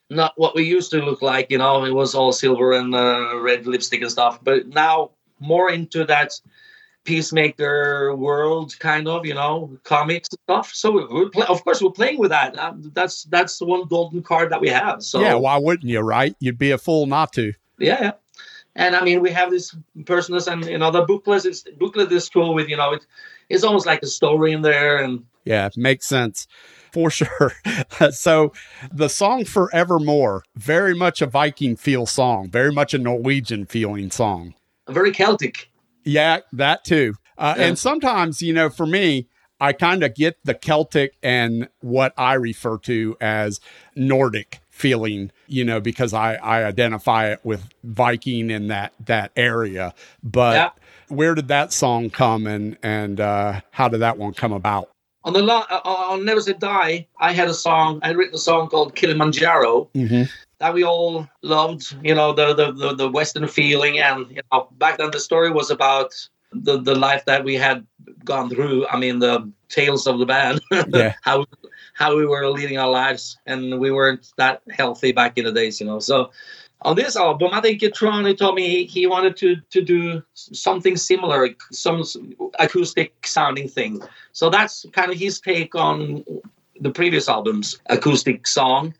not 0.09 0.33
what 0.35 0.55
we 0.55 0.63
used 0.63 0.91
to 0.91 0.97
look 0.97 1.21
like. 1.21 1.49
You 1.49 1.57
know, 1.57 1.85
it 1.85 1.93
was 1.93 2.13
all 2.13 2.31
silver 2.31 2.73
and 2.73 2.93
uh, 2.93 3.39
red 3.39 3.65
lipstick 3.65 4.01
and 4.01 4.11
stuff. 4.11 4.39
But 4.43 4.67
now 4.67 5.11
more 5.39 5.69
into 5.71 6.05
that 6.05 6.39
peacemaker 7.05 8.15
world 8.15 8.77
kind 8.79 9.09
of 9.09 9.25
you 9.25 9.33
know 9.33 9.69
comics 9.83 10.29
stuff 10.45 10.73
so 10.73 10.89
we're 10.91 11.29
play- 11.29 11.45
of 11.47 11.61
course 11.65 11.81
we're 11.81 11.91
playing 11.91 12.17
with 12.17 12.29
that 12.29 12.57
um, 12.57 12.89
that's 12.93 13.25
that's 13.25 13.59
the 13.59 13.65
one 13.65 13.85
golden 13.89 14.23
card 14.23 14.49
that 14.49 14.61
we 14.61 14.69
have 14.69 15.03
so 15.03 15.19
yeah 15.19 15.33
why 15.33 15.57
wouldn't 15.57 15.89
you 15.89 15.99
right 15.99 16.33
you'd 16.39 16.57
be 16.57 16.71
a 16.71 16.77
fool 16.77 17.05
not 17.05 17.33
to 17.33 17.51
yeah, 17.79 18.01
yeah. 18.01 18.11
And 18.75 18.95
i 18.95 19.03
mean 19.03 19.21
we 19.21 19.29
have 19.31 19.51
this 19.51 19.75
personas 20.01 20.51
and 20.51 20.65
you 20.65 20.77
know 20.77 20.91
the 20.91 21.03
booklet 21.03 21.45
is 21.45 21.65
booklet 21.77 22.11
is 22.11 22.29
cool 22.29 22.53
with 22.53 22.67
you 22.67 22.77
know 22.77 22.93
it, 22.93 23.05
it's 23.49 23.63
almost 23.63 23.85
like 23.85 24.01
a 24.03 24.07
story 24.07 24.51
in 24.51 24.61
there 24.61 24.97
and 24.97 25.23
yeah 25.45 25.69
makes 25.75 26.05
sense. 26.05 26.47
For 26.93 27.09
sure. 27.09 27.53
So 28.11 28.53
the 28.91 29.09
song 29.09 29.45
forevermore 29.45 30.43
very 30.55 30.93
much 30.93 31.23
a 31.23 31.25
viking 31.25 31.75
feel 31.75 32.05
song 32.05 32.51
very 32.51 32.71
much 32.71 32.93
a 32.93 32.99
norwegian 32.99 33.65
feeling 33.65 34.11
song. 34.11 34.53
Very 34.87 35.11
celtic. 35.11 35.71
Yeah, 36.03 36.39
that 36.51 36.83
too. 36.83 37.15
Uh, 37.37 37.55
yeah. 37.57 37.65
And 37.65 37.79
sometimes, 37.79 38.41
you 38.41 38.53
know, 38.53 38.69
for 38.69 38.85
me, 38.85 39.27
I 39.59 39.73
kind 39.73 40.03
of 40.03 40.13
get 40.15 40.37
the 40.43 40.53
Celtic 40.53 41.15
and 41.23 41.69
what 41.79 42.13
I 42.17 42.33
refer 42.33 42.77
to 42.79 43.15
as 43.21 43.59
Nordic 43.95 44.59
feeling, 44.83 45.31
you 45.47 45.63
know, 45.63 45.79
because 45.79 46.13
I, 46.13 46.35
I 46.35 46.65
identify 46.65 47.31
it 47.31 47.39
with 47.41 47.69
Viking 47.85 48.51
in 48.51 48.67
that 48.67 48.91
that 49.05 49.31
area. 49.37 49.93
But 50.21 50.55
yeah. 50.55 50.69
where 51.07 51.33
did 51.35 51.47
that 51.47 51.71
song 51.71 52.09
come 52.09 52.45
and 52.47 52.77
and 52.83 53.21
uh, 53.21 53.61
how 53.71 53.87
did 53.87 54.01
that 54.01 54.17
one 54.17 54.33
come 54.33 54.51
about? 54.51 54.89
On 55.23 55.31
the 55.31 55.41
la- 55.41 55.65
uh, 55.69 55.79
on 55.85 56.25
Never 56.25 56.41
Say 56.41 56.51
Die, 56.51 57.07
I 57.17 57.31
had 57.31 57.47
a 57.47 57.53
song. 57.53 58.01
I 58.03 58.07
had 58.07 58.17
written 58.17 58.35
a 58.35 58.45
song 58.49 58.67
called 58.67 58.93
Kilimanjaro. 58.93 59.89
Mm-hmm 59.95 60.23
that 60.59 60.73
we 60.73 60.85
all 60.85 61.27
loved, 61.41 61.93
you 62.03 62.15
know, 62.15 62.31
the, 62.31 62.53
the, 62.53 62.71
the, 62.71 62.95
the 62.95 63.09
Western 63.09 63.45
feeling. 63.49 63.99
And, 63.99 64.29
you 64.29 64.41
know, 64.49 64.69
back 64.77 64.97
then 64.97 65.11
the 65.11 65.19
story 65.19 65.51
was 65.51 65.69
about 65.69 66.13
the, 66.53 66.79
the 66.79 66.95
life 66.95 67.25
that 67.25 67.43
we 67.43 67.55
had 67.55 67.85
gone 68.23 68.49
through. 68.49 68.87
I 68.87 68.97
mean, 68.97 69.19
the 69.19 69.51
tales 69.67 70.07
of 70.07 70.19
the 70.19 70.25
band, 70.25 70.61
yeah. 70.87 71.15
how, 71.21 71.45
how 71.93 72.15
we 72.15 72.25
were 72.25 72.49
leading 72.49 72.77
our 72.77 72.89
lives. 72.89 73.37
And 73.45 73.79
we 73.79 73.91
weren't 73.91 74.31
that 74.37 74.61
healthy 74.71 75.11
back 75.11 75.37
in 75.37 75.45
the 75.45 75.51
days, 75.51 75.79
you 75.79 75.87
know. 75.87 75.99
So 75.99 76.31
on 76.81 76.95
this 76.95 77.15
album, 77.15 77.49
I 77.53 77.61
think 77.61 77.81
Trond 77.93 78.37
told 78.37 78.55
me 78.55 78.85
he, 78.85 79.07
wanted 79.07 79.37
to, 79.37 79.55
to 79.69 79.81
do 79.81 80.23
something 80.33 80.97
similar, 80.97 81.49
some 81.71 82.03
acoustic 82.59 83.25
sounding 83.25 83.67
thing. 83.67 84.01
So 84.33 84.49
that's 84.49 84.85
kind 84.91 85.11
of 85.11 85.17
his 85.17 85.39
take 85.39 85.75
on 85.75 86.25
the 86.79 86.91
previous 86.91 87.29
album's 87.29 87.79
acoustic 87.87 88.47
song 88.47 88.93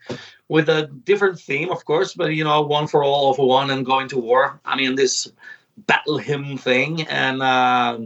with 0.48 0.68
a 0.68 0.86
different 1.04 1.38
theme, 1.38 1.70
of 1.70 1.84
course, 1.84 2.14
but 2.14 2.34
you 2.34 2.44
know, 2.44 2.62
one 2.62 2.86
for 2.86 3.02
all, 3.04 3.34
for 3.34 3.46
one, 3.46 3.70
and 3.70 3.84
going 3.84 4.08
to 4.08 4.18
war. 4.18 4.60
I 4.64 4.76
mean, 4.76 4.94
this 4.94 5.30
battle 5.76 6.18
hymn 6.18 6.56
thing, 6.58 7.02
and 7.02 7.42
uh, 7.42 7.98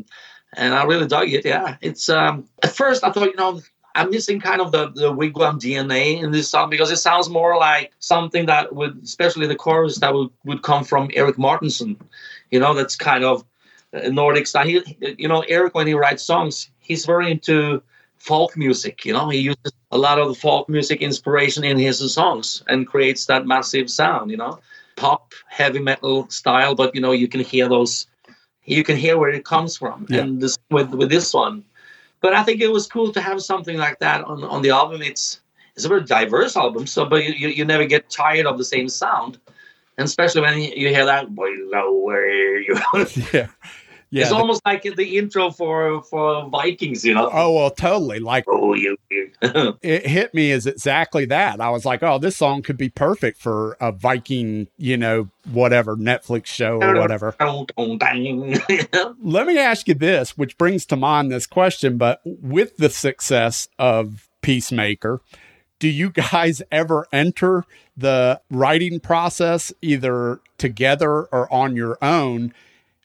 and 0.56 0.74
I 0.74 0.84
really 0.84 1.06
dug 1.06 1.28
it. 1.28 1.44
Yeah, 1.44 1.76
it's 1.80 2.08
um, 2.08 2.48
at 2.62 2.70
first 2.70 3.04
I 3.04 3.12
thought, 3.12 3.26
you 3.26 3.36
know, 3.36 3.60
I'm 3.94 4.10
missing 4.10 4.40
kind 4.40 4.60
of 4.60 4.72
the, 4.72 4.90
the 4.90 5.12
Wig 5.12 5.36
Wam 5.36 5.58
DNA 5.58 6.22
in 6.22 6.30
this 6.30 6.48
song 6.48 6.70
because 6.70 6.90
it 6.90 6.98
sounds 6.98 7.28
more 7.28 7.56
like 7.56 7.92
something 7.98 8.46
that 8.46 8.74
would, 8.74 9.00
especially 9.02 9.46
the 9.46 9.56
chorus, 9.56 9.98
that 9.98 10.14
would, 10.14 10.30
would 10.44 10.62
come 10.62 10.84
from 10.84 11.10
Erik 11.14 11.36
Mårtensson. 11.36 11.96
You 12.50 12.60
know, 12.60 12.74
that's 12.74 12.96
kind 12.96 13.24
of 13.24 13.44
uh, 13.92 14.08
Nordic 14.08 14.46
style. 14.46 14.66
He, 14.66 14.96
you 15.18 15.28
know, 15.28 15.40
Eric, 15.48 15.74
when 15.74 15.86
he 15.86 15.94
writes 15.94 16.22
songs, 16.22 16.68
he's 16.78 17.06
very 17.06 17.30
into 17.30 17.82
folk 18.18 18.56
music. 18.56 19.04
You 19.04 19.12
know, 19.12 19.28
he 19.28 19.38
uses 19.38 19.72
a 19.90 19.98
lot 19.98 20.18
of 20.18 20.28
the 20.28 20.34
folk 20.34 20.68
music 20.68 21.00
inspiration 21.00 21.64
in 21.64 21.78
his 21.78 22.12
songs 22.12 22.62
and 22.68 22.86
creates 22.86 23.26
that 23.26 23.46
massive 23.46 23.90
sound. 23.90 24.30
You 24.30 24.36
know, 24.36 24.60
pop, 24.96 25.32
heavy 25.48 25.78
metal 25.78 26.28
style, 26.28 26.74
but 26.74 26.94
you 26.94 27.00
know, 27.00 27.12
you 27.12 27.28
can 27.28 27.40
hear 27.40 27.68
those. 27.68 28.06
You 28.64 28.84
can 28.84 28.96
hear 28.96 29.16
where 29.16 29.30
it 29.30 29.46
comes 29.46 29.78
from, 29.78 30.06
yeah. 30.10 30.20
and 30.20 30.42
this, 30.42 30.58
with 30.70 30.90
with 30.90 31.08
this 31.08 31.32
one. 31.32 31.64
But 32.20 32.34
I 32.34 32.42
think 32.42 32.60
it 32.60 32.72
was 32.72 32.86
cool 32.86 33.12
to 33.12 33.20
have 33.20 33.42
something 33.42 33.76
like 33.76 33.98
that 34.00 34.24
on 34.24 34.44
on 34.44 34.62
the 34.62 34.70
album. 34.70 35.02
It's 35.02 35.40
it's 35.74 35.84
a 35.84 35.88
very 35.88 36.04
diverse 36.04 36.56
album. 36.56 36.86
So, 36.86 37.04
but 37.04 37.24
you, 37.24 37.48
you, 37.48 37.64
never 37.64 37.84
get 37.84 38.10
tired 38.10 38.46
of 38.46 38.58
the 38.58 38.64
same 38.64 38.88
sound, 38.88 39.38
and 39.96 40.06
especially 40.06 40.40
when 40.40 40.60
you 40.60 40.88
hear 40.88 41.04
that 41.04 41.32
boy, 41.34 41.50
know 41.68 41.92
where 41.94 42.58
you. 42.58 42.76
yeah. 43.32 43.46
Yeah, 44.10 44.22
it's 44.22 44.30
the- 44.30 44.36
almost 44.36 44.62
like 44.64 44.82
the 44.82 45.18
intro 45.18 45.50
for 45.50 46.02
for 46.02 46.48
Vikings, 46.48 47.04
you 47.04 47.14
know. 47.14 47.28
oh 47.32 47.52
well, 47.52 47.70
totally. 47.70 48.18
Like 48.20 48.44
Oh, 48.48 48.74
you. 48.74 48.96
it 49.82 50.06
hit 50.06 50.32
me 50.34 50.50
as 50.52 50.66
exactly 50.66 51.24
that. 51.26 51.60
I 51.60 51.70
was 51.70 51.84
like, 51.84 52.02
oh, 52.02 52.18
this 52.18 52.36
song 52.36 52.62
could 52.62 52.76
be 52.78 52.88
perfect 52.88 53.38
for 53.40 53.76
a 53.80 53.92
Viking, 53.92 54.68
you 54.78 54.96
know, 54.96 55.28
whatever 55.50 55.96
Netflix 55.96 56.46
show 56.46 56.80
or 56.82 56.94
whatever. 57.00 57.34
Let 59.22 59.46
me 59.46 59.58
ask 59.58 59.88
you 59.88 59.94
this, 59.94 60.36
which 60.38 60.56
brings 60.58 60.86
to 60.86 60.96
mind 60.96 61.30
this 61.30 61.46
question, 61.46 61.98
but 61.98 62.20
with 62.24 62.76
the 62.78 62.90
success 62.90 63.68
of 63.78 64.28
Peacemaker, 64.42 65.20
do 65.78 65.88
you 65.88 66.10
guys 66.10 66.62
ever 66.72 67.06
enter 67.12 67.64
the 67.96 68.40
writing 68.50 69.00
process 69.00 69.72
either 69.82 70.40
together 70.56 71.24
or 71.24 71.52
on 71.52 71.76
your 71.76 71.98
own 72.02 72.52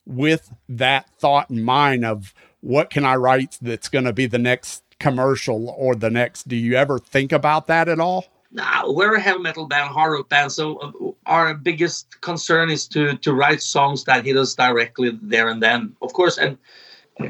with 0.05 0.53
that 0.69 1.09
thought 1.19 1.49
in 1.49 1.63
mind 1.63 2.05
of 2.05 2.33
what 2.61 2.89
can 2.89 3.05
I 3.05 3.15
write 3.15 3.57
that's 3.61 3.89
going 3.89 4.05
to 4.05 4.13
be 4.13 4.25
the 4.25 4.39
next 4.39 4.83
commercial 4.99 5.69
or 5.69 5.95
the 5.95 6.09
next? 6.09 6.47
Do 6.47 6.55
you 6.55 6.75
ever 6.75 6.99
think 6.99 7.31
about 7.31 7.67
that 7.67 7.89
at 7.89 7.99
all? 7.99 8.25
Nah, 8.51 8.83
we're 8.91 9.15
a 9.15 9.19
heavy 9.19 9.39
metal 9.39 9.65
band, 9.65 9.89
hard 9.89 10.13
rock 10.13 10.29
band. 10.29 10.51
So 10.51 10.77
uh, 10.77 11.11
our 11.25 11.55
biggest 11.55 12.21
concern 12.21 12.69
is 12.69 12.87
to 12.89 13.17
to 13.17 13.33
write 13.33 13.61
songs 13.63 14.03
that 14.03 14.25
hit 14.25 14.37
us 14.37 14.53
directly 14.53 15.17
there 15.21 15.49
and 15.49 15.61
then. 15.61 15.95
Of 16.03 16.13
course, 16.13 16.37
and 16.37 16.57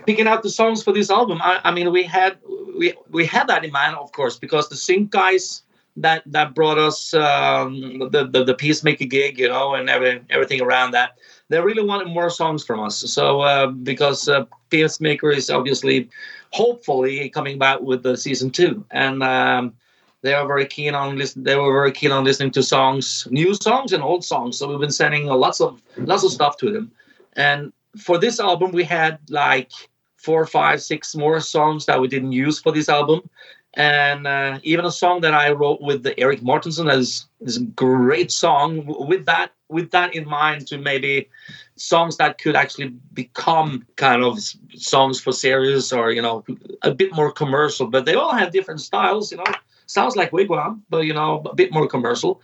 picking 0.06 0.28
out 0.28 0.44
the 0.44 0.50
songs 0.50 0.84
for 0.84 0.92
this 0.92 1.10
album, 1.10 1.40
I, 1.42 1.62
I 1.64 1.72
mean, 1.72 1.92
we 1.94 2.04
had 2.04 2.38
we 2.78 2.94
we 3.10 3.26
had 3.26 3.48
that 3.48 3.64
in 3.64 3.72
mind, 3.72 3.96
of 3.96 4.12
course, 4.12 4.38
because 4.38 4.68
the 4.68 4.76
sync 4.76 5.12
guys 5.12 5.64
that 5.96 6.24
that 6.26 6.54
brought 6.54 6.78
us 6.78 7.14
um, 7.14 8.00
the, 8.12 8.28
the 8.30 8.44
the 8.44 8.54
peacemaker 8.54 9.06
gig, 9.06 9.40
you 9.40 9.48
know, 9.48 9.76
and 9.76 9.90
every, 9.90 10.22
everything 10.30 10.62
around 10.62 10.92
that. 10.92 11.18
They 11.50 11.60
really 11.60 11.84
wanted 11.84 12.08
more 12.08 12.30
songs 12.30 12.64
from 12.66 12.80
us. 12.80 12.98
So 12.98 13.42
uh, 13.42 13.68
because 13.68 14.28
uh, 14.28 14.46
Peacemaker 14.70 15.32
is 15.32 15.50
obviously, 15.50 16.10
hopefully, 16.52 17.30
coming 17.30 17.60
back 17.60 17.82
with 17.82 18.04
the 18.04 18.18
season 18.18 18.50
two, 18.50 18.86
and 18.92 19.22
um, 19.22 19.74
they 20.22 20.34
are 20.34 20.48
very 20.48 20.66
keen 20.66 20.96
on 20.96 21.18
listen. 21.18 21.44
They 21.44 21.56
were 21.56 21.72
very 21.72 21.92
keen 21.92 22.12
on 22.12 22.24
listening 22.24 22.52
to 22.52 22.64
songs, 22.64 23.28
new 23.30 23.54
songs 23.54 23.92
and 23.92 24.02
old 24.02 24.24
songs. 24.24 24.58
So 24.58 24.68
we've 24.68 24.80
been 24.80 24.92
sending 24.92 25.30
uh, 25.30 25.36
lots 25.36 25.60
of 25.62 25.82
lots 25.98 26.24
of 26.24 26.32
stuff 26.32 26.58
to 26.58 26.72
them. 26.72 26.92
And 27.34 27.74
for 27.98 28.18
this 28.18 28.40
album, 28.40 28.72
we 28.72 28.84
had 28.84 29.20
like 29.30 29.72
four, 30.18 30.46
five, 30.46 30.82
six 30.82 31.14
more 31.14 31.42
songs 31.42 31.86
that 31.86 32.00
we 32.00 32.08
didn't 32.08 32.32
use 32.32 32.60
for 32.60 32.72
this 32.72 32.88
album, 32.88 33.30
and 33.74 34.26
uh, 34.26 34.60
even 34.64 34.86
a 34.86 34.92
song 34.92 35.22
that 35.22 35.34
I 35.34 35.52
wrote 35.52 35.82
with 35.82 36.08
Erik 36.18 36.42
Mårtensson 36.42 36.86
that 36.86 37.00
is 37.00 37.28
is 37.42 37.58
a 37.58 37.64
great 37.64 38.32
song. 38.32 38.86
With 38.86 39.26
that 39.26 39.52
with 39.74 39.92
that 39.92 40.16
in 40.16 40.26
mind, 40.26 40.68
to 40.68 40.78
maybe 40.78 41.30
songs 41.76 42.18
that 42.18 42.38
could 42.38 42.56
actually 42.56 42.90
become 43.14 43.86
kind 43.98 44.24
of 44.24 44.40
songs 44.76 45.20
for 45.20 45.34
series 45.34 45.92
or 45.92 46.12
you 46.12 46.22
know 46.22 46.46
a 46.84 46.92
bit 46.94 47.14
more 47.14 47.32
commercial. 47.32 47.88
But 47.88 48.06
they 48.06 48.16
all 48.16 48.34
have 48.34 48.52
different 48.52 48.82
styles, 48.82 49.32
you 49.32 49.38
know 49.38 49.54
sounds 49.94 50.16
like 50.16 50.34
Wig 50.34 50.50
Wam, 50.50 50.84
but 50.90 51.06
you 51.06 51.14
know, 51.14 51.42
a 51.46 51.56
bit 51.56 51.72
more 51.72 51.88
commercial. 51.88 52.42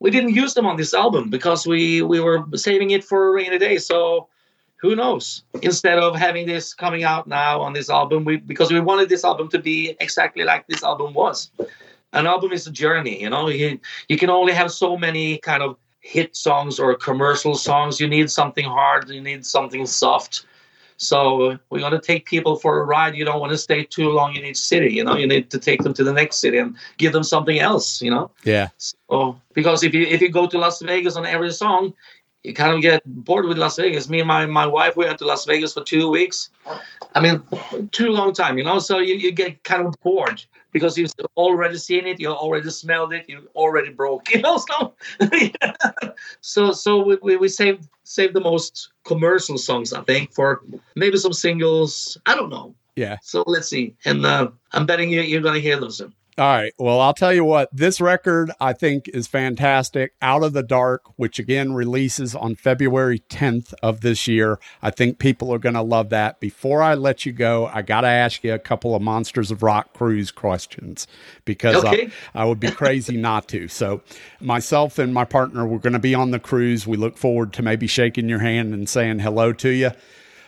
We 0.00 0.10
didn't 0.10 0.34
use 0.34 0.54
them 0.54 0.66
on 0.66 0.76
this 0.76 0.94
album 0.94 1.30
because 1.30 1.66
we 1.66 2.02
we 2.02 2.20
were 2.20 2.44
saving 2.54 2.90
it 2.90 3.04
for 3.04 3.28
a 3.28 3.32
rainy 3.32 3.58
day. 3.58 3.78
So 3.78 4.28
who 4.76 4.94
knows? 4.94 5.44
Instead 5.62 5.98
of 5.98 6.14
having 6.16 6.46
this 6.46 6.74
coming 6.74 7.04
out 7.04 7.26
now 7.26 7.60
on 7.60 7.72
this 7.72 7.88
album, 7.90 8.24
we 8.24 8.36
because 8.36 8.72
we 8.72 8.80
wanted 8.80 9.08
this 9.08 9.24
album 9.24 9.48
to 9.50 9.58
be 9.58 9.96
exactly 10.00 10.44
like 10.44 10.66
this 10.66 10.82
album 10.82 11.14
was. 11.14 11.50
An 12.12 12.26
album 12.26 12.52
is 12.52 12.66
a 12.66 12.70
journey, 12.70 13.20
you 13.20 13.30
know. 13.30 13.48
You 13.48 13.80
you 14.08 14.16
can 14.16 14.30
only 14.30 14.52
have 14.52 14.70
so 14.70 14.96
many 14.96 15.38
kind 15.38 15.62
of 15.62 15.76
hit 16.04 16.36
songs 16.36 16.78
or 16.78 16.94
commercial 16.94 17.54
songs. 17.56 17.98
You 17.98 18.06
need 18.06 18.30
something 18.30 18.66
hard. 18.66 19.08
You 19.08 19.22
need 19.22 19.44
something 19.46 19.86
soft. 19.86 20.44
So 20.98 21.58
we're 21.70 21.80
going 21.80 21.92
to 21.92 21.98
take 22.00 22.26
people 22.26 22.56
for 22.56 22.78
a 22.80 22.84
ride. 22.84 23.16
You 23.16 23.24
don't 23.24 23.40
want 23.40 23.52
to 23.52 23.58
stay 23.58 23.84
too 23.84 24.10
long 24.10 24.36
in 24.36 24.44
each 24.44 24.58
city. 24.58 24.92
You 24.92 25.02
know, 25.02 25.16
you 25.16 25.26
need 25.26 25.50
to 25.50 25.58
take 25.58 25.82
them 25.82 25.94
to 25.94 26.04
the 26.04 26.12
next 26.12 26.36
city 26.36 26.58
and 26.58 26.76
give 26.98 27.12
them 27.14 27.24
something 27.24 27.58
else. 27.58 28.02
You 28.02 28.10
know, 28.10 28.30
Yeah. 28.44 28.68
so 28.76 29.40
because 29.54 29.82
if 29.82 29.94
you 29.94 30.02
if 30.02 30.20
you 30.20 30.28
go 30.28 30.46
to 30.46 30.58
Las 30.58 30.82
Vegas 30.82 31.16
on 31.16 31.24
every 31.26 31.52
song, 31.52 31.94
you 32.44 32.52
kind 32.52 32.74
of 32.74 32.82
get 32.82 33.02
bored 33.06 33.46
with 33.46 33.56
Las 33.58 33.76
Vegas. 33.76 34.08
Me 34.10 34.18
and 34.20 34.28
my 34.28 34.44
my 34.46 34.66
wife 34.66 34.96
we 34.96 35.06
went 35.06 35.18
to 35.20 35.26
Las 35.26 35.46
Vegas 35.46 35.72
for 35.72 35.82
two 35.82 36.10
weeks. 36.10 36.50
I 37.16 37.20
mean, 37.20 37.42
too 37.92 38.10
long 38.10 38.34
time. 38.34 38.58
You 38.58 38.64
know, 38.64 38.78
so 38.78 38.98
you, 38.98 39.14
you 39.14 39.32
get 39.32 39.64
kind 39.64 39.86
of 39.86 39.94
bored 40.02 40.44
because 40.74 40.98
you've 40.98 41.12
already 41.36 41.78
seen 41.78 42.06
it, 42.06 42.20
you 42.20 42.28
already 42.28 42.68
smelled 42.68 43.14
it, 43.14 43.24
you 43.28 43.48
already 43.54 43.90
broke. 43.90 44.28
You 44.34 44.42
know, 44.42 44.58
so 44.58 44.94
so 46.40 46.72
so 46.72 47.02
we, 47.04 47.18
we, 47.22 47.36
we 47.36 47.48
saved 47.48 47.88
saved 48.02 48.34
the 48.34 48.40
most 48.40 48.90
commercial 49.04 49.56
songs 49.56 49.92
I 49.92 50.02
think 50.02 50.32
for 50.32 50.60
maybe 50.96 51.16
some 51.16 51.32
singles. 51.32 52.18
I 52.26 52.34
don't 52.34 52.50
know. 52.50 52.74
Yeah. 52.96 53.16
So 53.22 53.44
let's 53.46 53.68
see. 53.68 53.94
And 54.04 54.26
uh, 54.26 54.50
I'm 54.72 54.86
betting 54.86 55.10
you 55.10 55.22
you're 55.22 55.40
gonna 55.40 55.60
hear 55.60 55.78
them 55.78 55.90
soon. 55.90 56.12
All 56.36 56.44
right. 56.46 56.72
Well, 56.78 57.00
I'll 57.00 57.14
tell 57.14 57.32
you 57.32 57.44
what, 57.44 57.68
this 57.72 58.00
record 58.00 58.50
I 58.60 58.72
think 58.72 59.08
is 59.08 59.28
fantastic. 59.28 60.14
Out 60.20 60.42
of 60.42 60.52
the 60.52 60.64
Dark, 60.64 61.02
which 61.14 61.38
again 61.38 61.74
releases 61.74 62.34
on 62.34 62.56
February 62.56 63.20
10th 63.30 63.72
of 63.84 64.00
this 64.00 64.26
year. 64.26 64.58
I 64.82 64.90
think 64.90 65.20
people 65.20 65.54
are 65.54 65.60
going 65.60 65.76
to 65.76 65.82
love 65.82 66.08
that. 66.08 66.40
Before 66.40 66.82
I 66.82 66.94
let 66.94 67.24
you 67.24 67.30
go, 67.32 67.66
I 67.72 67.82
got 67.82 68.00
to 68.00 68.08
ask 68.08 68.42
you 68.42 68.52
a 68.52 68.58
couple 68.58 68.96
of 68.96 69.02
Monsters 69.02 69.52
of 69.52 69.62
Rock 69.62 69.92
cruise 69.94 70.32
questions 70.32 71.06
because 71.44 71.76
Okay. 71.84 72.10
I, 72.34 72.42
I 72.42 72.44
would 72.46 72.58
be 72.58 72.70
crazy 72.72 73.16
not 73.16 73.46
to. 73.48 73.68
So, 73.68 74.02
myself 74.40 74.98
and 74.98 75.14
my 75.14 75.24
partner, 75.24 75.64
we're 75.64 75.78
going 75.78 75.92
to 75.92 76.00
be 76.00 76.16
on 76.16 76.32
the 76.32 76.40
cruise. 76.40 76.84
We 76.84 76.96
look 76.96 77.16
forward 77.16 77.52
to 77.52 77.62
maybe 77.62 77.86
shaking 77.86 78.28
your 78.28 78.40
hand 78.40 78.74
and 78.74 78.88
saying 78.88 79.20
hello 79.20 79.52
to 79.52 79.68
you. 79.68 79.92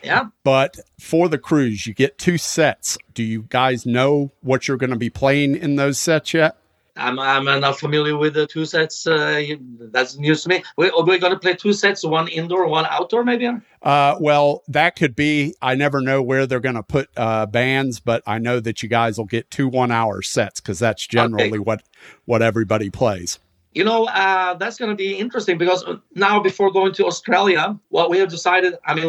Yeah. 0.07 0.27
But 0.43 0.77
for 0.99 1.29
the 1.29 1.37
cruise, 1.37 1.85
you 1.85 1.93
get 1.93 2.17
two 2.17 2.37
sets. 2.37 2.97
Do 3.13 3.23
you 3.23 3.43
guys 3.43 3.85
know 3.85 4.31
what 4.41 4.67
you're 4.67 4.77
going 4.77 4.89
to 4.89 4.95
be 4.97 5.09
playing 5.09 5.55
in 5.55 5.75
those 5.75 5.99
sets 5.99 6.33
yet? 6.33 6.57
I'm, 6.99 7.19
I'm 7.19 7.45
not 7.45 7.77
familiar 7.77 8.17
with 8.17 8.33
the 8.33 8.47
two 8.47 8.65
sets. 8.65 9.05
Uh, 9.05 9.43
that's 9.91 10.17
news 10.17 10.43
to 10.43 10.49
me. 10.49 10.63
We, 10.77 10.91
we're 10.95 11.19
going 11.19 11.33
to 11.33 11.39
play 11.39 11.53
two 11.53 11.73
sets, 11.73 12.03
one 12.03 12.27
indoor, 12.27 12.67
one 12.67 12.85
outdoor, 12.89 13.23
maybe. 13.23 13.49
Uh, 13.81 14.15
well, 14.19 14.63
that 14.67 14.95
could 14.95 15.15
be. 15.15 15.53
I 15.61 15.75
never 15.75 16.01
know 16.01 16.23
where 16.23 16.47
they're 16.47 16.59
going 16.59 16.75
to 16.75 16.83
put 16.83 17.09
uh, 17.15 17.45
bands, 17.45 17.99
but 17.99 18.23
I 18.25 18.39
know 18.39 18.59
that 18.59 18.81
you 18.81 18.89
guys 18.89 19.17
will 19.17 19.25
get 19.25 19.51
two 19.51 19.67
one-hour 19.67 20.23
sets 20.23 20.59
because 20.59 20.79
that's 20.79 21.05
generally 21.05 21.59
what 21.59 21.83
what 22.25 22.41
everybody 22.41 22.89
plays. 22.89 23.39
You 23.77 23.83
know, 23.83 24.05
uh, 24.05 24.55
that's 24.55 24.77
going 24.79 24.89
to 24.89 24.95
be 24.95 25.13
interesting 25.23 25.59
because 25.59 25.85
now, 26.15 26.39
before 26.39 26.71
going 26.71 26.93
to 26.93 27.05
Australia, 27.05 27.77
what 27.89 28.09
we 28.09 28.17
have 28.17 28.29
decided, 28.37 28.73
I 28.89 28.95
mean, 28.95 29.07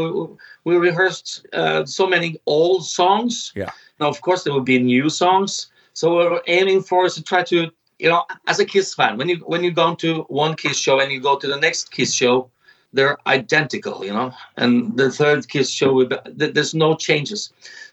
we, 0.64 0.74
we 0.74 0.76
rehearsed 0.88 1.46
uh, 1.54 1.86
so 1.86 2.06
many 2.06 2.38
old 2.44 2.84
songs. 2.84 3.52
Yeah. 3.56 3.70
Now, 3.98 4.08
of 4.08 4.20
course, 4.20 4.44
there 4.44 4.52
will 4.52 4.68
be 4.74 4.78
new 4.78 5.08
songs. 5.08 5.70
So 5.94 6.16
we're 6.16 6.42
aiming 6.48 6.82
for 6.82 7.06
is 7.06 7.14
to 7.14 7.22
try 7.22 7.42
to, 7.44 7.70
you 7.98 8.08
know, 8.10 8.24
as 8.46 8.58
a 8.60 8.66
Kiss 8.66 8.94
fan, 8.94 9.16
when 9.16 9.28
you 9.30 9.36
when 9.52 9.64
you 9.64 9.72
go 9.72 9.94
to 10.04 10.10
one 10.44 10.54
Kiss 10.54 10.76
show 10.76 11.00
and 11.00 11.10
you 11.10 11.20
go 11.30 11.38
to 11.38 11.46
the 11.46 11.60
next 11.66 11.90
Kiss 11.90 12.12
show, 12.12 12.50
they're 12.92 13.16
identical, 13.26 14.04
you 14.04 14.12
know. 14.12 14.34
And 14.58 14.72
the 14.98 15.10
third 15.10 15.48
Kiss 15.48 15.70
show, 15.70 15.94
will 15.94 16.08
be, 16.12 16.16
th- 16.38 16.52
there's 16.52 16.74
no 16.74 16.94
changes. 16.94 17.40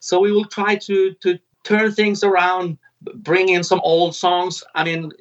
So 0.02 0.20
we 0.20 0.34
will 0.34 0.50
try 0.58 0.76
to 0.88 1.14
to 1.24 1.40
turn 1.66 1.92
things 1.92 2.24
around, 2.24 2.78
bring 3.16 3.50
in 3.50 3.64
some 3.64 3.82
old 3.84 4.16
songs. 4.16 4.64
I 4.74 4.86
mean, 4.86 5.12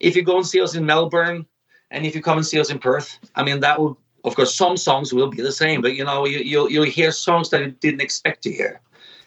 if 0.00 0.16
you 0.16 0.22
go 0.22 0.36
and 0.36 0.46
see 0.46 0.60
us 0.60 0.74
in 0.74 0.86
Melbourne, 0.86 1.44
and 1.90 2.06
if 2.06 2.14
you 2.14 2.22
come 2.22 2.38
and 2.38 2.46
see 2.46 2.58
us 2.58 2.70
in 2.70 2.78
Perth, 2.78 3.18
I 3.34 3.42
mean 3.42 3.60
that 3.60 3.78
will, 3.78 3.98
of 4.24 4.34
course, 4.34 4.54
some 4.54 4.76
songs 4.76 5.12
will 5.12 5.28
be 5.28 5.42
the 5.42 5.52
same, 5.52 5.82
but 5.82 5.94
you 5.94 6.04
know, 6.04 6.24
you 6.24 6.38
you'll, 6.38 6.70
you'll 6.70 6.84
hear 6.84 7.12
songs 7.12 7.50
that 7.50 7.60
you 7.60 7.70
didn't 7.72 8.00
expect 8.00 8.42
to 8.44 8.52
hear. 8.52 8.80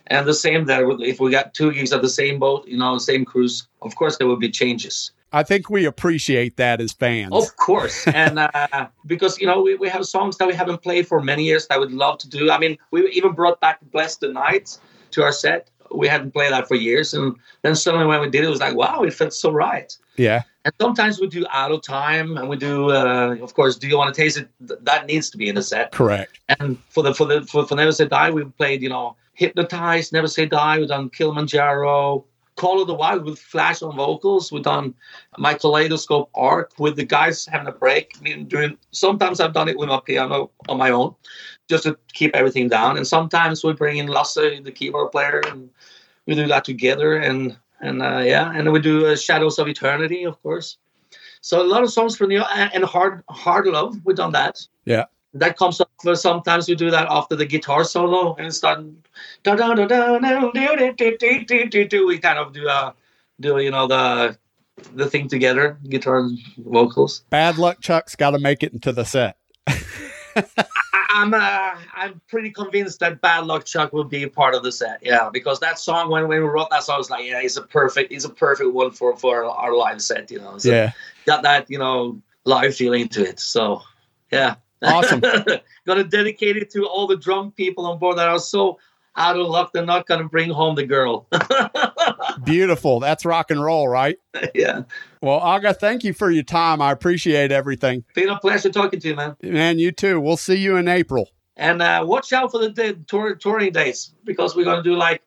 And 0.08 0.28
the 0.28 0.34
same 0.34 0.66
there, 0.66 0.90
if 1.02 1.20
we 1.20 1.32
got 1.32 1.54
two 1.54 1.72
gigs 1.72 1.94
at 1.94 2.02
the 2.02 2.10
same 2.10 2.40
boat, 2.40 2.68
you 2.68 2.78
know, 2.78 2.98
same 2.98 3.24
cruise, 3.24 3.68
of 3.82 3.96
course 3.96 4.18
there 4.18 4.28
will 4.28 4.38
be 4.38 4.50
changes. 4.50 5.12
I 5.34 5.44
think 5.44 5.70
we 5.70 5.86
appreciate 5.86 6.58
that 6.58 6.82
as 6.82 6.92
fans. 6.92 7.32
Of 7.32 7.56
course, 7.56 8.06
and 8.24 8.40
uh, 8.40 8.88
because 9.06 9.40
you 9.40 9.48
know 9.48 9.62
we, 9.62 9.76
we 9.76 9.88
have 9.90 10.06
songs 10.06 10.38
that 10.38 10.48
we 10.48 10.54
haven't 10.54 10.82
played 10.84 11.08
for 11.08 11.22
many 11.22 11.46
years 11.46 11.68
that 11.68 11.76
I 11.76 11.78
would 11.78 11.94
love 11.94 12.18
to 12.20 12.30
do. 12.30 12.52
I 12.52 12.58
mean, 12.58 12.78
we 12.92 13.10
even 13.12 13.32
brought 13.32 13.62
back 13.62 13.80
"Bless 13.92 14.18
the 14.18 14.28
Night" 14.28 14.78
to 15.12 15.24
our 15.24 15.32
set. 15.32 15.70
We 15.94 16.08
hadn't 16.08 16.32
played 16.32 16.52
that 16.52 16.68
for 16.68 16.76
years, 16.76 17.14
and 17.14 17.36
then 17.62 17.76
suddenly 17.76 18.06
when 18.06 18.22
we 18.22 18.30
did 18.30 18.44
it, 18.44 18.48
it 18.48 18.50
was 18.50 18.60
like, 18.60 18.76
wow, 18.76 19.04
it 19.04 19.14
felt 19.14 19.34
so 19.34 19.52
right. 19.52 19.96
Yeah, 20.18 20.44
And 20.66 20.74
sometimes 20.80 21.20
we 21.20 21.28
do 21.28 21.46
out 21.52 21.72
of 21.72 21.82
time, 21.82 22.38
and 22.38 22.48
we 22.50 22.58
do, 22.58 22.92
uh, 22.92 23.36
of 23.42 23.54
course, 23.54 23.78
do 23.78 23.88
you 23.88 23.98
want 23.98 24.14
to 24.14 24.22
taste 24.22 24.38
it? 24.38 24.50
That 24.60 25.08
needs 25.08 25.30
to 25.32 25.38
be 25.38 25.50
in 25.50 25.56
the 25.56 25.64
set. 25.64 25.92
correct. 25.92 26.40
And 26.60 26.78
for 26.90 27.04
the 27.04 27.14
for 27.14 27.26
the 27.26 27.42
for, 27.44 27.66
for 27.66 27.76
Never 27.76 27.92
Say 27.92 28.08
Die, 28.08 28.30
we 28.32 28.44
played, 28.44 28.82
you 28.82 28.90
know, 28.90 29.16
Hypnotized, 29.34 30.14
Never 30.14 30.28
Say 30.28 30.46
Die. 30.46 30.80
We've 30.80 30.88
done 30.88 31.10
Kilimanjaro, 31.10 32.26
Call 32.56 32.82
of 32.82 32.88
the 32.88 32.94
Wild 32.94 33.24
with 33.26 33.40
Flash 33.40 33.82
on 33.82 33.96
vocals. 33.96 34.52
We've 34.52 34.62
done 34.62 34.94
my 35.38 35.54
Kaleidoscope 35.54 36.30
Arc 36.36 36.74
with 36.78 36.96
the 36.96 37.06
guys 37.06 37.46
having 37.46 37.68
a 37.68 37.72
break. 37.72 38.12
I 38.20 38.22
mean, 38.22 38.46
doing 38.46 38.78
sometimes 38.92 39.40
I've 39.40 39.54
done 39.54 39.70
it 39.70 39.78
with 39.78 39.90
my 39.90 40.00
piano 40.06 40.52
on 40.70 40.78
my 40.78 40.92
own, 40.92 41.16
just 41.72 41.86
to 41.86 41.98
keep 42.12 42.36
everything 42.36 42.68
down. 42.68 42.98
And 42.98 43.08
sometimes 43.08 43.64
we 43.64 43.72
bring 43.74 43.98
in 43.98 44.08
Lasse, 44.08 44.36
the 44.36 44.72
keyboard 44.72 45.12
player, 45.12 45.42
and 45.48 45.70
we 46.28 46.36
do 46.36 46.46
that 46.48 46.66
together. 46.66 47.16
And 47.16 47.58
and 47.80 48.04
uh, 48.04 48.22
yeah, 48.24 48.52
and 48.54 48.72
we 48.72 48.80
do 48.80 49.08
uh, 49.08 49.16
Shadows 49.16 49.58
of 49.58 49.68
Eternity, 49.68 50.26
of 50.26 50.40
course. 50.44 50.78
So 51.40 51.62
a 51.62 51.68
lot 51.74 51.82
of 51.82 51.92
songs 51.92 52.16
from 52.18 52.30
the 52.30 52.46
and, 52.54 52.70
and 52.76 52.84
hard 52.84 53.24
hard 53.30 53.66
love. 53.66 53.96
We've 54.04 54.16
done 54.16 54.34
that. 54.34 54.60
Yeah. 54.86 55.06
That 55.34 55.58
comes 55.58 55.80
up. 55.80 55.90
For 56.04 56.14
sometimes 56.16 56.68
we 56.68 56.76
do 56.76 56.92
that 56.92 57.08
after 57.10 57.38
the 57.38 57.46
guitar 57.46 57.86
solo 57.86 58.36
and 58.36 58.54
start. 58.54 58.80
We 58.82 59.56
kind 59.58 59.80
of 62.38 62.54
do 62.54 62.68
uh 62.68 62.92
do 63.40 63.58
you 63.60 63.72
know 63.72 63.88
the 63.88 64.38
the 64.94 65.10
thing 65.10 65.30
together, 65.30 65.78
guitar 65.88 66.20
and 66.20 66.38
vocals. 66.58 67.24
Bad 67.30 67.58
luck 67.58 67.80
Chuck's 67.80 68.16
got 68.16 68.32
to 68.32 68.40
make 68.40 68.62
it 68.62 68.74
into 68.74 68.92
the 68.92 69.06
set. 69.06 69.38
I'm 71.14 71.34
uh, 71.34 71.76
I'm 71.94 72.22
pretty 72.28 72.52
convinced 72.52 73.00
that 73.02 73.22
Bad 73.22 73.46
Luck 73.46 73.66
Chuck 73.66 73.92
will 73.94 74.04
be 74.04 74.24
a 74.24 74.30
part 74.30 74.56
of 74.56 74.64
the 74.64 74.72
set. 74.72 75.00
Yeah, 75.02 75.30
because 75.32 75.60
that 75.60 75.78
song 75.80 76.10
when, 76.10 76.28
when 76.28 76.42
we 76.42 76.48
wrote 76.48 76.70
that 76.72 76.84
song, 76.84 76.96
I 76.96 76.98
was 76.98 77.10
like, 77.10 77.26
yeah, 77.26 77.42
it's 77.42 77.58
a 77.58 77.62
perfect, 77.62 78.12
it's 78.12 78.26
a 78.26 78.30
perfect 78.30 78.72
one 78.72 78.92
for 78.92 79.16
for 79.18 79.46
our 79.46 79.76
live 79.76 80.02
set. 80.02 80.32
You 80.32 80.40
know, 80.40 80.58
so 80.58 80.70
Yeah. 80.70 80.92
got 81.26 81.44
that 81.44 81.70
you 81.70 81.78
know 81.78 82.22
live 82.46 82.76
feeling 82.76 83.08
to 83.10 83.28
it. 83.28 83.40
So 83.40 83.82
yeah, 84.32 84.56
Awesome. 84.84 85.22
gonna 85.86 86.04
dedicate 86.04 86.58
it 86.58 86.70
to 86.72 86.86
all 86.86 87.08
the 87.08 87.18
drunk 87.18 87.56
people 87.56 87.86
on 87.86 88.00
board 88.00 88.18
that 88.18 88.28
are 88.28 88.40
so 88.40 88.80
out 89.18 89.38
of 89.38 89.46
luck 89.48 89.72
they're 89.74 89.86
not 89.86 90.08
gonna 90.08 90.28
bring 90.28 90.50
home 90.50 90.76
the 90.76 90.86
girl. 90.86 91.28
Beautiful. 92.44 93.00
That's 93.00 93.26
rock 93.26 93.52
and 93.52 93.64
roll, 93.64 93.88
right? 93.88 94.18
yeah, 94.56 94.84
Well, 95.22 95.40
Åge, 95.40 95.78
thank 95.78 96.04
you 96.04 96.14
for 96.14 96.32
your 96.32 96.44
time. 96.44 96.82
I 96.82 96.92
appreciate 96.92 97.52
everything. 97.52 98.04
been 98.14 98.30
a 98.30 98.40
pleasure 98.40 98.70
talking 98.70 99.00
to 99.00 99.08
you, 99.10 99.16
man. 99.16 99.36
Man, 99.42 99.80
you 99.80 99.92
too. 99.92 100.20
We'll 100.20 100.38
see 100.38 100.56
you 100.56 100.78
in 100.78 100.88
April. 100.88 101.30
And 101.58 101.82
uh, 101.82 102.04
watch 102.08 102.34
out 102.34 102.52
for 102.52 102.58
the 102.58 102.70
day, 102.70 102.94
tour, 103.08 103.36
touring 103.36 103.72
days 103.72 104.14
because 104.24 104.56
we're 104.56 104.66
gonna 104.66 104.84
do 104.84 104.96
like 104.96 105.22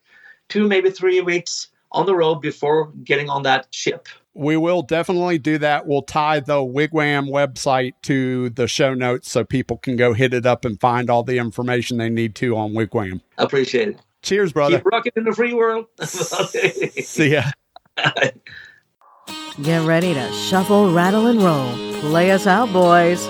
two, 0.49 0.67
maybe 0.67 0.91
three 0.91 1.21
weeks 1.21 1.69
on 1.93 2.07
the 2.07 2.15
road 2.15 2.37
before 2.37 2.91
getting 3.05 3.31
on 3.31 3.43
that 3.45 3.69
ship. 3.71 4.09
We 4.37 4.57
will 4.57 4.83
definitely 4.83 5.39
do 5.39 5.59
that. 5.59 5.87
We'll 5.87 6.03
tie 6.03 6.41
the 6.41 6.63
Wig 6.63 6.91
Wam 6.93 7.27
website 7.27 7.93
to 8.03 8.51
the 8.51 8.67
show 8.67 8.93
notes 8.93 9.31
so 9.31 9.45
people 9.45 9.77
can 9.77 9.95
go 9.95 10.13
hit 10.13 10.35
it 10.35 10.45
up 10.45 10.65
and 10.65 10.81
find 10.81 11.09
all 11.09 11.23
the 11.23 11.39
information 11.39 11.99
they 11.99 12.09
need 12.11 12.35
to 12.37 12.57
on 12.57 12.75
Wig 12.75 12.93
Wam. 12.93 13.21
Appreciate 13.39 13.91
it. 13.91 14.01
Cheers, 14.25 14.53
brother. 14.53 14.79
Keep 14.79 14.87
rocking 14.87 15.13
in 15.17 15.25
the 15.25 15.33
free 15.33 15.53
world. 15.53 15.87
See 16.03 17.33
ya. 17.33 17.43
Get 19.63 19.87
ready 19.87 20.15
to 20.15 20.33
shuffle, 20.33 20.93
rattle, 20.93 21.27
and 21.27 21.41
roll. 21.41 21.73
Play 22.01 22.33
us 22.33 22.47
out, 22.47 22.73
boys. 22.73 23.29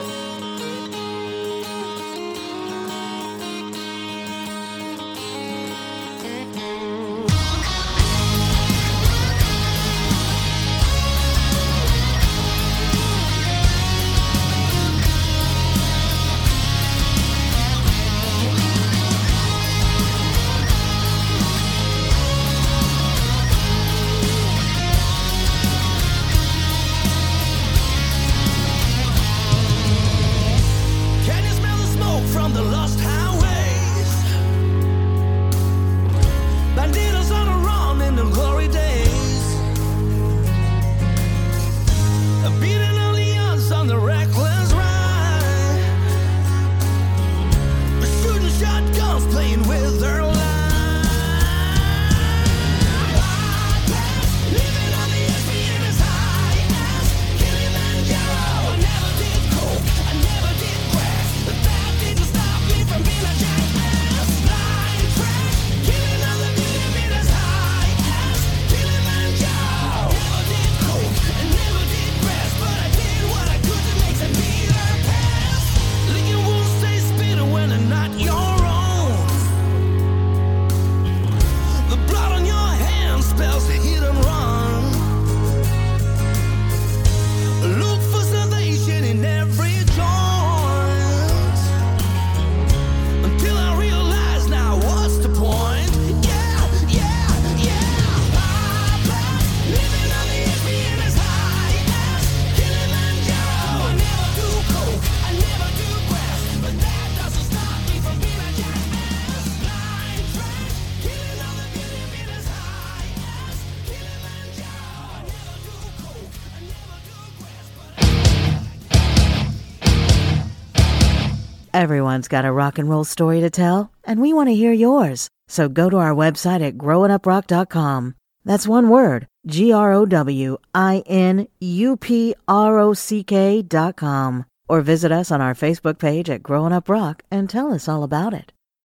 Everyone's 121.84 122.28
got 122.28 122.46
a 122.46 122.50
rock 122.50 122.78
and 122.78 122.88
roll 122.88 123.04
story 123.04 123.42
to 123.42 123.50
tell, 123.50 123.92
and 124.04 124.18
we 124.18 124.32
want 124.32 124.48
to 124.48 124.54
hear 124.54 124.72
yours. 124.72 125.28
So 125.48 125.68
go 125.68 125.90
to 125.90 125.98
our 125.98 126.14
website 126.14 126.66
at 126.66 126.78
growinuprock.com. 126.78 128.14
That's 128.42 128.66
one 128.66 128.88
word 128.88 129.26
G 129.46 129.70
R 129.70 129.92
O 129.92 130.06
W 130.06 130.56
I 130.74 131.02
N 131.04 131.46
U 131.60 131.98
P 131.98 132.34
R 132.48 132.78
O 132.78 132.94
C 132.94 133.22
K 133.22 133.60
dot 133.60 133.96
com. 133.96 134.46
Or 134.66 134.80
visit 134.80 135.12
us 135.12 135.30
on 135.30 135.42
our 135.42 135.52
Facebook 135.52 135.98
page 135.98 136.30
at 136.30 136.42
Growin' 136.42 136.72
Up 136.72 136.88
Rock 136.88 137.22
and 137.30 137.50
tell 137.50 137.70
us 137.70 137.86
all 137.86 138.02
about 138.02 138.32
it. 138.32 138.53